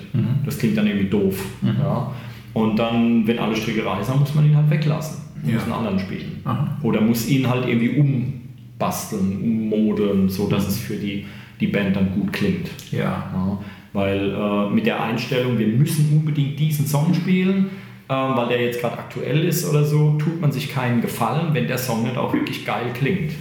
Das 0.46 0.60
klingt 0.60 0.78
dann 0.78 0.86
irgendwie 0.86 1.10
doof. 1.10 1.44
Ja. 1.64 2.12
Und 2.54 2.78
dann, 2.80 3.28
wenn 3.28 3.40
alle 3.40 3.56
Stricke 3.56 3.86
reißen, 3.86 4.18
muss 4.20 4.34
man 4.34 4.46
ihn 4.46 4.56
halt 4.56 4.70
weglassen. 4.70 5.22
Man 5.42 5.50
Ja. 5.50 5.56
muss 5.56 5.64
einen 5.66 5.74
anderen 5.74 6.00
spielen. 6.00 6.42
Aha. 6.44 6.78
Oder 6.82 7.02
muss 7.02 7.28
ihn 7.28 7.48
halt 7.48 7.68
irgendwie 7.68 8.00
umbasteln, 8.00 9.42
ummodeln, 9.42 10.30
so 10.30 10.48
dass 10.48 10.68
es 10.68 10.78
für 10.80 10.96
die, 10.96 11.26
die 11.60 11.68
Band 11.68 11.96
dann 11.96 12.12
gut 12.14 12.34
klingt. 12.34 12.70
Ja. 12.92 13.00
Ja, 13.34 13.60
weil 13.94 14.32
äh, 14.34 14.70
mit 14.74 14.86
der 14.86 15.02
Einstellung, 15.04 15.58
wir 15.58 15.68
müssen 15.68 16.10
unbedingt 16.12 16.60
diesen 16.60 16.86
Song 16.88 17.14
spielen, 17.14 17.68
äh, 18.10 18.14
weil 18.14 18.48
der 18.50 18.62
jetzt 18.62 18.82
gerade 18.82 18.98
aktuell 18.98 19.44
ist 19.44 19.68
oder 19.70 19.84
so, 19.84 20.18
tut 20.18 20.40
man 20.42 20.52
sich 20.52 20.72
keinen 20.74 21.02
Gefallen, 21.02 21.54
wenn 21.54 21.68
der 21.68 21.78
Song 21.78 22.04
nicht 22.04 22.18
auch 22.18 22.34
wirklich 22.34 22.66
geil 22.66 22.88
klingt. 22.94 23.34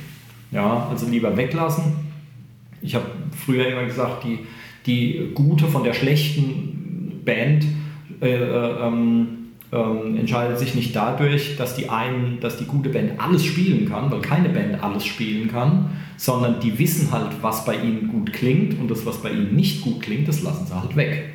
Ja, 0.52 0.86
also 0.90 1.08
lieber 1.08 1.36
weglassen. 1.36 1.84
Ich 2.82 2.94
habe 2.94 3.06
früher 3.34 3.66
immer 3.68 3.84
gesagt, 3.84 4.24
die, 4.24 4.38
die 4.86 5.30
gute 5.34 5.66
von 5.66 5.82
der 5.82 5.92
schlechten 5.92 7.20
Band 7.24 7.64
äh, 8.20 8.34
äh, 8.34 8.86
ähm, 8.86 9.28
ähm, 9.72 10.16
entscheidet 10.16 10.58
sich 10.58 10.74
nicht 10.74 10.94
dadurch, 10.94 11.56
dass 11.56 11.74
die, 11.74 11.88
einen, 11.88 12.38
dass 12.40 12.56
die 12.56 12.66
gute 12.66 12.88
Band 12.90 13.12
alles 13.18 13.44
spielen 13.44 13.88
kann, 13.88 14.10
weil 14.10 14.20
keine 14.20 14.48
Band 14.48 14.82
alles 14.82 15.04
spielen 15.04 15.48
kann, 15.48 15.90
sondern 16.16 16.60
die 16.60 16.78
wissen 16.78 17.10
halt, 17.10 17.30
was 17.42 17.64
bei 17.64 17.76
ihnen 17.76 18.08
gut 18.08 18.32
klingt 18.32 18.78
und 18.78 18.90
das, 18.90 19.04
was 19.04 19.18
bei 19.22 19.30
ihnen 19.30 19.56
nicht 19.56 19.82
gut 19.82 20.02
klingt, 20.02 20.28
das 20.28 20.42
lassen 20.42 20.66
sie 20.66 20.80
halt 20.80 20.94
weg. 20.96 21.30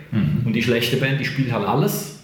Und 0.45 0.53
die 0.53 0.63
schlechte 0.63 0.97
Band, 0.97 1.19
die 1.19 1.25
spielt 1.25 1.51
halt 1.51 1.67
alles, 1.67 2.21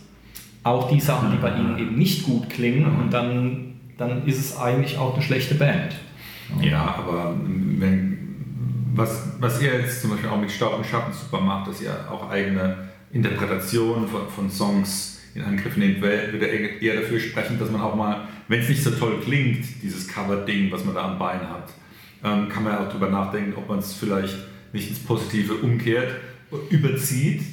auch 0.64 0.90
die 0.90 1.00
Sachen, 1.00 1.32
die 1.32 1.38
bei 1.38 1.56
ihnen 1.56 1.78
eben 1.78 1.96
nicht 1.96 2.24
gut 2.24 2.50
klingen 2.50 2.86
und 3.00 3.14
dann, 3.14 3.76
dann 3.98 4.26
ist 4.26 4.40
es 4.40 4.58
eigentlich 4.58 4.98
auch 4.98 5.14
eine 5.14 5.24
schlechte 5.24 5.56
Band. 5.56 5.96
Ja, 6.62 6.96
aber 6.98 7.36
wenn, 7.46 8.18
was, 8.94 9.34
was 9.40 9.62
ihr 9.62 9.74
jetzt 9.74 10.02
zum 10.02 10.12
Beispiel 10.12 10.30
auch 10.30 10.40
mit 10.40 10.52
Staub 10.52 10.78
und 10.78 10.86
Schatten 10.86 11.14
super 11.14 11.42
macht, 11.42 11.68
dass 11.68 11.82
ihr 11.82 11.94
auch 12.12 12.30
eigene 12.30 12.87
Interpretationen 13.12 14.08
von, 14.08 14.28
von 14.30 14.50
Songs 14.50 15.20
in 15.36 15.44
Angriff 15.44 15.78
wär- 15.78 16.34
würde 16.34 16.46
eher 16.48 16.82
eher 16.82 17.02
dafür 17.02 17.20
sprechen, 17.20 17.60
dass 17.60 17.70
man 17.72 17.82
auch 17.82 17.96
mal, 17.96 18.28
wenn 18.48 18.60
es 18.60 18.70
nicht 18.70 18.84
so 18.84 18.92
toll 18.92 19.20
klingt, 19.24 19.66
dieses 19.84 20.08
Cover-Ding, 20.08 20.72
was 20.72 20.84
man 20.84 20.96
da 20.96 21.12
am 21.12 21.20
Bein 21.20 21.42
hat, 21.42 21.70
ähm, 22.24 22.50
kann 22.50 22.64
man 22.64 22.74
ja 22.74 22.80
auch 22.86 22.92
drüber 22.92 23.10
nachdenken, 23.10 23.54
ob 23.56 23.70
man 23.70 23.80
es 23.80 23.94
vielleicht 23.94 24.36
nicht 24.74 24.90
ins 24.90 25.00
Positive 25.00 25.54
umkehrt, 25.56 26.12
überzieht, 26.70 27.44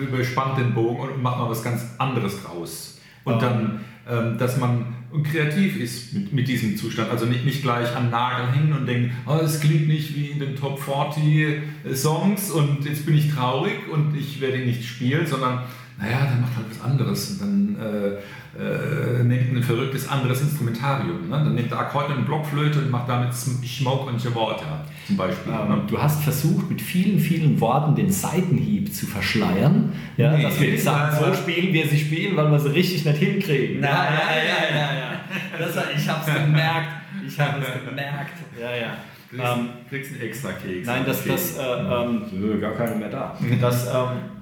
überspannt 0.00 0.58
den 0.58 0.74
Bogen 0.74 1.00
und 1.00 1.22
macht 1.22 1.38
mal 1.38 1.48
was 1.48 1.62
ganz 1.62 1.82
anderes 1.98 2.42
draus. 2.42 3.00
Und 3.24 3.40
dann, 3.42 3.84
ähm, 4.08 4.36
dass 4.38 4.56
man 4.58 4.95
kreativ 5.22 5.78
ist 5.78 6.12
mit, 6.12 6.32
mit 6.32 6.48
diesem 6.48 6.76
Zustand. 6.76 7.10
Also 7.10 7.26
nicht, 7.26 7.44
nicht 7.44 7.62
gleich 7.62 7.94
an 7.94 8.10
Nagel 8.10 8.52
hängen 8.52 8.72
und 8.72 8.86
denken, 8.86 9.12
oh, 9.26 9.38
es 9.42 9.60
klingt 9.60 9.88
nicht 9.88 10.14
wie 10.16 10.26
in 10.26 10.40
den 10.40 10.56
Top 10.56 10.80
40 10.80 11.62
Songs 11.94 12.50
und 12.50 12.84
jetzt 12.84 13.06
bin 13.06 13.16
ich 13.16 13.32
traurig 13.32 13.88
und 13.90 14.16
ich 14.16 14.40
werde 14.40 14.60
ihn 14.60 14.66
nicht 14.66 14.84
spielen, 14.84 15.26
sondern 15.26 15.64
naja, 15.98 16.26
dann 16.28 16.42
macht 16.42 16.56
halt 16.56 16.66
was 16.70 16.80
anderes. 16.84 17.30
Und 17.30 17.40
dann 17.40 17.76
äh, 17.80 18.18
äh, 18.58 19.22
nimmt 19.22 19.56
ein 19.56 19.62
verrücktes 19.62 20.08
anderes 20.08 20.42
Instrumentarium. 20.42 21.28
Ne? 21.28 21.36
Dann 21.36 21.54
nimmt 21.54 21.72
er 21.72 21.80
Akkordeon 21.80 22.18
und 22.18 22.26
Blockflöte 22.26 22.80
und 22.80 22.90
macht 22.90 23.08
damit 23.08 23.32
Smoke 23.34 24.10
und 24.10 24.34
Water 24.34 24.84
zum 25.06 25.16
Beispiel. 25.16 25.52
Ähm, 25.52 25.68
ne? 25.68 25.82
Du 25.86 26.00
hast 26.00 26.22
versucht, 26.22 26.68
mit 26.68 26.80
vielen, 26.80 27.18
vielen 27.18 27.58
Worten 27.60 27.94
den 27.94 28.10
Seitenhieb 28.10 28.94
zu 28.94 29.06
verschleiern, 29.06 29.92
ja, 30.16 30.36
nee, 30.36 30.42
dass 30.42 30.60
wir 30.60 30.70
die 30.70 30.78
Sachen 30.78 31.18
so 31.18 31.34
spielen, 31.34 31.72
wir 31.72 31.86
sie 31.86 31.98
spielen, 31.98 32.36
weil 32.36 32.50
wir 32.50 32.58
sie 32.58 32.72
richtig 32.72 33.04
nicht 33.04 33.18
hinkriegen. 33.18 33.82
Ja, 33.82 34.04
ja, 34.04 34.10
ja, 34.10 34.76
ja. 34.76 34.94
ja. 34.94 35.10
Das, 35.58 35.76
ich 35.96 36.08
hab's 36.08 36.26
gemerkt. 36.26 36.88
Ich 37.26 37.40
habe 37.40 37.60
es 37.60 37.84
gemerkt. 37.88 38.34
Ja, 38.60 38.70
ja. 38.74 38.96
Du 39.30 39.36
kriegst, 39.36 39.56
ähm, 39.56 39.68
kriegst 39.88 40.12
einen 40.12 40.20
extra 40.22 40.52
Keks. 40.52 40.86
Nein, 40.86 41.02
das, 41.04 41.24
das, 41.24 41.58
äh, 41.58 41.62
ähm, 41.62 42.60
gar 42.60 42.72
keine 42.72 42.96
mehr 42.96 43.08
da. 43.08 43.36
Das, 43.60 43.86
ähm, 43.88 44.35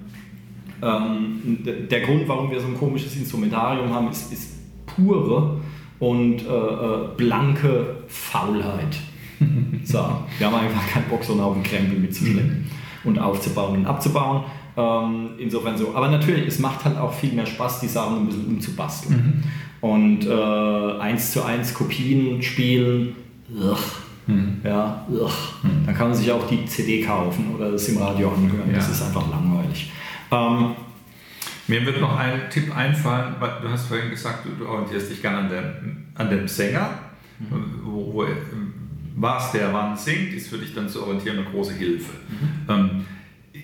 ähm, 0.81 1.59
der 1.89 2.01
Grund, 2.01 2.27
warum 2.27 2.51
wir 2.51 2.59
so 2.59 2.67
ein 2.67 2.77
komisches 2.77 3.15
Instrumentarium 3.15 3.93
haben, 3.93 4.09
ist, 4.09 4.31
ist 4.31 4.55
pure 4.85 5.57
und 5.99 6.41
äh, 6.41 6.49
äh 6.49 7.07
blanke 7.15 7.97
Faulheit. 8.07 8.97
so, 9.83 10.05
wir 10.37 10.47
haben 10.47 10.55
einfach 10.55 10.87
keinen 10.87 11.09
Bock, 11.09 11.23
so 11.23 11.33
einen 11.33 11.41
Haufen 11.41 11.63
Krempel 11.63 11.99
mitzuschleppen 11.99 12.69
und 13.03 13.19
aufzubauen 13.19 13.79
und 13.79 13.85
abzubauen. 13.85 14.43
Ähm, 14.77 15.29
insofern 15.37 15.77
so. 15.77 15.95
Aber 15.95 16.09
natürlich, 16.09 16.47
es 16.47 16.59
macht 16.59 16.83
halt 16.83 16.97
auch 16.97 17.13
viel 17.13 17.33
mehr 17.33 17.45
Spaß, 17.45 17.79
die 17.79 17.87
Sachen 17.87 18.17
ein 18.17 18.25
bisschen 18.27 18.45
umzubasteln. 18.47 19.15
Mhm. 19.81 19.87
Und 19.87 20.25
äh, 20.25 20.99
eins 20.99 21.31
zu 21.31 21.43
eins 21.43 21.73
Kopien 21.73 22.41
spielen, 22.41 23.15
ugh, 23.53 23.77
mhm. 24.27 24.57
ja, 24.63 25.05
ugh. 25.09 25.31
Mhm. 25.63 25.85
dann 25.85 25.95
kann 25.95 26.09
man 26.09 26.17
sich 26.17 26.31
auch 26.31 26.47
die 26.47 26.65
CD 26.65 27.01
kaufen 27.01 27.53
oder 27.55 27.71
das 27.71 27.87
im 27.87 27.97
Radio 27.99 28.29
anhören. 28.29 28.69
Ja. 28.69 28.77
Das 28.77 28.89
ist 28.89 29.01
einfach 29.01 29.29
langweilig. 29.29 29.91
Ähm, 30.31 30.75
mir 31.67 31.85
wird 31.85 31.99
noch 31.99 32.17
ein 32.17 32.49
Tipp 32.49 32.75
einfallen, 32.75 33.35
weil 33.39 33.61
du 33.61 33.69
hast 33.69 33.87
vorhin 33.87 34.09
gesagt, 34.11 34.45
du, 34.45 34.67
orientierst 34.67 35.09
dich 35.09 35.21
gerne 35.21 35.37
an, 35.39 35.49
der, 35.49 35.75
an 36.15 36.29
dem 36.29 36.47
Sänger, 36.47 36.89
mhm. 37.39 37.79
wo, 37.83 38.13
wo, 38.13 38.27
was 39.15 39.51
der 39.51 39.73
wann 39.73 39.97
singt, 39.97 40.33
ist 40.33 40.49
für 40.49 40.57
dich 40.57 40.73
dann 40.75 40.89
zu 40.89 41.03
orientieren 41.03 41.39
eine 41.39 41.47
große 41.47 41.73
Hilfe. 41.73 42.13
Mhm. 42.29 42.69
Ähm, 42.69 43.05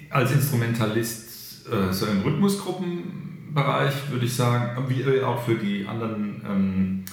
als 0.09 0.31
Instrumentalist, 0.31 1.67
äh, 1.67 1.93
so 1.93 2.07
im 2.07 2.21
Rhythmusgruppenbereich, 2.21 4.09
würde 4.09 4.25
ich 4.25 4.33
sagen, 4.33 4.83
wie 4.87 5.21
auch 5.21 5.43
für 5.43 5.55
die 5.55 5.85
anderen 5.85 6.41
ähm, 6.49 7.05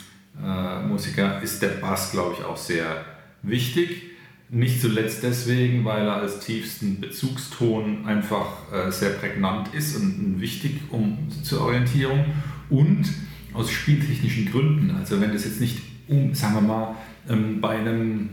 äh, 0.43 0.87
Musiker, 0.87 1.43
ist 1.43 1.61
der 1.61 1.69
Bass, 1.69 2.13
glaube 2.13 2.37
ich, 2.39 2.45
auch 2.45 2.57
sehr 2.57 3.05
wichtig. 3.43 4.08
Nicht 4.51 4.81
zuletzt 4.81 5.23
deswegen, 5.23 5.85
weil 5.85 6.07
er 6.07 6.17
als 6.17 6.41
tiefsten 6.41 7.01
Bezugston 7.01 8.07
einfach 8.07 8.73
äh, 8.73 8.91
sehr 8.91 9.11
prägnant 9.11 9.75
ist 9.75 9.95
und 9.97 10.41
wichtig 10.41 10.81
um, 10.91 11.29
zur 11.43 11.63
Orientierung 11.63 12.25
und 12.71 13.05
aus 13.53 13.71
spieltechnischen 13.71 14.51
Gründen. 14.51 14.91
Also 14.99 15.21
wenn 15.21 15.33
das 15.33 15.45
jetzt 15.45 15.61
nicht, 15.61 15.81
um, 16.07 16.35
sagen 16.35 16.55
wir 16.55 16.61
mal, 16.63 16.95
ähm, 17.29 17.61
bei 17.61 17.77
einem 17.79 18.31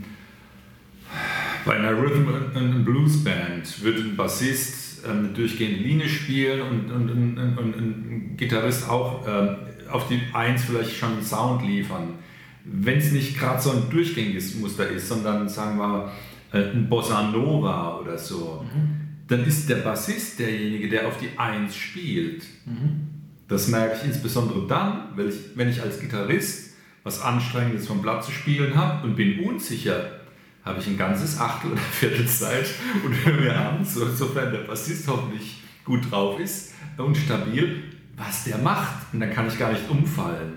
bei 1.66 1.74
einer 1.74 1.90
Rhythm 1.90 2.28
and 2.54 2.84
Blues 2.84 3.22
Band 3.22 3.82
würde 3.82 4.00
ein 4.00 4.16
Bassist 4.16 5.04
ähm, 5.04 5.18
eine 5.18 5.28
durchgehende 5.28 5.82
Linie 5.82 6.08
spielen 6.08 6.62
und, 6.62 6.90
und, 6.90 7.10
und, 7.10 7.58
und 7.58 7.76
ein 7.76 8.34
Gitarrist 8.36 8.88
auch 8.88 9.26
äh, 9.26 9.56
auf 9.90 10.08
die 10.08 10.20
Eins 10.32 10.64
vielleicht 10.64 10.96
schon 10.96 11.12
einen 11.12 11.22
Sound 11.22 11.66
liefern 11.66 12.14
wenn 12.68 12.98
es 12.98 13.12
nicht 13.12 13.38
gerade 13.38 13.60
so 13.60 13.70
ein 13.70 13.88
durchgängiges 13.90 14.56
Muster 14.56 14.88
ist, 14.88 15.08
sondern 15.08 15.48
sagen 15.48 15.78
wir 15.78 16.12
äh, 16.52 16.70
ein 16.70 16.88
Bossa 16.88 17.30
Nova 17.30 17.98
oder 17.98 18.18
so, 18.18 18.64
mhm. 18.64 19.26
dann 19.28 19.44
ist 19.44 19.68
der 19.68 19.76
Bassist 19.76 20.38
derjenige, 20.38 20.88
der 20.88 21.06
auf 21.06 21.18
die 21.18 21.38
Eins 21.38 21.76
spielt. 21.76 22.44
Mhm. 22.64 23.08
Das 23.48 23.68
merke 23.68 23.96
ich 23.98 24.04
insbesondere 24.04 24.66
dann, 24.66 25.08
wenn 25.14 25.28
ich, 25.28 25.36
wenn 25.54 25.68
ich 25.68 25.80
als 25.80 26.00
Gitarrist 26.00 26.74
was 27.04 27.20
Anstrengendes 27.20 27.86
vom 27.86 28.02
Blatt 28.02 28.24
zu 28.24 28.32
spielen 28.32 28.74
habe 28.74 29.06
und 29.06 29.14
bin 29.14 29.38
unsicher, 29.40 30.10
habe 30.64 30.80
ich 30.80 30.88
ein 30.88 30.98
ganzes 30.98 31.38
Achtel 31.38 31.70
oder 31.70 31.80
Viertel 31.80 32.26
Zeit 32.26 32.66
und 33.04 33.24
höre 33.24 33.40
mir 33.40 33.56
an, 33.56 33.84
so, 33.84 34.08
sofern 34.08 34.50
der 34.50 34.62
Bassist 34.62 35.06
hoffentlich 35.06 35.62
gut 35.84 36.10
drauf 36.10 36.40
ist 36.40 36.74
und 36.96 37.16
stabil, 37.16 37.84
was 38.16 38.42
der 38.42 38.58
macht. 38.58 39.12
Und 39.12 39.20
dann 39.20 39.32
kann 39.32 39.46
ich 39.46 39.56
gar 39.56 39.70
nicht 39.70 39.88
umfallen. 39.88 40.54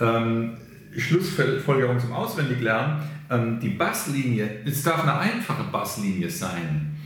Ähm, 0.00 0.56
Schlussfolgerung 0.96 1.98
zum 1.98 2.12
Auswendiglernen, 2.12 3.02
ähm, 3.30 3.60
die 3.60 3.70
Basslinie, 3.70 4.60
es 4.64 4.82
darf 4.82 5.02
eine 5.02 5.18
einfache 5.18 5.64
Basslinie 5.64 6.30
sein. 6.30 6.96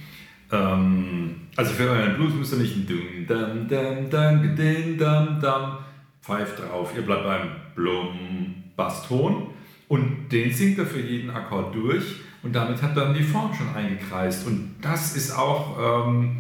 Ähm, 0.51 1.35
also 1.57 1.73
für 1.73 1.91
euren 1.91 2.15
Blues 2.15 2.35
müsst 2.35 2.53
ihr 2.53 2.59
nicht 2.59 2.77
ein 2.77 2.87
Dum, 2.87 3.27
Dum, 3.27 3.69
Dum, 3.69 4.11
Dum, 4.11 4.57
Dum, 4.57 4.99
Dum, 4.99 5.41
Dum, 5.41 5.79
pfeift 6.23 6.59
drauf. 6.61 6.93
Ihr 6.97 7.03
bleibt 7.03 7.25
beim 7.25 7.49
Blum, 7.75 8.55
Basston 8.77 9.49
und 9.89 10.29
den 10.31 10.53
singt 10.53 10.79
er 10.79 10.87
für 10.87 11.01
jeden 11.01 11.31
Akkord 11.31 11.75
durch 11.75 12.05
und 12.43 12.55
damit 12.55 12.81
hat 12.83 12.97
dann 12.97 13.15
die 13.15 13.23
Form 13.23 13.53
schon 13.55 13.69
eingekreist. 13.75 14.47
Und 14.47 14.77
das 14.81 15.17
ist 15.17 15.37
auch 15.37 16.07
ähm, 16.09 16.39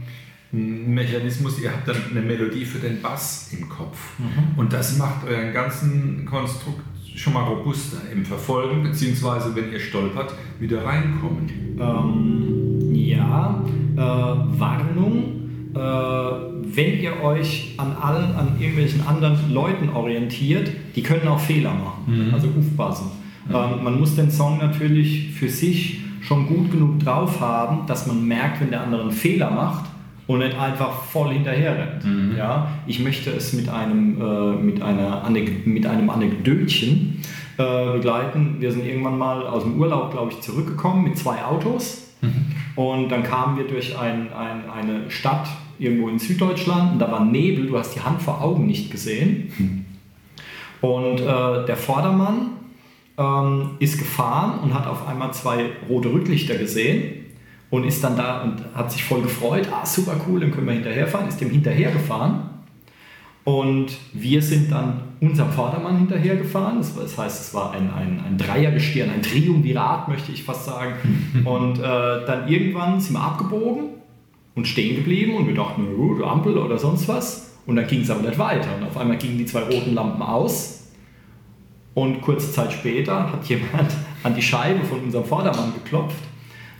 ein 0.52 0.94
Mechanismus, 0.94 1.60
ihr 1.60 1.72
habt 1.72 1.88
dann 1.88 1.96
eine 2.10 2.22
Melodie 2.22 2.64
für 2.64 2.78
den 2.78 3.02
Bass 3.02 3.52
im 3.52 3.68
Kopf. 3.68 3.98
Mhm. 4.18 4.58
Und 4.58 4.72
das 4.72 4.96
macht 4.96 5.26
euren 5.26 5.52
ganzen 5.52 6.24
Konstrukt 6.24 6.87
schon 7.18 7.32
mal 7.32 7.42
robuster 7.42 7.98
im 8.12 8.24
Verfolgen, 8.24 8.82
beziehungsweise 8.84 9.54
wenn 9.54 9.72
ihr 9.72 9.80
stolpert, 9.80 10.34
wieder 10.60 10.84
reinkommen? 10.84 11.76
Ähm, 11.78 12.94
ja, 12.94 13.62
äh, 13.96 14.00
Warnung. 14.00 15.34
Äh, 15.74 15.78
wenn 16.74 17.00
ihr 17.00 17.22
euch 17.22 17.74
an 17.76 17.92
allen, 18.00 18.34
an 18.36 18.56
irgendwelchen 18.58 19.06
anderen 19.06 19.52
Leuten 19.52 19.88
orientiert, 19.90 20.70
die 20.94 21.02
können 21.02 21.26
auch 21.28 21.40
Fehler 21.40 21.72
machen, 21.74 22.28
mhm. 22.28 22.34
also 22.34 22.48
aufpassen. 22.56 23.10
Mhm. 23.48 23.54
Ähm, 23.54 23.84
man 23.84 23.98
muss 23.98 24.14
den 24.14 24.30
Song 24.30 24.58
natürlich 24.58 25.32
für 25.32 25.48
sich 25.48 26.00
schon 26.20 26.46
gut 26.46 26.70
genug 26.70 27.00
drauf 27.00 27.40
haben, 27.40 27.86
dass 27.86 28.06
man 28.06 28.26
merkt, 28.26 28.60
wenn 28.60 28.70
der 28.70 28.82
andere 28.82 29.02
einen 29.02 29.12
Fehler 29.12 29.50
macht 29.50 29.87
und 30.28 30.40
nicht 30.40 30.56
einfach 30.56 31.02
voll 31.02 31.32
hinterher 31.32 31.76
rennt. 31.76 32.04
Mhm. 32.04 32.36
Ja? 32.36 32.68
Ich 32.86 33.00
möchte 33.00 33.30
es 33.30 33.54
mit 33.54 33.68
einem, 33.68 34.20
äh, 34.20 34.62
mit 34.62 34.80
einer 34.82 35.28
mit 35.64 35.86
einem 35.86 36.10
Anekdötchen 36.10 37.22
äh, 37.56 37.92
begleiten. 37.94 38.56
Wir 38.60 38.70
sind 38.70 38.86
irgendwann 38.86 39.18
mal 39.18 39.44
aus 39.46 39.64
dem 39.64 39.80
Urlaub, 39.80 40.12
glaube 40.12 40.32
ich, 40.32 40.40
zurückgekommen 40.40 41.02
mit 41.02 41.18
zwei 41.18 41.42
Autos 41.42 42.12
mhm. 42.20 42.52
und 42.76 43.08
dann 43.08 43.22
kamen 43.22 43.56
wir 43.56 43.66
durch 43.66 43.98
ein, 43.98 44.28
ein, 44.32 44.70
eine 44.70 45.10
Stadt 45.10 45.48
irgendwo 45.78 46.08
in 46.08 46.18
Süddeutschland 46.18 46.92
und 46.92 46.98
da 46.98 47.10
war 47.10 47.24
Nebel, 47.24 47.66
du 47.66 47.78
hast 47.78 47.94
die 47.94 48.00
Hand 48.00 48.20
vor 48.20 48.42
Augen 48.42 48.66
nicht 48.66 48.90
gesehen. 48.90 49.52
Mhm. 49.56 49.84
Und 50.80 51.20
äh, 51.20 51.66
der 51.66 51.76
Vordermann 51.76 52.50
ähm, 53.16 53.70
ist 53.78 53.98
gefahren 53.98 54.60
und 54.60 54.74
hat 54.74 54.86
auf 54.86 55.08
einmal 55.08 55.32
zwei 55.32 55.70
rote 55.88 56.12
Rücklichter 56.12 56.56
gesehen 56.56 57.17
und 57.70 57.84
ist 57.84 58.02
dann 58.02 58.16
da 58.16 58.42
und 58.42 58.64
hat 58.74 58.90
sich 58.90 59.04
voll 59.04 59.22
gefreut. 59.22 59.68
Ah, 59.70 59.84
super 59.84 60.16
cool, 60.26 60.40
dann 60.40 60.50
können 60.50 60.66
wir 60.66 60.74
hinterherfahren. 60.74 61.28
Ist 61.28 61.40
dem 61.40 61.50
hinterhergefahren. 61.50 62.40
Und 63.44 63.92
wir 64.12 64.42
sind 64.42 64.70
dann 64.70 65.00
unserem 65.20 65.50
Vordermann 65.50 65.98
hinterhergefahren. 65.98 66.78
Das, 66.78 66.94
das 66.94 67.16
heißt, 67.16 67.40
es 67.40 67.54
war 67.54 67.72
ein, 67.72 67.90
ein, 67.90 68.20
ein 68.26 68.38
Dreiergestirn, 68.38 69.10
ein 69.10 69.22
Triumvirat, 69.22 70.08
möchte 70.08 70.32
ich 70.32 70.44
fast 70.44 70.66
sagen. 70.66 70.94
Und 71.44 71.78
äh, 71.78 71.82
dann 71.82 72.48
irgendwann 72.48 73.00
sind 73.00 73.14
wir 73.14 73.22
abgebogen 73.22 73.84
und 74.54 74.66
stehen 74.66 74.96
geblieben 74.96 75.36
und 75.36 75.46
wir 75.46 75.54
dachten, 75.54 75.86
uh, 75.96 76.24
Ampel 76.24 76.58
oder 76.58 76.78
sonst 76.78 77.06
was. 77.06 77.54
Und 77.64 77.76
dann 77.76 77.86
ging 77.86 78.00
es 78.00 78.10
aber 78.10 78.22
nicht 78.22 78.38
weiter. 78.40 78.68
Und 78.76 78.88
auf 78.88 78.96
einmal 78.96 79.16
gingen 79.16 79.38
die 79.38 79.46
zwei 79.46 79.60
roten 79.60 79.94
Lampen 79.94 80.20
aus. 80.20 80.88
Und 81.94 82.20
kurze 82.22 82.50
Zeit 82.50 82.72
später 82.72 83.32
hat 83.32 83.46
jemand 83.46 83.92
an 84.24 84.34
die 84.34 84.42
Scheibe 84.42 84.84
von 84.84 85.00
unserem 85.00 85.24
Vordermann 85.24 85.72
geklopft 85.74 86.18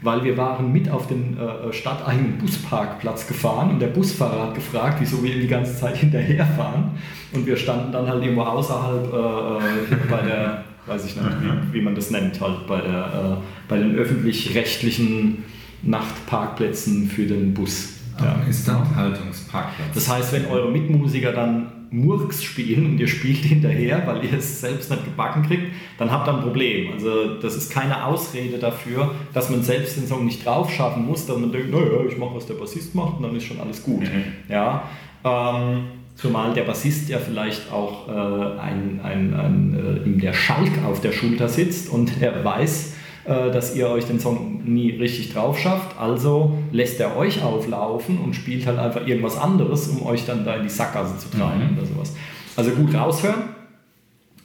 weil 0.03 0.23
wir 0.25 0.37
waren 0.37 0.73
mit 0.73 0.89
auf 0.89 1.07
den 1.07 1.37
äh, 1.39 1.73
stadteigenen 1.73 2.39
Busparkplatz 2.39 3.27
gefahren 3.27 3.71
und 3.71 3.81
der 3.81 3.89
Busfahrer 3.89 4.49
hat 4.49 4.55
gefragt, 4.55 4.99
wieso 5.01 5.23
wir 5.23 5.35
ihm 5.35 5.41
die 5.41 5.49
ganze 5.49 5.77
Zeit 5.77 5.97
hinterherfahren 5.99 6.91
und 7.33 7.47
wir 7.47 7.57
standen 7.57 7.93
dann 7.93 8.07
halt 8.07 8.23
irgendwo 8.23 8.43
außerhalb 8.43 9.13
äh, 9.13 9.17
äh 9.17 9.97
bei 10.09 10.23
der, 10.23 10.65
weiß 10.87 11.05
ich 11.05 11.17
nicht, 11.17 11.29
wie, 11.43 11.75
wie, 11.75 11.83
man 11.83 11.95
das 11.95 12.11
nennt, 12.11 12.41
halt 12.41 12.67
bei, 12.67 12.81
der, 12.81 13.39
äh, 13.41 13.45
bei 13.69 13.79
den 13.79 13.97
öffentlich-rechtlichen 13.97 15.45
Nachtparkplätzen 15.83 17.09
für 17.09 17.27
den 17.27 17.55
Bus. 17.55 17.95
Ja. 18.21 18.35
Instandhaltungsparkplatz. 18.49 19.91
Das 19.95 20.09
heißt, 20.09 20.33
wenn 20.33 20.47
eure 20.47 20.73
Mitmusiker 20.73 21.31
dann 21.31 21.78
Murks 21.91 22.43
spielen 22.43 22.87
und 22.87 23.01
ihr 23.01 23.09
spielt 23.09 23.39
hinterher, 23.45 24.07
weil 24.07 24.25
ihr 24.25 24.39
es 24.39 24.61
selbst 24.61 24.91
nicht 24.91 25.05
gebacken 25.05 25.43
kriegt, 25.43 25.73
dann 25.99 26.11
habt 26.11 26.29
ihr 26.29 26.35
ein 26.35 26.43
Problem. 26.43 26.93
Also 26.93 27.35
das 27.41 27.57
ist 27.57 27.71
keine 27.71 28.05
Ausrede 28.05 28.59
dafür, 28.59 29.15
dass 29.35 29.51
man 29.51 29.63
selbst 29.63 29.97
den 29.97 30.07
Song 30.07 30.25
nicht 30.25 30.45
drauf 30.45 30.71
schaffen 30.71 31.07
muss, 31.07 31.27
dass 31.27 31.39
man 31.39 31.53
denkt, 31.53 31.71
naja, 31.71 32.05
ich 32.09 32.17
mache, 32.19 32.35
was 32.35 32.47
der 32.47 32.55
Bassist 32.55 32.95
macht 32.95 33.19
und 33.19 33.23
dann 33.25 33.37
ist 33.37 33.45
schon 33.45 33.61
alles 33.61 33.83
gut. 33.83 34.03
Mhm. 34.03 34.25
Ja, 34.49 34.85
ähm, 35.25 35.85
zumal 36.15 36.53
der 36.53 36.65
Bassist 36.65 37.09
ja 37.09 37.19
vielleicht 37.19 37.73
auch 37.73 38.09
äh, 38.09 38.13
ein, 38.13 39.01
ein, 39.03 39.35
ein, 39.35 40.03
äh, 40.05 40.07
ihm 40.07 40.21
der 40.21 40.33
Schalk 40.33 40.71
auf 40.87 41.01
der 41.01 41.13
Schulter 41.13 41.49
sitzt 41.49 41.89
und 41.91 42.21
er 42.21 42.45
weiß, 42.45 42.95
äh, 43.29 43.51
dass 43.53 43.77
ihr 43.77 43.89
euch 43.91 44.07
den 44.07 44.19
Song 44.19 44.63
nie 44.65 44.93
richtig 44.93 45.33
drauf 45.35 45.59
schafft. 45.59 45.99
Also 45.99 46.59
lässt 46.73 46.99
er 46.99 47.17
euch 47.17 47.43
auflaufen 47.43 48.19
und 48.19 48.35
spielt 48.35 48.67
halt 48.67 48.79
einfach 48.79 49.07
irgendwas 49.07 49.37
anderes, 49.37 49.89
um 49.89 50.07
euch 50.07 50.25
dann 50.25 50.45
da 50.45 50.55
in 50.57 50.63
die 50.63 50.69
Sackgasse 50.71 51.19
zu 51.19 51.29
treiben 51.37 51.73
Mhm. 51.73 51.79
oder 51.79 51.87
sowas. 51.87 52.15
Also 52.57 52.71
gut 52.71 52.95
raushören. 52.95 53.43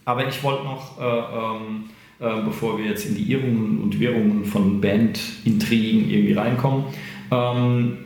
Aber 0.06 0.28
ich 0.28 0.44
wollte 0.44 0.64
noch, 0.66 1.00
äh, 1.00 1.04
ähm, 1.06 1.86
äh, 2.20 2.42
bevor 2.46 2.78
wir 2.78 2.86
jetzt 2.86 3.06
in 3.06 3.16
die 3.16 3.32
Irrungen 3.32 3.80
und 3.82 4.00
Wirrungen 4.00 4.44
von 4.44 4.82
Bandintrigen 4.82 6.10
irgendwie 6.10 6.34
reinkommen, 6.34 6.84
ähm, 7.32 7.98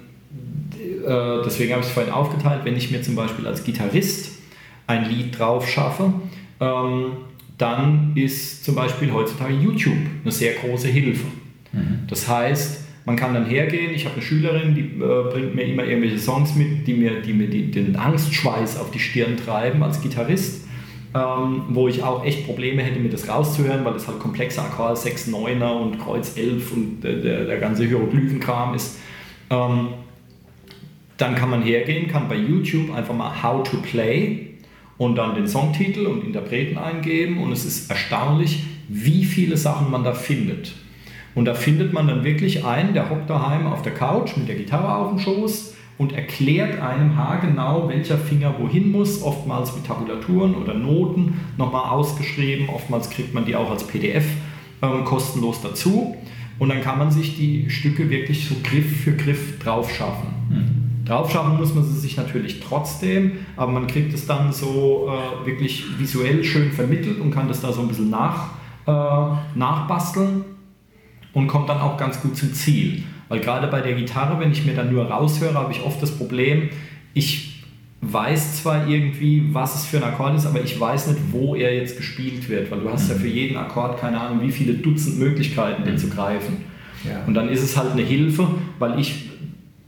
äh, 1.05 1.41
deswegen 1.43 1.71
habe 1.71 1.81
ich 1.81 1.87
es 1.87 1.93
vorhin 1.93 2.13
aufgeteilt, 2.13 2.61
wenn 2.65 2.75
ich 2.77 2.91
mir 2.91 3.01
zum 3.01 3.15
Beispiel 3.15 3.47
als 3.47 3.63
Gitarrist 3.63 4.37
ein 4.85 5.09
Lied 5.09 5.37
drauf 5.39 5.67
schaffe, 5.67 6.13
ähm, 6.59 7.11
dann 7.57 8.11
ist 8.15 8.63
zum 8.63 8.75
Beispiel 8.75 9.11
heutzutage 9.11 9.53
YouTube 9.53 9.97
eine 10.23 10.31
sehr 10.31 10.53
große 10.53 10.87
Hilfe. 10.87 11.25
Das 12.07 12.27
heißt, 12.27 12.85
man 13.05 13.15
kann 13.15 13.33
dann 13.33 13.45
hergehen, 13.45 13.93
ich 13.93 14.05
habe 14.05 14.15
eine 14.15 14.23
Schülerin, 14.23 14.75
die 14.75 14.81
äh, 14.81 15.31
bringt 15.31 15.55
mir 15.55 15.63
immer 15.63 15.85
irgendwelche 15.85 16.19
Songs 16.19 16.55
mit, 16.55 16.85
die 16.87 16.93
mir, 16.93 17.21
die 17.21 17.33
mir 17.33 17.47
die, 17.47 17.71
den 17.71 17.95
Angstschweiß 17.95 18.77
auf 18.79 18.91
die 18.91 18.99
Stirn 18.99 19.37
treiben 19.37 19.81
als 19.81 20.01
Gitarrist, 20.01 20.67
ähm, 21.15 21.63
wo 21.69 21.87
ich 21.87 22.03
auch 22.03 22.25
echt 22.25 22.45
Probleme 22.45 22.83
hätte, 22.83 22.99
mir 22.99 23.09
das 23.09 23.29
rauszuhören, 23.29 23.85
weil 23.85 23.93
das 23.93 24.07
halt 24.07 24.19
komplexe 24.19 24.61
Akkorde 24.61 24.97
6, 24.97 25.29
9er 25.29 25.81
und 25.81 25.99
Kreuz 25.99 26.35
11 26.35 26.73
und 26.73 27.05
äh, 27.05 27.21
der, 27.21 27.45
der 27.45 27.57
ganze 27.59 27.85
Hieroglyphenkram 27.85 28.75
ist. 28.75 28.97
Ähm, 29.49 29.89
dann 31.15 31.35
kann 31.35 31.49
man 31.49 31.63
hergehen, 31.63 32.09
kann 32.09 32.27
bei 32.27 32.35
YouTube 32.35 32.93
einfach 32.93 33.15
mal 33.15 33.41
How 33.41 33.63
to 33.63 33.77
Play 33.77 34.46
und 34.97 35.15
dann 35.15 35.35
den 35.35 35.47
Songtitel 35.47 36.07
und 36.07 36.23
Interpreten 36.23 36.77
eingeben 36.77 37.41
und 37.41 37.51
es 37.51 37.65
ist 37.65 37.89
erstaunlich, 37.89 38.63
wie 38.87 39.25
viele 39.25 39.57
Sachen 39.57 39.91
man 39.91 40.03
da 40.03 40.13
findet. 40.13 40.73
Und 41.35 41.45
da 41.45 41.53
findet 41.53 41.93
man 41.93 42.07
dann 42.07 42.23
wirklich 42.23 42.65
einen, 42.65 42.93
der 42.93 43.09
hockt 43.09 43.29
daheim 43.29 43.67
auf 43.67 43.83
der 43.83 43.93
Couch 43.93 44.35
mit 44.37 44.47
der 44.47 44.55
Gitarre 44.55 44.95
auf 44.95 45.09
dem 45.09 45.19
Schoß 45.19 45.75
und 45.97 46.13
erklärt 46.13 46.79
einem 46.81 47.15
haargenau, 47.15 47.89
welcher 47.89 48.17
Finger 48.17 48.55
wohin 48.59 48.91
muss, 48.91 49.21
oftmals 49.21 49.75
mit 49.75 49.85
Tabulaturen 49.85 50.55
oder 50.55 50.73
Noten 50.73 51.39
nochmal 51.57 51.91
ausgeschrieben, 51.91 52.69
oftmals 52.69 53.09
kriegt 53.09 53.33
man 53.33 53.45
die 53.45 53.55
auch 53.55 53.69
als 53.69 53.85
PDF 53.85 54.25
ähm, 54.81 55.05
kostenlos 55.05 55.61
dazu 55.61 56.15
und 56.59 56.69
dann 56.69 56.81
kann 56.81 56.97
man 56.97 57.11
sich 57.11 57.35
die 57.35 57.69
Stücke 57.69 58.09
wirklich 58.09 58.47
so 58.47 58.55
Griff 58.63 59.03
für 59.03 59.13
Griff 59.13 59.59
drauf 59.59 59.93
schaffen. 59.93 60.29
Drauf 60.49 60.66
schaffen 61.07 61.57
muss 61.57 61.73
man 61.73 61.83
sie 61.83 61.97
sich 61.99 62.17
natürlich 62.17 62.59
trotzdem, 62.59 63.33
aber 63.55 63.71
man 63.71 63.87
kriegt 63.87 64.13
es 64.13 64.25
dann 64.27 64.51
so 64.51 65.09
äh, 65.09 65.45
wirklich 65.45 65.99
visuell 65.99 66.43
schön 66.43 66.71
vermittelt 66.71 67.19
und 67.19 67.31
kann 67.31 67.47
das 67.47 67.61
da 67.61 67.71
so 67.71 67.81
ein 67.81 67.87
bisschen 67.87 68.09
nach, 68.09 68.51
äh, 68.85 69.35
nachbasteln 69.55 70.43
und 71.33 71.47
kommt 71.47 71.69
dann 71.69 71.79
auch 71.79 71.97
ganz 71.97 72.21
gut 72.21 72.35
zum 72.35 72.53
Ziel. 72.53 73.03
Weil 73.29 73.39
gerade 73.39 73.67
bei 73.67 73.81
der 73.81 73.93
Gitarre, 73.93 74.39
wenn 74.39 74.51
ich 74.51 74.65
mir 74.65 74.73
dann 74.73 74.91
nur 74.91 75.05
raushöre, 75.05 75.53
habe 75.53 75.71
ich 75.71 75.83
oft 75.83 76.01
das 76.01 76.11
Problem, 76.11 76.69
ich 77.13 77.57
weiß 78.01 78.61
zwar 78.61 78.87
irgendwie, 78.87 79.53
was 79.53 79.75
es 79.75 79.85
für 79.85 79.97
ein 79.97 80.03
Akkord 80.03 80.35
ist, 80.35 80.45
aber 80.45 80.61
ich 80.61 80.79
weiß 80.79 81.07
nicht, 81.07 81.19
wo 81.31 81.55
er 81.55 81.75
jetzt 81.75 81.97
gespielt 81.97 82.47
wird, 82.47 82.69
weil 82.69 82.81
du 82.81 82.89
hast 82.89 83.09
ja 83.09 83.15
für 83.15 83.27
jeden 83.27 83.57
Akkord 83.57 83.99
keine 83.99 84.19
Ahnung, 84.19 84.41
wie 84.45 84.51
viele 84.51 84.75
Dutzend 84.75 85.19
Möglichkeiten, 85.19 85.83
den 85.83 85.97
zu 85.97 86.09
greifen. 86.09 86.57
Ja. 87.03 87.23
Und 87.25 87.33
dann 87.33 87.49
ist 87.49 87.63
es 87.63 87.75
halt 87.75 87.91
eine 87.91 88.03
Hilfe, 88.03 88.47
weil 88.79 88.99
ich, 88.99 89.26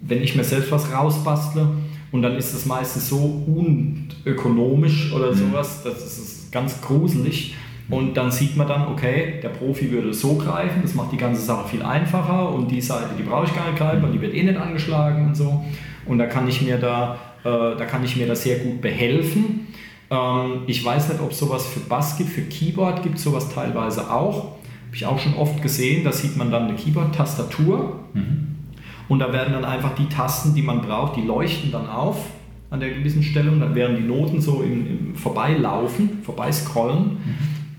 wenn 0.01 0.21
ich 0.21 0.35
mir 0.35 0.43
selbst 0.43 0.71
was 0.71 0.91
rausbastle, 0.93 1.67
und 2.11 2.21
dann 2.21 2.35
ist 2.37 2.53
es 2.53 2.65
meistens 2.65 3.09
so 3.09 3.43
unökonomisch 3.45 5.13
oder 5.13 5.33
sowas, 5.33 5.83
das 5.83 6.01
ist 6.01 6.51
ganz 6.51 6.81
gruselig. 6.81 7.55
Und 7.89 8.15
dann 8.15 8.31
sieht 8.31 8.55
man 8.55 8.67
dann, 8.67 8.87
okay, 8.87 9.39
der 9.41 9.49
Profi 9.49 9.91
würde 9.91 10.13
so 10.13 10.35
greifen, 10.35 10.81
das 10.83 10.93
macht 10.93 11.11
die 11.11 11.17
ganze 11.17 11.41
Sache 11.41 11.69
viel 11.69 11.81
einfacher 11.81 12.51
und 12.53 12.69
die 12.69 12.81
Seite, 12.81 13.09
die 13.17 13.23
brauche 13.23 13.45
ich 13.45 13.55
gar 13.55 13.67
nicht 13.67 13.77
greifen, 13.77 14.03
weil 14.03 14.11
die 14.11 14.21
wird 14.21 14.33
eh 14.33 14.43
nicht 14.43 14.57
angeschlagen 14.57 15.27
und 15.27 15.35
so. 15.35 15.63
Und 16.05 16.19
da 16.19 16.27
kann 16.27 16.47
ich 16.47 16.61
mir 16.61 16.77
da, 16.77 17.17
äh, 17.43 17.49
da 17.77 17.85
kann 17.85 18.03
ich 18.03 18.15
mir 18.15 18.27
da 18.27 18.35
sehr 18.35 18.59
gut 18.59 18.81
behelfen. 18.81 19.67
Ähm, 20.11 20.61
ich 20.67 20.83
weiß 20.85 21.09
nicht, 21.09 21.21
ob 21.21 21.31
es 21.31 21.39
sowas 21.39 21.65
für 21.65 21.79
Bass 21.79 22.17
gibt, 22.17 22.29
für 22.29 22.41
Keyboard 22.41 23.01
gibt 23.01 23.17
es 23.17 23.23
sowas 23.23 23.49
teilweise 23.53 24.11
auch. 24.11 24.57
Habe 24.85 24.95
ich 24.95 25.05
auch 25.05 25.19
schon 25.19 25.35
oft 25.35 25.61
gesehen, 25.61 26.03
da 26.03 26.11
sieht 26.11 26.37
man 26.37 26.51
dann 26.51 26.67
eine 26.67 26.75
Keyboard-Tastatur. 26.75 27.99
Und 29.09 29.19
da 29.19 29.33
werden 29.33 29.53
dann 29.53 29.65
einfach 29.65 29.93
die 29.95 30.07
Tasten, 30.07 30.55
die 30.55 30.61
man 30.61 30.81
braucht, 30.81 31.17
die 31.17 31.21
leuchten 31.21 31.71
dann 31.71 31.89
auf 31.89 32.25
an 32.69 32.79
der 32.79 32.91
gewissen 32.91 33.23
Stelle 33.23 33.51
und 33.51 33.59
dann 33.59 33.75
werden 33.75 33.97
die 33.97 34.03
Noten 34.03 34.39
so 34.39 34.61
im, 34.61 34.85
im 34.87 35.15
Vorbeilaufen, 35.15 36.21
vorbeiscrollen. 36.23 37.17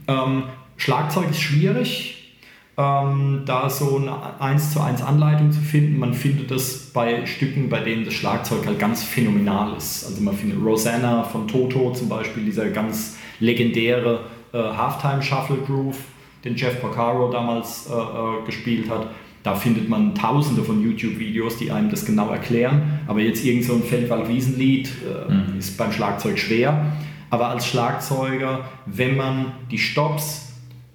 Ähm, 0.09 0.43
Schlagzeug 0.77 1.31
ist 1.31 1.41
schwierig, 1.41 2.35
ähm, 2.77 3.43
da 3.47 3.71
so 3.71 3.99
eine 3.99 4.41
1 4.41 4.73
zu 4.73 4.81
1 4.81 5.03
Anleitung 5.03 5.53
zu 5.53 5.61
finden. 5.61 5.99
Man 5.99 6.13
findet 6.13 6.51
das 6.51 6.91
bei 6.93 7.25
Stücken, 7.27 7.69
bei 7.69 7.81
denen 7.81 8.05
das 8.05 8.15
Schlagzeug 8.15 8.67
halt 8.67 8.79
ganz 8.79 9.05
phänomenal 9.05 9.77
ist. 9.77 10.07
Also 10.07 10.21
man 10.23 10.35
findet 10.35 10.61
Rosanna 10.61 11.23
von 11.23 11.47
Toto 11.47 11.93
zum 11.93 12.09
Beispiel, 12.09 12.45
dieser 12.45 12.71
ganz 12.71 13.17
legendäre 13.39 14.21
äh, 14.53 14.59
Halftime 14.59 15.23
Shuffle 15.23 15.59
Groove, 15.67 15.99
den 16.45 16.57
Jeff 16.57 16.81
Porcaro 16.81 17.31
damals 17.31 17.89
äh, 17.89 17.93
äh, 17.93 18.45
gespielt 18.45 18.91
hat. 18.91 19.09
Da 19.43 19.55
findet 19.55 19.89
man 19.89 20.15
tausende 20.15 20.63
von 20.63 20.83
YouTube-Videos, 20.83 21.57
die 21.57 21.71
einem 21.71 21.91
das 21.91 22.05
genau 22.05 22.31
erklären. 22.31 23.01
Aber 23.07 23.21
jetzt 23.21 23.45
irgend 23.45 23.65
so 23.65 23.75
ein 23.75 23.83
Feldwald-Wiesenlied 23.83 24.89
äh, 24.89 25.59
ist 25.59 25.79
beim 25.79 25.93
Schlagzeug 25.93 26.39
schwer. 26.39 26.93
Aber 27.31 27.49
als 27.49 27.67
Schlagzeuger, 27.67 28.65
wenn 28.87 29.17
man 29.17 29.53
die 29.71 29.79
Stops 29.79 30.53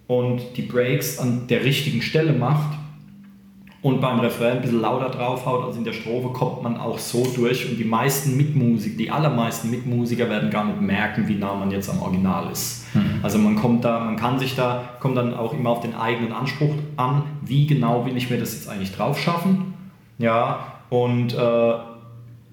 und 0.08 0.42
die 0.58 0.62
Breaks 0.62 1.18
an 1.18 1.48
der 1.48 1.64
richtigen 1.64 2.02
Stelle 2.02 2.34
macht 2.34 2.75
und 3.86 4.02
beim 4.02 4.20
Refrain 4.20 4.54
ein 4.54 4.62
bisschen 4.64 4.82
lauter 4.82 5.10
draufhaut 5.10 5.64
als 5.64 5.78
in 5.78 5.84
der 5.84 5.94
Strophe, 5.94 6.30
kommt 6.30 6.64
man 6.64 6.76
auch 6.76 6.98
so 6.98 7.24
durch. 7.36 7.70
Und 7.70 7.78
die 7.78 7.84
meisten 7.84 8.36
Mitmusiker, 8.36 8.98
die 8.98 9.12
allermeisten 9.12 9.70
Mitmusiker 9.70 10.28
werden 10.28 10.50
gar 10.50 10.66
nicht 10.66 10.82
merken, 10.82 11.28
wie 11.28 11.36
nah 11.36 11.54
man 11.54 11.70
jetzt 11.70 11.92
am 11.92 12.02
Original 12.02 12.52
ist. 12.52 12.88
Also 13.22 13.38
man 13.38 13.56
kommt 13.56 13.86
da, 13.86 14.00
man 14.00 14.16
kann 14.16 14.40
sich 14.40 14.56
da, 14.56 14.96
kommt 15.00 15.18
dann 15.18 15.36
auch 15.36 15.54
immer 15.54 15.70
auf 15.70 15.82
den 15.82 15.94
eigenen 15.94 16.32
Anspruch 16.32 16.74
an, 16.98 17.26
wie 17.44 17.68
genau 17.68 18.08
will 18.08 18.18
ich 18.18 18.32
mir 18.32 18.40
das 18.40 18.56
jetzt 18.56 18.68
eigentlich 18.68 18.92
drauf 18.92 19.20
schaffen. 19.20 19.76
Ja, 20.18 20.78
und 20.90 21.36
äh, 21.36 21.74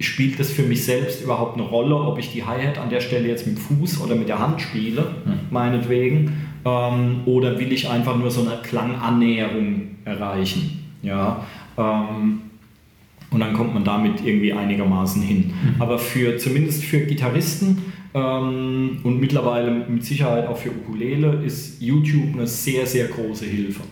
spielt 0.00 0.38
das 0.38 0.50
für 0.50 0.64
mich 0.64 0.84
selbst 0.84 1.22
überhaupt 1.22 1.54
eine 1.54 1.66
Rolle, 1.66 1.94
ob 1.94 2.18
ich 2.18 2.30
die 2.30 2.44
Hi-Hat 2.44 2.76
an 2.76 2.90
der 2.90 3.00
Stelle 3.00 3.26
jetzt 3.26 3.46
mit 3.46 3.56
dem 3.56 3.78
Fuß 3.78 4.02
oder 4.02 4.16
mit 4.16 4.28
der 4.28 4.38
Hand 4.38 4.60
spiele, 4.60 5.06
meinetwegen, 5.50 6.46
ähm, 6.66 7.22
oder 7.24 7.58
will 7.58 7.72
ich 7.72 7.88
einfach 7.88 8.18
nur 8.18 8.30
so 8.30 8.42
eine 8.42 8.60
Klangannäherung 8.62 9.92
erreichen. 10.04 10.81
Ja, 11.02 11.44
ähm, 11.76 12.40
und 13.30 13.40
dann 13.40 13.54
kommt 13.54 13.74
man 13.74 13.84
damit 13.84 14.24
irgendwie 14.24 14.52
einigermaßen 14.52 15.22
hin. 15.22 15.52
Aber 15.78 15.98
für 15.98 16.36
zumindest 16.36 16.84
für 16.84 17.00
Gitarristen 17.00 17.78
ähm, 18.14 18.98
und 19.02 19.20
mittlerweile 19.20 19.70
mit 19.70 20.04
Sicherheit 20.04 20.46
auch 20.46 20.58
für 20.58 20.70
Ukulele 20.70 21.42
ist 21.44 21.80
YouTube 21.80 22.34
eine 22.34 22.46
sehr, 22.46 22.86
sehr 22.86 23.06
große 23.06 23.46
Hilfe. 23.46 23.82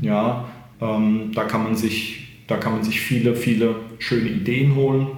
Ja, 0.00 0.48
ähm, 0.80 1.32
da, 1.34 1.44
kann 1.44 1.64
man 1.64 1.74
sich, 1.74 2.42
da 2.46 2.56
kann 2.56 2.72
man 2.72 2.84
sich 2.84 3.00
viele, 3.00 3.34
viele 3.34 3.74
schöne 3.98 4.28
Ideen 4.28 4.76
holen 4.76 5.08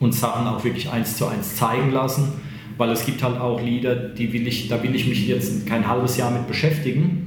und 0.00 0.12
Sachen 0.12 0.46
auch 0.46 0.64
wirklich 0.64 0.90
eins 0.90 1.16
zu 1.16 1.26
eins 1.26 1.56
zeigen 1.56 1.92
lassen, 1.92 2.32
weil 2.76 2.90
es 2.90 3.06
gibt 3.06 3.22
halt 3.22 3.40
auch 3.40 3.62
Lieder, 3.62 3.94
die 3.94 4.32
will 4.32 4.46
ich, 4.46 4.68
da 4.68 4.82
will 4.82 4.94
ich 4.94 5.06
mich 5.06 5.26
jetzt 5.28 5.66
kein 5.66 5.86
halbes 5.86 6.16
Jahr 6.16 6.32
mit 6.32 6.48
beschäftigen, 6.48 7.25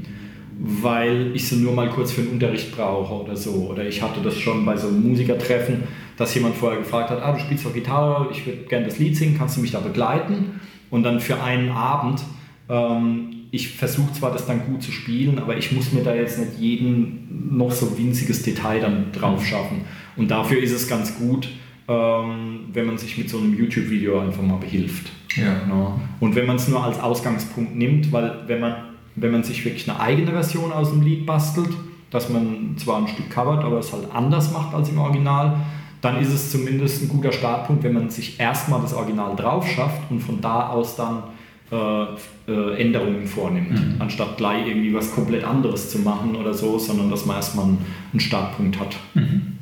weil 0.62 1.32
ich 1.34 1.48
sie 1.48 1.56
nur 1.56 1.74
mal 1.74 1.90
kurz 1.90 2.12
für 2.12 2.22
den 2.22 2.34
Unterricht 2.34 2.76
brauche 2.76 3.24
oder 3.24 3.36
so. 3.36 3.70
Oder 3.70 3.88
ich 3.88 4.02
hatte 4.02 4.20
das 4.22 4.38
schon 4.38 4.66
bei 4.66 4.76
so 4.76 4.90
einem 4.90 5.08
Musikertreffen, 5.08 5.84
dass 6.18 6.36
jemand 6.36 6.56
vorher 6.56 6.80
gefragt 6.80 7.10
hat, 7.12 7.22
ah, 7.22 7.32
du 7.32 7.40
spielst 7.40 7.66
doch 7.66 7.74
Gitarre, 7.74 8.28
ich 8.32 8.46
würde 8.46 8.64
gerne 8.64 8.86
das 8.86 9.00
Lied 9.00 9.16
singen, 9.16 9.38
kannst 9.38 9.56
du 9.56 9.62
mich 9.62 9.72
da 9.72 9.80
begleiten? 9.80 10.60
Und 10.90 11.04
dann 11.04 11.22
für 11.22 11.42
einen 11.42 11.70
Abend, 11.70 12.22
ähm, 12.68 13.48
ich 13.52 13.70
versuche 13.70 14.12
zwar 14.12 14.34
das 14.34 14.46
dann 14.46 14.66
gut 14.66 14.84
zu 14.84 14.92
spielen, 14.92 15.40
aber 15.40 15.58
ich 15.58 15.72
muss 15.72 15.94
mir 15.94 16.04
da 16.04 16.14
jetzt 16.14 16.38
nicht 16.38 16.60
jeden 16.60 17.56
noch 17.58 17.72
so 17.72 17.98
winziges 17.98 18.44
Detail 18.44 18.82
dann 18.82 19.12
drauf 19.14 19.46
schaffen. 19.46 19.82
Und 20.18 20.30
dafür 20.30 20.62
ist 20.62 20.74
es 20.74 20.90
ganz 20.90 21.18
gut, 21.18 21.48
ähm, 21.88 22.66
wenn 22.74 22.86
man 22.86 22.98
sich 22.98 23.18
mit 23.18 23.30
so 23.30 23.38
einem 23.38 23.58
YouTube-Video 23.58 24.20
einfach 24.20 24.44
mal 24.44 24.58
behilft. 24.58 25.10
Ja. 25.36 25.60
Genau. 25.64 26.00
Und 26.20 26.36
wenn 26.36 26.46
man 26.46 26.58
es 26.58 26.68
nur 26.68 26.84
als 26.84 27.00
Ausgangspunkt 27.00 27.76
nimmt, 27.76 28.12
weil 28.12 28.44
wenn 28.48 28.60
man, 28.60 28.76
wenn 29.22 29.32
man 29.32 29.44
sich 29.44 29.64
wirklich 29.66 29.90
eine 29.90 30.00
eigene 30.00 30.32
Version 30.32 30.72
aus 30.72 30.92
dem 30.92 31.02
Lied 31.02 31.26
bastelt, 31.26 31.70
dass 32.12 32.30
man 32.30 32.76
zwar 32.78 32.98
ein 32.98 33.08
Stück 33.08 33.30
covert, 33.30 33.64
aber 33.64 33.80
es 33.80 33.94
halt 33.94 34.08
anders 34.14 34.52
macht 34.52 34.74
als 34.74 34.90
im 34.90 34.98
Original, 34.98 35.58
dann 36.02 36.20
ist 36.22 36.30
es 36.34 36.52
zumindest 36.52 37.04
ein 37.04 37.10
guter 37.10 37.32
Startpunkt, 37.32 37.84
wenn 37.84 37.94
man 37.94 38.10
sich 38.10 38.40
erstmal 38.40 38.82
das 38.82 38.94
Original 38.94 39.36
drauf 39.36 39.68
schafft 39.70 40.10
und 40.10 40.22
von 40.22 40.40
da 40.42 40.70
aus 40.70 40.96
dann 40.96 41.24
äh, 41.72 42.04
äh, 42.52 42.82
Änderungen 42.82 43.28
vornimmt, 43.28 43.72
Mhm. 43.72 43.96
anstatt 44.02 44.38
gleich 44.38 44.66
irgendwie 44.66 44.92
was 44.94 45.14
komplett 45.14 45.44
anderes 45.44 45.92
zu 45.92 46.00
machen 46.00 46.36
oder 46.36 46.52
so, 46.54 46.80
sondern 46.80 47.12
dass 47.12 47.26
man 47.28 47.36
erstmal 47.36 47.66
einen, 47.66 47.78
einen 48.12 48.20
Startpunkt 48.20 48.80
hat. 48.80 48.96
Mhm. 49.14 49.58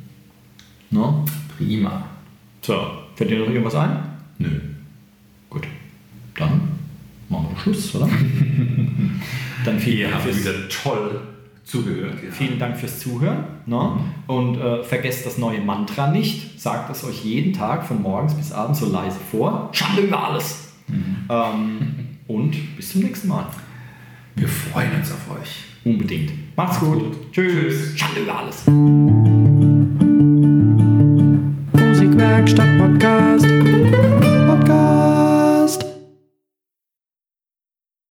Ne? 0.90 1.24
Prima. 1.56 2.04
So, 2.62 2.80
fällt 3.14 3.30
dir 3.30 3.40
noch 3.40 3.48
irgendwas 3.48 3.74
ein? 3.74 3.98
Nö. 4.38 4.48
Gut, 5.50 5.66
dann 6.36 6.60
machen 7.28 7.48
wir 7.52 7.60
Schluss, 7.60 7.94
oder? 7.94 8.08
Dann 9.64 9.78
vielen 9.78 9.98
Ihr 9.98 10.08
Dank 10.10 10.24
habt 10.24 10.36
wieder 10.36 10.68
toll 10.68 11.20
zugehört. 11.64 12.14
Ja. 12.24 12.30
Vielen 12.30 12.58
Dank 12.58 12.76
fürs 12.76 12.98
Zuhören. 12.98 13.44
Ne? 13.66 13.76
Mhm. 13.76 14.34
Und 14.34 14.58
äh, 14.58 14.82
vergesst 14.82 15.26
das 15.26 15.38
neue 15.38 15.60
Mantra 15.60 16.10
nicht. 16.10 16.60
Sagt 16.60 16.90
es 16.90 17.04
euch 17.04 17.24
jeden 17.24 17.52
Tag 17.52 17.84
von 17.84 18.02
morgens 18.02 18.34
bis 18.34 18.52
abends 18.52 18.80
so 18.80 18.90
leise 18.90 19.18
vor. 19.30 19.68
Schande 19.72 20.02
über 20.02 20.28
alles. 20.28 20.72
Mhm. 20.88 21.16
Ähm, 21.28 21.94
und 22.26 22.76
bis 22.76 22.92
zum 22.92 23.02
nächsten 23.02 23.28
Mal. 23.28 23.46
Wir 24.34 24.48
freuen 24.48 24.94
uns 24.94 25.12
auf 25.12 25.36
euch. 25.40 25.64
Unbedingt. 25.84 26.32
Macht's, 26.56 26.80
Macht's 26.80 26.80
gut. 26.80 26.98
gut. 26.98 27.32
Tschüss. 27.32 27.54
Tschüss. 27.54 27.98
Schande 27.98 28.20
über 28.20 28.38
alles. 28.38 28.66
Musikwerkstatt 31.72 32.78
Podcast. 32.78 33.27